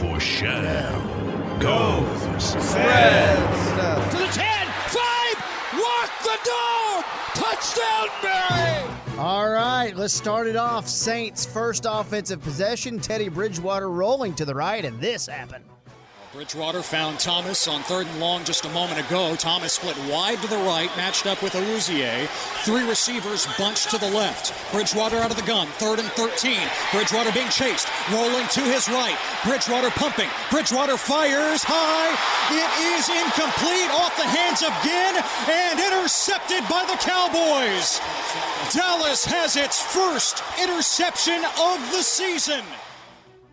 for 0.00 0.20
Sham 0.20 1.00
Goes 1.61 2.22
To 2.52 4.18
the 4.18 4.29
10, 4.33 4.66
5, 4.90 5.00
walk 5.79 6.11
the 6.22 6.38
dog. 6.44 7.05
Touchdown, 7.37 8.09
Barry. 8.22 9.18
All 9.18 9.51
right, 9.51 9.92
let's 9.94 10.14
start 10.14 10.46
it 10.46 10.57
off. 10.57 10.88
Saints' 10.88 11.44
first 11.44 11.87
offensive 11.88 12.40
possession. 12.40 12.99
Teddy 12.99 13.29
Bridgewater 13.29 13.90
rolling 13.90 14.35
to 14.37 14.46
the 14.46 14.55
right, 14.55 14.85
and 14.85 14.99
this 15.01 15.27
happened. 15.27 15.64
Bridgewater 16.37 16.83
found 16.83 17.18
Thomas 17.18 17.66
on 17.66 17.83
third 17.85 18.07
and 18.07 18.20
long 18.20 18.44
just 18.44 18.66
a 18.66 18.68
moment 18.77 19.01
ago. 19.01 19.35
Thomas 19.37 19.72
split 19.72 19.96
wide 20.05 20.37
to 20.42 20.49
the 20.49 20.59
right, 20.68 20.94
matched 20.94 21.25
up 21.25 21.42
with 21.42 21.55
Awuzie. 21.55 22.29
Three 22.62 22.87
receivers 22.87 23.49
bunched 23.57 23.88
to 23.92 23.96
the 23.96 24.11
left. 24.11 24.53
Bridgewater 24.70 25.16
out 25.16 25.31
of 25.31 25.38
the 25.38 25.49
gun, 25.49 25.66
third 25.81 25.99
and 25.99 26.09
13. 26.12 26.61
Bridgewater 26.92 27.33
being 27.33 27.49
chased, 27.49 27.88
rolling 28.12 28.46
to 28.49 28.61
his 28.61 28.87
right. 28.87 29.16
Bridgewater 29.46 29.88
pumping. 29.96 30.29
Bridgewater 30.51 30.99
fires 30.99 31.64
high. 31.64 32.12
It 32.53 32.68
is 32.92 33.09
incomplete 33.09 33.88
off 33.96 34.12
the 34.20 34.29
hands 34.29 34.61
of 34.61 34.77
Ginn 34.85 35.16
and 35.49 35.81
intercepted 35.81 36.68
by 36.68 36.85
the 36.85 37.01
Cowboys. 37.01 37.96
Dallas 38.77 39.25
has 39.25 39.57
its 39.57 39.81
first 39.81 40.44
interception 40.61 41.40
of 41.57 41.81
the 41.96 42.05
season. 42.05 42.61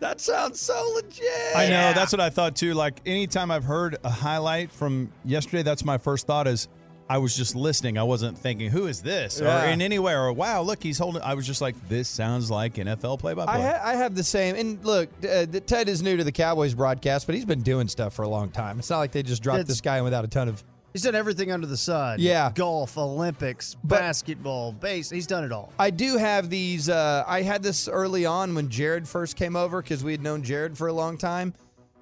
That 0.04 0.20
sounds 0.20 0.60
so 0.60 0.74
legit. 0.94 1.24
I 1.56 1.64
know. 1.68 1.94
That's 1.94 2.12
what 2.12 2.20
I 2.20 2.28
thought 2.28 2.54
too. 2.56 2.74
Like 2.74 3.00
anytime 3.06 3.50
I've 3.50 3.64
heard 3.64 3.96
a 4.04 4.10
highlight 4.10 4.70
from 4.70 5.10
yesterday, 5.24 5.62
that's 5.62 5.82
my 5.82 5.96
first 5.96 6.26
thought 6.26 6.46
is 6.46 6.68
I 7.08 7.16
was 7.16 7.34
just 7.34 7.56
listening. 7.56 7.96
I 7.96 8.02
wasn't 8.02 8.36
thinking, 8.36 8.70
who 8.70 8.86
is 8.86 9.00
this? 9.00 9.40
Yeah. 9.40 9.64
Or 9.64 9.68
in 9.70 9.80
any 9.80 9.98
way, 9.98 10.12
or 10.12 10.30
wow, 10.34 10.60
look, 10.60 10.82
he's 10.82 10.98
holding. 10.98 11.22
I 11.22 11.32
was 11.32 11.46
just 11.46 11.62
like, 11.62 11.74
this 11.88 12.06
sounds 12.06 12.50
like 12.50 12.74
NFL 12.74 13.18
play 13.18 13.32
by 13.32 13.46
play. 13.46 13.54
I 13.64 13.94
have 13.96 14.14
the 14.14 14.24
same. 14.24 14.56
And 14.56 14.84
look, 14.84 15.08
uh, 15.26 15.46
Ted 15.46 15.88
is 15.88 16.02
new 16.02 16.18
to 16.18 16.24
the 16.24 16.32
Cowboys 16.32 16.74
broadcast, 16.74 17.24
but 17.24 17.34
he's 17.34 17.46
been 17.46 17.62
doing 17.62 17.88
stuff 17.88 18.12
for 18.12 18.24
a 18.24 18.28
long 18.28 18.50
time. 18.50 18.78
It's 18.78 18.90
not 18.90 18.98
like 18.98 19.12
they 19.12 19.22
just 19.22 19.42
dropped 19.42 19.60
It's- 19.60 19.68
this 19.68 19.80
guy 19.80 19.96
in 19.96 20.04
without 20.04 20.24
a 20.24 20.28
ton 20.28 20.48
of. 20.48 20.62
He's 20.94 21.02
done 21.02 21.16
everything 21.16 21.50
under 21.50 21.66
the 21.66 21.76
sun. 21.76 22.18
Yeah. 22.20 22.52
Golf, 22.54 22.96
Olympics, 22.96 23.76
But- 23.82 23.98
basketball, 23.98 24.70
base. 24.70 25.10
He's 25.10 25.26
done 25.26 25.42
it 25.42 25.50
all. 25.50 25.72
I 25.76 25.90
do 25.90 26.16
have 26.16 26.48
these. 26.48 26.88
Uh, 26.88 27.24
I 27.26 27.42
had 27.42 27.64
this 27.64 27.88
early 27.88 28.24
on 28.24 28.54
when 28.54 28.68
Jared 28.70 29.08
first 29.08 29.34
came 29.34 29.56
over 29.56 29.82
because 29.82 30.04
we 30.04 30.12
had 30.12 30.22
known 30.22 30.44
Jared 30.44 30.78
for 30.78 30.86
a 30.86 30.92
long 30.92 31.18
time. 31.18 31.52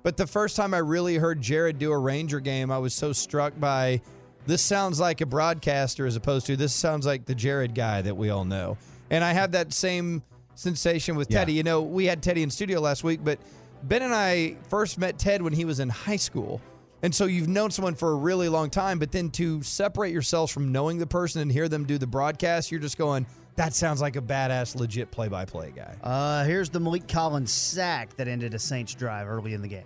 But 0.02 0.18
the 0.18 0.26
first 0.26 0.56
time 0.56 0.74
I 0.74 0.78
really 0.78 1.16
heard 1.16 1.40
Jared 1.40 1.78
do 1.78 1.90
a 1.90 1.98
Ranger 1.98 2.38
game, 2.38 2.70
I 2.70 2.76
was 2.76 2.92
so 2.92 3.14
struck 3.14 3.58
by 3.58 4.02
this 4.46 4.60
sounds 4.60 5.00
like 5.00 5.22
a 5.22 5.26
broadcaster 5.26 6.04
as 6.04 6.14
opposed 6.16 6.44
to 6.48 6.56
this 6.56 6.74
sounds 6.74 7.06
like 7.06 7.24
the 7.24 7.34
Jared 7.34 7.74
guy 7.74 8.02
that 8.02 8.14
we 8.14 8.28
all 8.28 8.44
know. 8.44 8.76
And 9.10 9.24
I 9.24 9.32
have 9.32 9.52
that 9.52 9.72
same 9.72 10.22
sensation 10.54 11.16
with 11.16 11.30
Yeah. 11.30 11.38
Teddy. 11.38 11.54
You 11.54 11.62
know, 11.62 11.80
we 11.80 12.04
had 12.04 12.22
Teddy 12.22 12.42
in 12.42 12.50
studio 12.50 12.78
last 12.80 13.04
week, 13.04 13.20
but 13.24 13.38
Ben 13.84 14.02
and 14.02 14.14
I 14.14 14.56
first 14.68 14.98
met 14.98 15.18
Ted 15.18 15.40
when 15.40 15.54
he 15.54 15.64
was 15.64 15.80
in 15.80 15.88
high 15.88 16.16
school. 16.16 16.60
And 17.02 17.12
so 17.12 17.26
you've 17.26 17.48
known 17.48 17.70
someone 17.70 17.94
for 17.94 18.12
a 18.12 18.14
really 18.14 18.48
long 18.48 18.70
time, 18.70 18.98
but 19.00 19.10
then 19.10 19.30
to 19.30 19.62
separate 19.62 20.12
yourselves 20.12 20.52
from 20.52 20.70
knowing 20.70 20.98
the 20.98 21.06
person 21.06 21.42
and 21.42 21.50
hear 21.50 21.68
them 21.68 21.84
do 21.84 21.98
the 21.98 22.06
broadcast, 22.06 22.70
you're 22.70 22.80
just 22.80 22.96
going, 22.96 23.26
that 23.56 23.74
sounds 23.74 24.00
like 24.00 24.14
a 24.14 24.20
badass, 24.20 24.76
legit 24.76 25.10
play 25.10 25.28
by 25.28 25.44
play 25.44 25.72
guy. 25.74 25.96
Uh, 26.02 26.44
here's 26.44 26.70
the 26.70 26.78
Maliek 26.78 27.08
Collins 27.08 27.50
sack 27.50 28.14
that 28.16 28.28
ended 28.28 28.54
a 28.54 28.58
Saints 28.58 28.94
drive 28.94 29.28
early 29.28 29.52
in 29.52 29.62
the 29.62 29.68
game. 29.68 29.84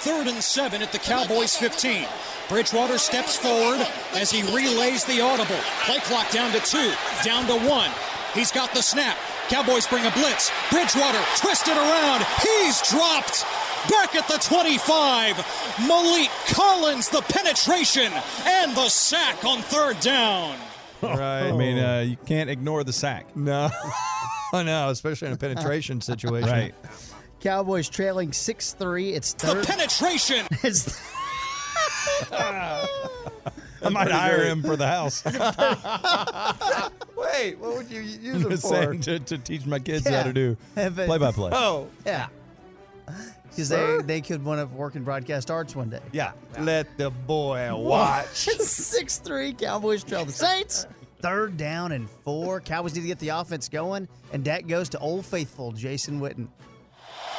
Third 0.00 0.26
and 0.26 0.42
seven 0.42 0.82
at 0.82 0.92
the 0.92 0.98
Cowboys 0.98 1.56
15. 1.56 2.06
Bridgewater 2.48 2.98
steps 2.98 3.36
forward 3.36 3.86
as 4.14 4.30
he 4.30 4.42
relays 4.54 5.04
the 5.04 5.20
audible. 5.20 5.56
Play 5.84 5.98
clock 6.00 6.30
down 6.30 6.52
to 6.52 6.60
two, 6.60 6.92
down 7.24 7.46
to 7.46 7.56
one. 7.66 7.90
He's 8.34 8.50
got 8.50 8.74
the 8.74 8.82
snap. 8.82 9.16
Cowboys 9.48 9.86
bring 9.86 10.04
a 10.04 10.10
blitz. 10.10 10.50
Bridgewater 10.70 11.20
twisted 11.36 11.76
around. 11.76 12.26
He's 12.42 12.82
dropped. 12.90 13.44
Back 13.88 14.14
at 14.16 14.26
the 14.28 14.38
25. 14.38 15.36
Maliek 15.86 16.54
Collins, 16.54 17.08
the 17.10 17.20
penetration 17.22 18.12
and 18.46 18.74
the 18.74 18.88
sack 18.88 19.44
on 19.44 19.60
third 19.62 20.00
down. 20.00 20.56
Right. 21.02 21.48
I 21.48 21.52
mean, 21.52 21.78
uh, 21.78 22.00
you 22.00 22.16
can't 22.26 22.50
ignore 22.50 22.82
the 22.82 22.92
sack. 22.92 23.36
No. 23.36 23.70
I 24.52 24.62
know, 24.62 24.88
especially 24.90 25.28
in 25.28 25.34
a 25.34 25.36
penetration 25.36 26.00
situation. 26.02 26.48
Right. 26.50 26.74
Cowboys 27.40 27.88
trailing 27.88 28.32
6 28.32 28.72
3. 28.72 29.12
It's 29.12 29.34
The 29.34 29.62
penetration. 29.66 30.46
it's 30.62 30.98
I 32.30 33.90
might 33.90 34.10
hire 34.10 34.44
him 34.44 34.62
for 34.62 34.76
the 34.76 34.86
house. 34.86 35.22
Wait, 37.16 37.58
what 37.58 37.76
would 37.76 37.90
you 37.90 38.00
use 38.00 38.44
it 38.44 38.48
Just 38.50 38.62
for? 38.68 38.94
to, 38.94 39.18
to 39.18 39.38
teach 39.38 39.66
my 39.66 39.78
kids 39.78 40.08
how 40.08 40.22
to 40.22 40.32
do 40.32 40.56
Have 40.74 40.98
it- 40.98 41.06
play 41.06 41.18
by 41.18 41.32
play. 41.32 41.50
Oh, 41.54 41.88
yeah. 42.04 42.26
Because 43.50 43.68
they, 43.68 43.98
they 44.02 44.20
could 44.20 44.44
want 44.44 44.60
to 44.60 44.66
work 44.76 44.96
in 44.96 45.04
broadcast 45.04 45.48
arts 45.50 45.76
one 45.76 45.88
day. 45.90 46.00
Yeah. 46.12 46.32
let 46.58 46.96
the 46.98 47.10
boy 47.10 47.72
watch. 47.76 48.26
6 48.26 49.18
3. 49.18 49.52
Cowboys 49.52 50.02
trail 50.02 50.24
the 50.24 50.32
Saints. 50.32 50.86
Third 51.20 51.56
down 51.56 51.92
and 51.92 52.08
four. 52.24 52.60
Cowboys 52.60 52.94
need 52.94 53.02
to 53.02 53.06
get 53.06 53.18
the 53.20 53.28
offense 53.28 53.68
going. 53.68 54.08
And 54.32 54.42
Dak 54.44 54.66
goes 54.66 54.88
to 54.90 54.98
Old 54.98 55.24
Faithful, 55.24 55.70
Jason 55.72 56.20
Witten. 56.20 56.48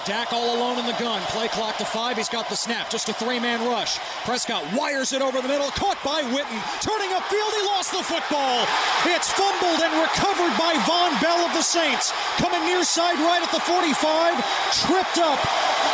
Dak 0.06 0.32
all 0.34 0.56
alone 0.56 0.78
in 0.78 0.86
the 0.86 0.95
gun. 0.99 1.22
Play 1.34 1.47
clock 1.47 1.78
to 1.78 1.86
five. 1.86 2.18
He's 2.18 2.30
got 2.30 2.47
the 2.47 2.56
snap. 2.56 2.89
Just 2.89 3.10
a 3.10 3.14
three 3.14 3.39
man 3.39 3.68
rush. 3.68 3.97
Prescott 4.24 4.64
wires 4.74 5.14
it 5.14 5.22
over 5.22 5.41
the 5.41 5.47
middle. 5.47 5.68
Caught 5.72 5.97
by 6.06 6.22
Witten. 6.22 6.60
Turning 6.82 7.10
upfield. 7.10 7.51
He 7.58 7.66
lost 7.66 7.91
the 7.91 8.03
football. 8.03 8.68
It's 9.06 9.32
fumbled 9.32 9.82
and 9.82 9.93
recovered 10.01 10.53
by 10.62 10.74
Vonn 10.86 11.20
Bell 11.22 11.45
of 11.45 11.53
the 11.53 11.62
Saints. 11.62 12.14
Coming 12.38 12.64
near 12.66 12.84
side 12.84 13.18
right 13.20 13.41
at 13.41 13.51
the 13.51 13.60
45. 13.60 14.86
Tripped 14.86 15.18
up 15.18 15.41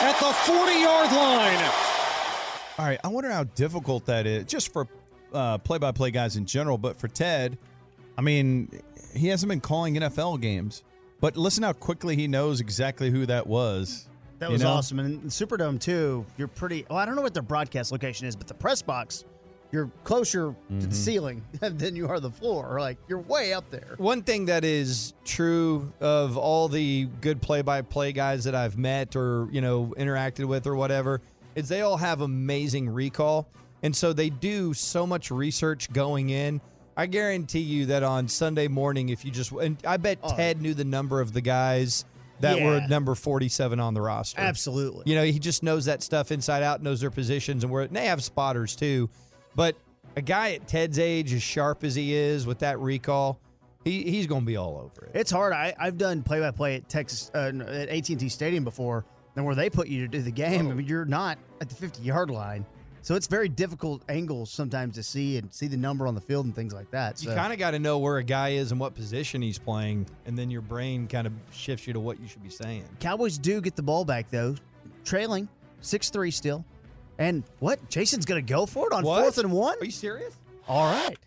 at 0.03 0.20
the 0.20 0.34
40 0.43 0.72
yard 0.74 1.12
line. 1.14 1.72
All 2.78 2.86
right. 2.86 2.99
I 3.03 3.07
wonder 3.07 3.32
how 3.32 3.45
difficult 3.45 4.05
that 4.07 4.28
is, 4.28 4.45
just 4.45 4.74
for 4.74 4.88
uh, 5.34 5.57
play-by-play 5.59 6.12
guys 6.12 6.36
in 6.36 6.45
general, 6.45 6.78
but 6.78 6.97
for 6.97 7.07
Ted, 7.07 7.57
I 8.18 8.22
mean, 8.22 8.82
he 9.16 9.28
hasn't 9.28 9.49
been 9.49 9.62
calling 9.62 9.95
NFL 9.95 10.41
games, 10.41 10.84
but 11.22 11.38
listen 11.38 11.63
how 11.63 11.72
quickly 11.74 12.15
he 12.17 12.28
knows 12.28 12.59
exactly 12.59 13.09
who 13.09 13.26
that 13.28 13.47
was. 13.47 14.09
That 14.39 14.47
You 14.49 14.53
was 14.53 14.63
know? 14.63 14.69
awesome. 14.72 14.99
And 14.99 15.22
Superdome, 15.30 15.80
too, 15.80 16.26
you're 16.38 16.47
pretty. 16.47 16.86
Well, 16.89 16.97
I 16.99 17.05
don't 17.05 17.15
know 17.15 17.22
what 17.22 17.34
their 17.34 17.43
broadcast 17.43 17.91
location 17.91 18.28
is, 18.28 18.36
but 18.36 18.47
the 18.47 18.53
press 18.55 18.82
box, 18.82 19.24
you're 19.72 19.89
closer 20.03 20.47
to 20.47 20.74
Mm-hmm. 20.74 20.89
the 20.89 20.95
ceiling 20.95 21.43
than 21.61 21.95
you 21.95 22.07
are 22.07 22.19
the 22.19 22.32
floor. 22.32 22.80
Like, 22.80 22.97
you're 23.07 23.19
way 23.19 23.53
up 23.53 23.69
there. 23.69 23.93
One 23.97 24.24
thing 24.24 24.45
that 24.47 24.65
is 24.65 25.13
true 25.24 25.93
of 26.01 26.38
all 26.38 26.67
the 26.67 27.07
good 27.22 27.39
play-by-play 27.41 28.13
guys 28.13 28.43
that 28.45 28.55
I've 28.55 28.78
met 28.78 29.15
or 29.15 29.47
you 29.51 29.61
know 29.61 29.93
interacted 29.97 30.45
with 30.45 30.65
or 30.67 30.76
whatever 30.76 31.22
is 31.55 31.69
they 31.69 31.82
all 31.82 31.97
have 31.97 32.22
amazing 32.22 32.89
recall, 32.89 33.47
and 33.84 33.95
so 33.95 34.11
they 34.13 34.30
do 34.32 34.74
so 34.74 35.05
much 35.05 35.30
research 35.30 35.91
going 35.93 36.32
in. 36.32 36.61
I 36.98 37.06
guarantee 37.06 37.60
you 37.60 37.88
that 37.88 38.04
on 38.04 38.28
Sunday 38.28 38.68
morning, 38.68 39.10
if 39.10 39.24
you 39.26 39.32
just 39.32 39.52
and 39.52 39.78
I 39.86 39.98
bet 39.98 40.20
Ted 40.28 40.62
knew 40.62 40.74
the 40.74 40.86
number 40.86 41.22
of 41.22 41.34
the 41.34 41.42
guys 41.42 42.06
that 42.42 42.62
were 42.62 42.82
number 42.88 43.16
forty-seven 43.16 43.80
on 43.80 43.94
the 43.94 44.02
roster. 44.02 44.42
Absolutely. 44.42 45.04
You 45.06 45.16
know, 45.16 45.24
he 45.24 45.39
just 45.39 45.64
knows 45.64 45.86
that 45.86 46.04
stuff 46.04 46.32
inside 46.32 46.64
out, 46.64 46.82
knows 46.82 47.02
their 47.02 47.12
positions, 47.12 47.64
and 47.64 47.72
where 47.72 47.84
and 47.84 47.96
they 47.96 48.08
have 48.08 48.24
spotters 48.24 48.76
too. 48.76 49.10
But 49.56 49.76
a 50.16 50.22
guy 50.22 50.54
at 50.54 50.68
Ted's 50.68 51.00
age, 51.00 51.34
as 51.34 51.42
sharp 51.42 51.84
as 51.84 51.96
he 51.96 52.14
is 52.14 52.46
with 52.46 52.60
that 52.60 52.80
recall, 52.80 53.39
he 53.84 54.04
he's 54.04 54.28
going 54.28 54.42
to 54.42 54.48
be 54.48 54.58
all 54.58 54.78
over 54.78 55.06
it. 55.08 55.12
It's 55.14 55.32
hard. 55.32 55.54
I, 55.54 55.74
I've 55.80 55.98
done 55.98 56.24
play 56.24 56.39
by 56.39 56.52
play 56.52 56.76
at 56.76 56.89
Texas 56.89 57.32
uh, 57.34 57.52
at 57.68 57.89
AT 57.89 58.10
and 58.10 58.20
T 58.20 58.30
Stadium 58.30 58.64
before, 58.64 59.06
and 59.36 59.46
where 59.46 59.56
they 59.56 59.70
put 59.70 59.88
you 59.88 60.02
to 60.02 60.08
do 60.08 60.22
the 60.22 60.32
game, 60.32 60.70
I 60.70 60.74
mean, 60.74 60.88
you're 60.88 61.06
not 61.06 61.38
at 61.62 61.70
the 61.70 61.76
50 61.76 62.04
yard 62.04 62.30
line, 62.30 62.66
so 63.02 63.16
it's 63.16 63.28
very 63.28 63.49
difficult 63.49 64.04
angles 64.10 64.52
sometimes 64.52 64.95
to 64.95 65.04
see 65.04 65.38
and 65.38 65.52
see 65.54 65.68
the 65.68 65.78
number 65.78 66.08
on 66.08 66.16
the 66.16 66.22
field 66.22 66.45
and 66.45 66.56
things 66.56 66.74
like 66.74 66.89
that. 66.91 67.22
You 67.24 67.30
kind 67.32 67.52
of 67.52 67.60
got 67.60 67.72
to 67.72 67.80
know 67.80 67.97
where 67.97 68.18
a 68.18 68.24
guy 68.24 68.49
is 68.49 68.72
and 68.72 68.80
what 68.80 68.93
position 68.95 69.41
he's 69.41 69.58
playing, 69.60 70.06
and 70.26 70.38
then 70.38 70.49
your 70.52 70.62
brain 70.62 71.08
kind 71.08 71.26
of 71.28 71.34
shifts 71.52 71.88
you 71.88 71.93
to 71.93 71.99
what 71.99 72.20
you 72.20 72.28
should 72.28 72.43
be 72.43 72.49
saying. 72.49 72.84
Cowboys 72.99 73.38
do 73.38 73.62
get 73.62 73.76
the 73.76 73.84
ball 73.84 74.06
back 74.06 74.30
though, 74.30 74.56
trailing 75.04 75.47
six 75.82 76.10
three 76.10 76.32
still, 76.32 76.64
and 77.18 77.43
what? 77.60 77.89
Jason's 77.89 78.26
gonna 78.26 78.41
go 78.41 78.66
for 78.66 78.88
it 78.88 78.93
on 78.93 79.04
What? 79.04 79.22
fourth 79.22 79.38
and 79.39 79.52
one. 79.52 79.76
Are 79.82 79.86
you 79.86 79.91
serious? 79.91 80.36
All 80.68 80.91
right. 80.91 81.18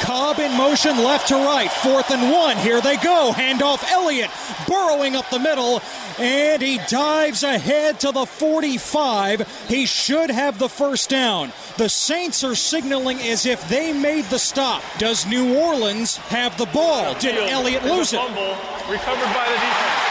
Cobb 0.00 0.38
in 0.38 0.56
motion 0.56 0.96
left 0.98 1.28
to 1.28 1.34
right. 1.34 1.70
Fourth 1.70 2.10
and 2.10 2.32
one. 2.32 2.56
Here 2.56 2.80
they 2.80 2.96
go. 2.96 3.32
Handoff 3.34 3.84
Elliott 3.90 4.30
burrowing 4.66 5.16
up 5.16 5.28
the 5.30 5.38
middle. 5.38 5.80
And 6.18 6.60
he 6.60 6.78
dives 6.88 7.42
ahead 7.42 8.00
to 8.00 8.10
the 8.12 8.26
45. 8.26 9.66
He 9.68 9.86
should 9.86 10.30
have 10.30 10.58
the 10.58 10.68
first 10.68 11.10
down. 11.10 11.52
The 11.76 11.88
Saints 11.88 12.42
are 12.42 12.54
signaling 12.54 13.18
as 13.20 13.46
if 13.46 13.68
they 13.68 13.92
made 13.92 14.24
the 14.26 14.38
stop. 14.38 14.82
Does 14.98 15.26
New 15.26 15.56
Orleans 15.56 16.16
have 16.16 16.56
the 16.58 16.66
ball? 16.66 17.14
Did 17.20 17.36
Elliott 17.36 17.84
lose 17.84 18.12
it? 18.12 18.16
Fumble 18.16 18.56
recovered 18.90 19.32
by 19.34 19.46
the 19.46 19.54
defense. 19.54 20.02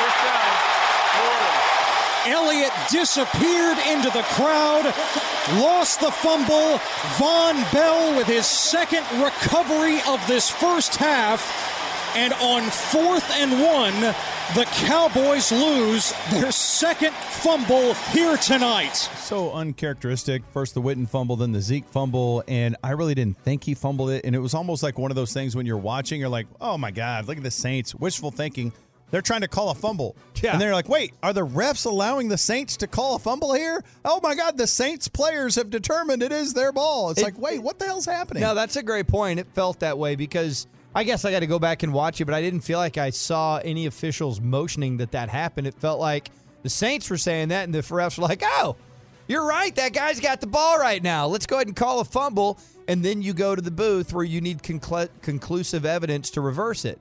First 0.00 0.18
down. 0.24 0.42
New 1.14 1.22
Orleans. 1.22 1.62
Elliott 2.26 2.72
disappeared 2.90 3.78
into 3.88 4.10
the 4.10 4.22
crowd, 4.34 4.84
lost 5.60 6.00
the 6.00 6.10
fumble. 6.10 6.78
Vonn 7.18 7.72
Bell 7.72 8.16
with 8.16 8.26
his 8.26 8.46
second 8.46 9.04
recovery 9.22 10.00
of 10.08 10.24
this 10.26 10.50
first 10.50 10.96
half. 10.96 11.72
And 12.16 12.32
on 12.34 12.62
fourth 12.62 13.28
and 13.32 13.60
one, 13.60 14.14
the 14.54 14.64
Cowboys 14.86 15.50
lose 15.50 16.12
their 16.30 16.52
second 16.52 17.12
fumble 17.12 17.94
here 18.12 18.36
tonight. 18.36 18.94
So 18.94 19.50
uncharacteristic. 19.50 20.44
First 20.52 20.74
the 20.74 20.80
Witten 20.80 21.08
fumble, 21.08 21.34
then 21.34 21.50
the 21.50 21.60
Zeke 21.60 21.86
fumble, 21.86 22.44
and 22.46 22.76
I 22.84 22.90
really 22.90 23.16
didn't 23.16 23.38
think 23.38 23.64
he 23.64 23.74
fumbled 23.74 24.10
it. 24.10 24.24
And 24.24 24.36
it 24.36 24.38
was 24.38 24.54
almost 24.54 24.82
like 24.82 24.96
one 24.96 25.10
of 25.10 25.16
those 25.16 25.32
things 25.32 25.56
when 25.56 25.66
you're 25.66 25.76
watching, 25.76 26.20
you're 26.20 26.28
like, 26.28 26.46
"Oh 26.60 26.78
my 26.78 26.92
God, 26.92 27.26
look 27.26 27.36
at 27.36 27.42
the 27.42 27.50
Saints!" 27.50 27.96
Wishful 27.96 28.30
thinking. 28.30 28.72
They're 29.14 29.22
trying 29.22 29.42
to 29.42 29.48
call 29.48 29.70
a 29.70 29.76
fumble, 29.76 30.16
Yeah. 30.42 30.50
and 30.54 30.60
they're 30.60 30.72
like, 30.74 30.88
"Wait, 30.88 31.12
are 31.22 31.32
the 31.32 31.46
refs 31.46 31.86
allowing 31.86 32.26
the 32.30 32.36
Saints 32.36 32.76
to 32.78 32.88
call 32.88 33.14
a 33.14 33.20
fumble 33.20 33.52
here?" 33.54 33.84
Oh 34.04 34.18
my 34.24 34.34
God, 34.34 34.58
the 34.58 34.66
Saints 34.66 35.06
players 35.06 35.54
have 35.54 35.70
determined 35.70 36.20
it 36.20 36.32
is 36.32 36.52
their 36.52 36.72
ball. 36.72 37.10
It's 37.10 37.20
It- 37.20 37.24
like, 37.24 37.38
wait, 37.38 37.62
what 37.62 37.78
the 37.78 37.84
hell's 37.84 38.06
happening? 38.06 38.40
No, 38.42 38.56
that's 38.56 38.74
a 38.74 38.82
great 38.82 39.06
point. 39.06 39.38
It 39.38 39.46
felt 39.54 39.78
that 39.78 39.98
way 39.98 40.16
because 40.16 40.66
I 40.96 41.04
guess 41.04 41.24
I 41.24 41.30
got 41.30 41.40
to 41.40 41.46
go 41.46 41.60
back 41.60 41.84
and 41.84 41.92
watch 41.94 42.20
it, 42.20 42.24
but 42.24 42.34
I 42.34 42.42
didn't 42.42 42.62
feel 42.62 42.80
like 42.80 42.98
I 42.98 43.10
saw 43.10 43.58
any 43.58 43.86
officials 43.86 44.40
motioning 44.40 44.96
that 44.96 45.12
that 45.12 45.28
happened. 45.28 45.68
It 45.68 45.76
felt 45.78 46.00
like 46.00 46.30
the 46.64 46.68
Saints 46.68 47.08
were 47.08 47.16
saying 47.16 47.50
that, 47.50 47.62
and 47.66 47.72
the 47.72 47.82
refs 47.82 48.18
were 48.18 48.24
like, 48.26 48.42
"Oh, 48.44 48.74
you're 49.28 49.46
right. 49.46 49.72
That 49.76 49.92
guy's 49.92 50.18
got 50.18 50.40
the 50.40 50.48
ball 50.48 50.76
right 50.76 51.00
now. 51.00 51.28
Let's 51.28 51.46
go 51.46 51.54
ahead 51.54 51.68
and 51.68 51.76
call 51.76 52.00
a 52.00 52.04
fumble." 52.04 52.58
And 52.88 53.04
then 53.04 53.22
you 53.22 53.32
go 53.32 53.54
to 53.54 53.62
the 53.62 53.70
booth 53.70 54.12
where 54.12 54.24
you 54.24 54.40
need 54.40 54.64
conclu- 54.64 55.08
conclusive 55.22 55.86
evidence 55.86 56.30
to 56.30 56.40
reverse 56.40 56.84
it. 56.84 56.98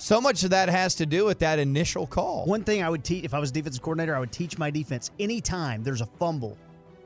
So 0.00 0.20
much 0.20 0.42
of 0.44 0.50
that 0.50 0.68
has 0.68 0.94
to 0.96 1.06
do 1.06 1.24
with 1.24 1.38
that 1.40 1.58
initial 1.58 2.06
call. 2.06 2.44
One 2.46 2.64
thing 2.64 2.82
I 2.82 2.88
would 2.88 3.04
teach 3.04 3.24
if 3.24 3.34
I 3.34 3.38
was 3.38 3.50
defensive 3.52 3.82
coordinator, 3.82 4.14
I 4.16 4.20
would 4.20 4.32
teach 4.32 4.58
my 4.58 4.70
defense 4.70 5.10
anytime 5.20 5.82
there's 5.82 6.00
a 6.00 6.06
fumble, 6.06 6.56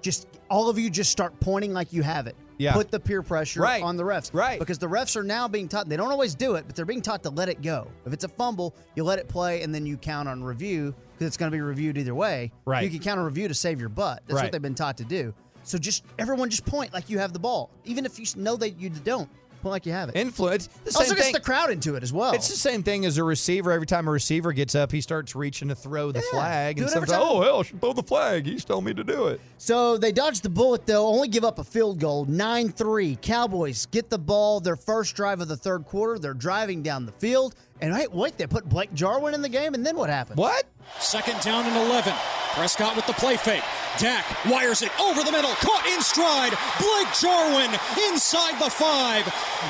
just 0.02 0.28
all 0.50 0.68
of 0.68 0.78
you 0.78 0.90
just 0.90 1.10
start 1.10 1.38
pointing 1.40 1.72
like 1.72 1.92
you 1.92 2.02
have 2.02 2.26
it. 2.26 2.36
Yeah. 2.58 2.72
Put 2.72 2.90
the 2.90 2.98
peer 3.00 3.22
pressure 3.22 3.60
Right. 3.60 3.82
on 3.82 3.96
the 3.96 4.02
refs. 4.02 4.30
Right. 4.32 4.58
Because 4.58 4.78
the 4.78 4.86
refs 4.86 5.14
are 5.16 5.22
now 5.22 5.46
being 5.46 5.68
taught, 5.68 5.88
they 5.90 5.96
don't 5.96 6.10
always 6.10 6.34
do 6.34 6.54
it, 6.54 6.64
but 6.66 6.74
they're 6.74 6.86
being 6.86 7.02
taught 7.02 7.22
to 7.24 7.30
let 7.30 7.48
it 7.50 7.60
go. 7.60 7.86
If 8.06 8.14
it's 8.14 8.24
a 8.24 8.28
fumble, 8.28 8.74
you 8.94 9.04
let 9.04 9.18
it 9.18 9.28
play 9.28 9.62
and 9.62 9.74
then 9.74 9.84
you 9.84 9.96
count 9.98 10.26
on 10.28 10.42
review 10.42 10.94
because 11.12 11.26
it's 11.26 11.36
going 11.36 11.50
to 11.50 11.56
be 11.56 11.60
reviewed 11.60 11.98
either 11.98 12.14
way. 12.14 12.50
Right. 12.64 12.82
You 12.84 12.88
can 12.90 13.00
count 13.00 13.18
on 13.20 13.26
review 13.26 13.46
to 13.48 13.54
save 13.54 13.78
your 13.78 13.90
butt. 13.90 14.22
That's 14.26 14.36
Right. 14.36 14.44
what 14.44 14.52
they've 14.52 14.62
been 14.62 14.74
taught 14.74 14.96
to 14.98 15.04
do. 15.04 15.34
So 15.64 15.76
just 15.76 16.04
everyone 16.18 16.48
just 16.48 16.64
point 16.64 16.94
like 16.94 17.10
you 17.10 17.18
have 17.18 17.32
the 17.34 17.38
ball. 17.38 17.68
Even 17.84 18.06
if 18.06 18.18
you 18.18 18.24
know 18.40 18.56
that 18.56 18.80
you 18.80 18.88
don't, 18.88 19.28
Point 19.66 19.72
like 19.72 19.86
you 19.86 19.92
have 19.92 20.10
it. 20.10 20.14
Influence. 20.14 20.68
The 20.84 20.96
also 20.96 21.12
gets 21.16 21.26
thing. 21.26 21.32
the 21.32 21.40
crowd 21.40 21.72
into 21.72 21.96
it 21.96 22.04
as 22.04 22.12
well. 22.12 22.32
It's 22.34 22.48
the 22.48 22.54
same 22.54 22.84
thing 22.84 23.04
as 23.04 23.18
a 23.18 23.24
receiver. 23.24 23.72
Every 23.72 23.86
time 23.86 24.06
a 24.06 24.12
receiver 24.12 24.52
gets 24.52 24.76
up, 24.76 24.92
he 24.92 25.00
starts 25.00 25.34
reaching 25.34 25.70
to 25.70 25.74
throw 25.74 26.12
the 26.12 26.22
flag, 26.22 26.76
do 26.76 26.82
and 26.82 26.90
sometimes, 26.90 27.20
oh 27.20 27.42
hell, 27.42 27.58
I 27.58 27.62
should 27.64 27.80
throw 27.80 27.92
the 27.92 28.04
flag. 28.04 28.46
He's 28.46 28.64
telling 28.64 28.84
me 28.84 28.94
to 28.94 29.02
do 29.02 29.26
it. 29.26 29.40
So 29.58 29.98
they 29.98 30.12
dodged 30.12 30.44
the 30.44 30.50
bullet, 30.50 30.86
though, 30.86 31.08
only 31.08 31.26
give 31.26 31.42
up 31.42 31.58
a 31.58 31.64
field 31.64 31.98
goal, 31.98 32.26
9 32.26 32.68
3. 32.68 33.18
Cowboys 33.20 33.86
get 33.86 34.08
the 34.08 34.18
ball, 34.18 34.60
their 34.60 34.76
first 34.76 35.16
drive 35.16 35.40
of 35.40 35.48
the 35.48 35.56
third 35.56 35.84
quarter. 35.84 36.20
They're 36.20 36.32
driving 36.32 36.84
down 36.84 37.04
the 37.04 37.12
field. 37.12 37.56
And 37.80 37.92
wait, 37.92 38.12
wait, 38.12 38.38
they 38.38 38.46
put 38.46 38.68
Blake 38.68 38.94
Jarwin 38.94 39.34
in 39.34 39.42
the 39.42 39.48
game, 39.48 39.74
and 39.74 39.84
then 39.84 39.96
what 39.96 40.10
happened? 40.10 40.38
What? 40.38 40.64
Second 41.00 41.40
down 41.40 41.66
and 41.66 41.76
11. 41.90 42.14
Prescott 42.56 42.96
with 42.96 43.06
the 43.06 43.12
play 43.12 43.36
fake. 43.36 43.62
Dak 43.98 44.24
wires 44.46 44.80
it 44.80 44.90
over 44.98 45.22
the 45.22 45.30
middle, 45.30 45.50
caught 45.56 45.86
in 45.86 46.00
stride. 46.00 46.54
Blake 46.80 47.12
Jarwin 47.20 47.70
inside 48.08 48.58
the 48.58 48.70
five, 48.70 49.24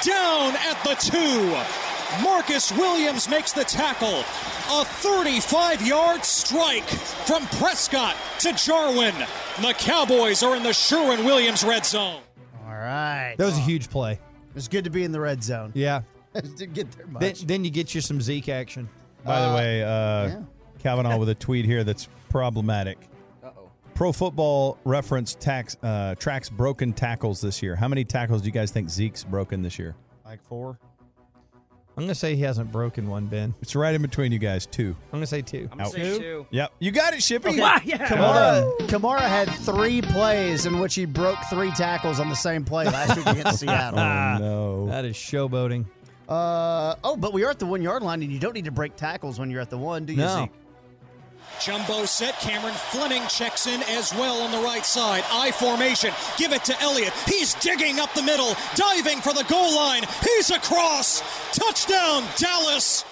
down 0.05 0.55
at 0.55 0.81
the 0.85 0.95
two. 0.95 2.23
Marcus 2.23 2.71
Williams 2.71 3.29
makes 3.29 3.53
the 3.53 3.65
tackle. 3.65 4.21
A 4.71 4.85
35 4.85 5.85
yard 5.85 6.25
strike 6.25 6.89
from 7.27 7.45
Prescott 7.59 8.15
to 8.39 8.53
Jarwin. 8.53 9.15
The 9.61 9.75
Cowboys 9.77 10.45
are 10.45 10.55
in 10.55 10.63
the 10.63 10.73
Sherwin 10.73 11.25
Williams 11.25 11.65
red 11.65 11.85
zone. 11.85 12.21
All 12.65 12.73
right. 12.73 13.35
That 13.37 13.47
was 13.47 13.59
a 13.59 13.63
huge 13.63 13.91
play. 13.91 14.21
It's 14.55 14.69
good 14.69 14.85
to 14.85 14.91
be 14.91 15.03
in 15.03 15.11
the 15.11 15.21
red 15.21 15.43
zone. 15.43 15.73
Yeah. 15.75 16.03
Didn't 16.35 16.73
get 16.73 16.91
there 16.93 17.07
much. 17.09 17.21
Then, 17.21 17.47
then 17.47 17.65
you 17.65 17.71
get 17.71 17.97
you 17.97 18.01
some 18.01 18.21
Zeke 18.21 18.49
action. 18.49 18.89
By 19.25 19.49
the 19.49 19.55
way, 19.57 19.83
uh, 19.83 19.89
yeah. 19.89 20.43
Kavanaugh 20.79 21.17
with 21.19 21.29
a 21.29 21.35
tweet 21.35 21.65
here 21.65 21.83
that's 21.83 22.09
problematic. 22.29 22.99
Uh-oh. 23.45 23.71
Pro 23.95 24.13
Football 24.13 24.79
Reference 24.85 25.35
tax, 25.35 25.77
uh, 25.83 26.15
tracks 26.17 26.49
broken 26.49 26.93
tackles 26.93 27.41
this 27.41 27.63
year. 27.63 27.77
How 27.77 27.89
many 27.89 28.05
tackles 28.05 28.43
do 28.43 28.47
you 28.47 28.53
guys 28.53 28.71
think 28.71 28.91
Zeke's 28.91 29.25
broken 29.25 29.63
this 29.63 29.79
year? 29.79 29.95
like 30.25 30.43
four. 30.43 30.79
I'm 31.99 32.03
gonna 32.03 32.15
say 32.15 32.35
he 32.37 32.43
hasn't 32.43 32.71
broken 32.71 33.09
one, 33.09 33.25
Ben. 33.27 33.55
It's 33.63 33.75
right 33.75 33.95
in 33.95 34.03
between 34.03 34.31
you 34.31 34.39
guys, 34.39 34.67
two. 34.67 34.95
I'm 35.13 35.19
gonna 35.19 35.27
say 35.27 35.41
two. 35.41 35.67
I'm 35.73 35.79
gonna 35.79 35.91
say 35.91 36.19
two. 36.19 36.47
Yep, 36.51 36.73
you 36.79 36.91
got 36.91 37.15
it, 37.15 37.21
Shippy. 37.21 37.57
Kamara, 37.57 38.77
Kamara 38.89 39.21
had 39.21 39.49
three 39.49 40.03
plays 40.03 40.67
in 40.67 40.79
which 40.79 40.95
he 40.95 41.07
broke 41.07 41.39
three 41.49 41.71
tackles 41.71 42.21
on 42.21 42.29
the 42.29 42.35
same 42.37 42.65
play 42.67 42.85
last 42.85 43.17
week 43.17 43.27
against 43.27 43.61
Seattle. 43.61 43.99
Oh 43.99 44.37
no. 44.39 44.87
That 44.89 45.07
is 45.07 45.17
showboating. 45.17 45.87
Uh, 46.29 46.97
oh, 47.05 47.17
but 47.17 47.33
we 47.33 47.45
are 47.45 47.51
at 47.51 47.59
the 47.61 47.67
one 47.67 47.81
yard 47.81 48.03
line, 48.03 48.23
and 48.23 48.31
you 48.31 48.41
don't 48.41 48.53
need 48.55 48.65
to 48.67 48.73
break 48.73 48.97
tackles 48.97 49.39
when 49.39 49.49
you're 49.51 49.61
at 49.63 49.71
the 49.71 49.79
one, 49.79 50.05
do 50.05 50.13
you, 50.13 50.19
No. 50.19 50.41
Zeke? 50.43 50.51
Jumbo 51.61 52.05
set. 52.05 52.35
Cameron 52.41 52.75
Fleming 52.75 53.23
checks 53.29 53.67
in 53.67 53.83
as 53.85 54.13
well 54.15 54.43
on 54.43 54.51
the 54.53 54.59
right 54.59 54.85
side. 54.85 55.25
I 55.31 55.51
formation. 55.53 56.13
Give 56.39 56.53
it 56.53 56.65
to 56.65 56.81
Elliott. 56.83 57.13
He's 57.27 57.55
digging 57.55 57.99
up 58.01 58.13
the 58.15 58.23
middle, 58.23 58.55
diving 58.75 59.21
for 59.21 59.33
the 59.33 59.45
goal 59.49 59.75
line. 59.75 60.03
He's 60.23 60.51
across. 60.51 61.21
Touchdown, 61.57 62.25
Dallas. 62.37 63.05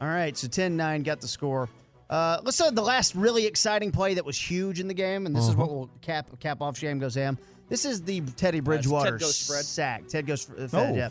All 0.00 0.08
right, 0.08 0.36
so 0.36 0.46
10 0.48 0.76
9 0.76 1.02
got 1.02 1.20
the 1.20 1.28
score. 1.28 1.68
Uh, 2.10 2.38
let's 2.44 2.56
say 2.56 2.70
the 2.70 2.82
last 2.82 3.14
really 3.14 3.46
exciting 3.46 3.90
play 3.90 4.14
that 4.14 4.24
was 4.24 4.38
huge 4.38 4.78
in 4.78 4.86
the 4.88 4.94
game, 4.94 5.26
and 5.26 5.34
this 5.34 5.44
is 5.44 5.50
Uh-huh. 5.50 5.62
what 5.62 5.70
will 5.70 5.90
cap 6.02 6.28
cap 6.38 6.60
off 6.62 6.76
Sham 6.78 6.98
Goes 6.98 7.14
Ham. 7.16 7.38
This 7.68 7.84
is 7.84 8.02
the 8.02 8.20
Teddy 8.20 8.60
Bridgewater 8.60 9.12
Ted 9.12 9.20
Goes 9.20 9.46
Fred. 9.46 9.64
sack. 9.64 10.06
Ted 10.08 10.26
goes 10.26 10.48
uh, 10.50 10.68
Fred, 10.68 10.90
Oh. 10.92 10.94
yeah. 10.94 11.08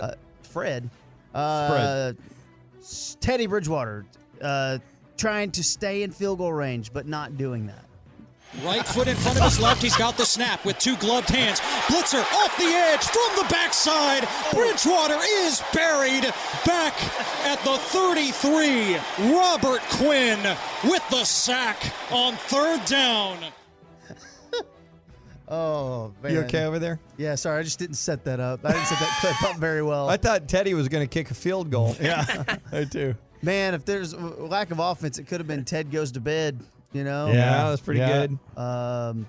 Uh, 0.00 0.14
Fred. 0.42 0.88
Uh, 1.34 2.12
s- 2.80 3.18
Teddy 3.20 3.46
Bridgewater 3.46 4.06
uh, 4.40 4.78
trying 5.18 5.50
to 5.52 5.64
stay 5.64 6.02
in 6.02 6.10
field 6.12 6.38
goal 6.38 6.52
range, 6.52 6.92
but 6.92 7.06
not 7.06 7.36
doing 7.36 7.66
that. 7.66 7.84
Right 8.64 8.84
foot 8.84 9.08
in 9.08 9.16
front 9.16 9.36
of 9.38 9.44
his 9.44 9.60
left. 9.60 9.82
He's 9.82 9.96
got 9.96 10.16
the 10.16 10.24
snap 10.24 10.64
with 10.64 10.78
two 10.78 10.96
gloved 10.96 11.28
hands. 11.28 11.60
Blitzer 11.86 12.22
off 12.32 12.56
the 12.56 12.64
edge 12.64 13.04
from 13.04 13.36
the 13.36 13.46
backside. 13.50 14.26
Bridgewater 14.52 15.18
is 15.22 15.62
buried 15.74 16.22
back 16.64 16.94
at 17.44 17.58
the 17.64 17.76
33. 17.76 18.96
Robert 19.34 19.80
Quinn 19.90 20.38
with 20.84 21.06
the 21.10 21.24
sack 21.24 21.92
on 22.10 22.34
third 22.34 22.84
down. 22.86 23.38
Oh, 25.50 26.12
man. 26.22 26.32
You 26.34 26.40
okay 26.40 26.64
over 26.64 26.78
there? 26.78 27.00
Yeah, 27.16 27.34
sorry, 27.34 27.60
I 27.60 27.62
just 27.62 27.78
didn't 27.78 27.94
set 27.96 28.22
that 28.24 28.38
up. 28.38 28.60
I 28.66 28.72
didn't 28.72 28.84
set 28.86 28.98
that 28.98 29.16
clip 29.20 29.50
up 29.50 29.56
very 29.56 29.82
well. 29.82 30.06
I 30.10 30.18
thought 30.18 30.46
Teddy 30.46 30.74
was 30.74 30.88
gonna 30.90 31.06
kick 31.06 31.30
a 31.30 31.34
field 31.34 31.70
goal. 31.70 31.96
Yeah, 32.02 32.44
I 32.70 32.84
do. 32.84 33.14
Man, 33.42 33.74
if 33.74 33.84
there's 33.84 34.14
lack 34.14 34.70
of 34.70 34.78
offense, 34.78 35.18
it 35.18 35.24
could 35.26 35.40
have 35.40 35.46
been 35.46 35.64
Ted 35.64 35.90
goes 35.90 36.12
to 36.12 36.20
bed. 36.20 36.58
You 36.92 37.04
know, 37.04 37.26
Yeah, 37.28 37.64
that 37.64 37.70
was 37.70 37.80
pretty 37.80 38.00
Yeah. 38.00 38.26
good. 38.26 38.38
Um, 38.58 39.26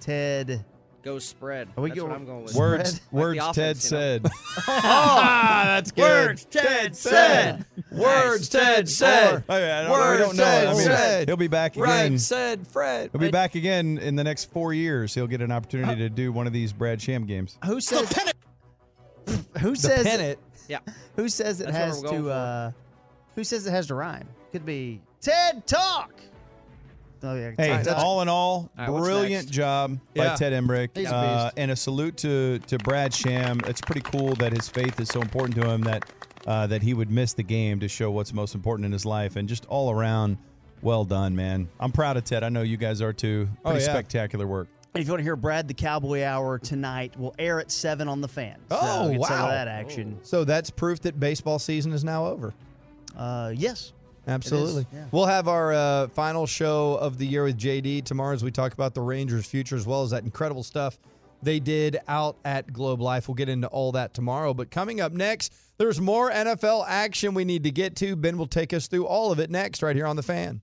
Ted. 0.00 0.64
Go 1.02 1.18
spread. 1.18 1.68
Are 1.76 1.82
we 1.82 1.90
That's 1.90 2.00
go- 2.00 2.06
what 2.06 2.14
I'm 2.16 2.24
going 2.24 2.44
with. 2.44 2.54
Words, 2.54 2.94
Spread? 2.94 3.12
words. 3.12 3.38
the 3.38 3.52
Ted 3.52 3.76
you 3.76 3.90
know? 3.90 4.22
said. 4.22 4.26
Ah, 4.68 5.62
that's 5.66 5.90
good. 5.92 6.00
Words 6.28 6.44
Ted 6.46 6.96
said. 6.96 7.64
Words 7.92 8.48
Ted 8.48 8.88
said. 8.88 9.44
Oh, 9.48 9.56
yeah, 9.58 9.80
I 9.80 9.82
don't, 9.82 9.90
Words 9.90 10.18
we 10.20 10.24
don't 10.26 10.36
know. 10.36 10.42
Ted 10.44 10.68
mean, 10.76 10.86
said. 10.86 11.28
he'll 11.28 11.36
be 11.36 11.48
back 11.48 11.72
again. 11.76 11.82
Right 12.12 12.20
said 12.20 12.66
Fred. 12.66 13.10
He'll 13.12 13.20
be 13.20 13.30
back 13.30 13.54
again 13.54 13.98
in 13.98 14.16
the 14.16 14.24
next 14.24 14.50
four 14.50 14.72
years. 14.72 15.12
He'll 15.14 15.26
get 15.26 15.42
an 15.42 15.52
opportunity 15.52 15.96
to 16.00 16.08
do 16.08 16.32
one 16.32 16.46
of 16.46 16.54
these 16.54 16.72
Brad 16.72 17.02
Sham 17.02 17.26
games. 17.26 17.58
Who 17.66 17.74
The 17.76 17.80
says? 17.82 18.10
pennant. 18.12 18.36
Who 19.60 19.70
The 19.72 19.76
says? 19.76 20.06
pennant. 20.06 20.38
Yeah. 20.68 20.78
Who 21.16 21.28
says 21.28 21.60
it 21.60 21.64
That's 21.66 21.76
what 21.76 21.84
has 21.84 22.02
we're 22.02 22.08
going 22.08 22.22
to? 22.22 22.28
for. 22.28 22.32
Uh, 22.32 22.72
who 23.34 23.44
says 23.44 23.66
it 23.66 23.70
has 23.70 23.86
to 23.88 23.94
rhyme? 23.94 24.28
Could 24.52 24.64
be 24.66 25.00
Ted 25.20 25.66
Talk. 25.66 26.12
Oh 27.22 27.34
yeah. 27.36 27.52
Hey, 27.56 27.68
Ted 27.82 27.88
all 27.88 28.20
in 28.20 28.28
all, 28.28 28.70
All 28.78 28.86
right, 28.94 29.02
brilliant 29.02 29.44
next? 29.46 29.50
job 29.50 29.98
by 30.14 30.24
Yeah. 30.24 30.34
Ted 30.36 30.52
Emrich. 30.52 30.90
He's 30.94 31.08
a 31.10 31.14
Uh, 31.14 31.50
and 31.56 31.70
a 31.70 31.76
salute 31.76 32.18
to, 32.18 32.58
to 32.60 32.76
Brad 32.78 33.14
Sham. 33.14 33.60
It's 33.66 33.80
pretty 33.80 34.02
cool 34.02 34.34
that 34.36 34.52
his 34.52 34.68
faith 34.68 35.00
is 35.00 35.08
so 35.08 35.22
important 35.22 35.54
to 35.56 35.66
him 35.68 35.80
that 35.82 36.04
uh, 36.46 36.66
that 36.66 36.82
he 36.82 36.92
would 36.92 37.10
miss 37.10 37.32
the 37.32 37.42
game 37.42 37.80
to 37.80 37.88
show 37.88 38.10
what's 38.10 38.34
most 38.34 38.54
important 38.54 38.84
in 38.84 38.92
his 38.92 39.06
life. 39.06 39.36
And 39.36 39.48
just 39.48 39.64
all 39.66 39.90
around, 39.90 40.36
well 40.82 41.06
done, 41.06 41.34
man. 41.34 41.68
I'm 41.80 41.90
proud 41.92 42.18
of 42.18 42.24
Ted. 42.24 42.44
I 42.44 42.50
know 42.50 42.60
you 42.60 42.76
guys 42.76 43.00
are 43.00 43.14
too. 43.14 43.48
Oh, 43.64 43.70
Pretty 43.70 43.86
yeah. 43.86 43.92
spectacular 43.92 44.46
work. 44.46 44.68
If 44.94 45.06
you 45.06 45.10
want 45.12 45.20
to 45.20 45.24
hear 45.24 45.34
Brad 45.36 45.66
the 45.66 45.72
Cowboy 45.74 46.22
Hour 46.22 46.58
tonight, 46.58 47.14
we'll 47.16 47.34
air 47.38 47.58
at 47.60 47.70
seven 47.72 48.06
on 48.06 48.20
the 48.20 48.28
fan. 48.28 48.56
So 48.70 48.78
Oh, 48.78 49.08
get 49.10 49.22
some 49.26 49.32
of 49.32 49.40
wow. 49.44 49.48
that 49.48 49.66
action. 49.66 50.18
So 50.22 50.44
that's 50.44 50.68
proof 50.68 51.00
that 51.00 51.18
baseball 51.18 51.58
season 51.58 51.92
is 51.94 52.04
now 52.04 52.26
over. 52.26 52.52
Uh, 53.16 53.52
yes. 53.54 53.92
Absolutely. 54.26 54.86
yeah. 54.92 55.04
We'll 55.12 55.26
have 55.26 55.48
our 55.48 55.72
uh, 55.72 56.08
final 56.08 56.46
show 56.46 56.94
of 56.94 57.18
the 57.18 57.26
year 57.26 57.44
with 57.44 57.58
JD 57.58 58.04
tomorrow 58.04 58.32
as 58.34 58.42
we 58.42 58.50
talk 58.50 58.72
about 58.72 58.94
the 58.94 59.02
Rangers' 59.02 59.44
future 59.46 59.76
as 59.76 59.86
well 59.86 60.02
as 60.02 60.10
that 60.10 60.24
incredible 60.24 60.62
stuff 60.62 60.98
they 61.42 61.60
did 61.60 61.98
out 62.08 62.36
at 62.44 62.72
Globe 62.72 63.02
Life. 63.02 63.28
We'll 63.28 63.34
get 63.34 63.50
into 63.50 63.66
all 63.68 63.92
that 63.92 64.14
tomorrow. 64.14 64.54
But 64.54 64.70
coming 64.70 65.00
up 65.00 65.12
next, 65.12 65.52
there's 65.76 66.00
more 66.00 66.30
NFL 66.30 66.86
action 66.88 67.34
we 67.34 67.44
need 67.44 67.64
to 67.64 67.70
get 67.70 67.96
to. 67.96 68.16
Ben 68.16 68.38
will 68.38 68.46
take 68.46 68.72
us 68.72 68.88
through 68.88 69.06
all 69.06 69.30
of 69.30 69.38
it 69.38 69.50
next, 69.50 69.82
right 69.82 69.94
here 69.94 70.06
on 70.06 70.16
The 70.16 70.22
Fan. 70.22 70.62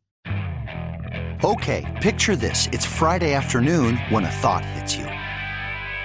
Okay, 1.43 1.99
picture 2.01 2.35
this. 2.35 2.67
It's 2.71 2.85
Friday 2.85 3.33
afternoon 3.33 3.97
when 4.09 4.25
a 4.25 4.31
thought 4.31 4.63
hits 4.65 4.95
you. 4.95 5.10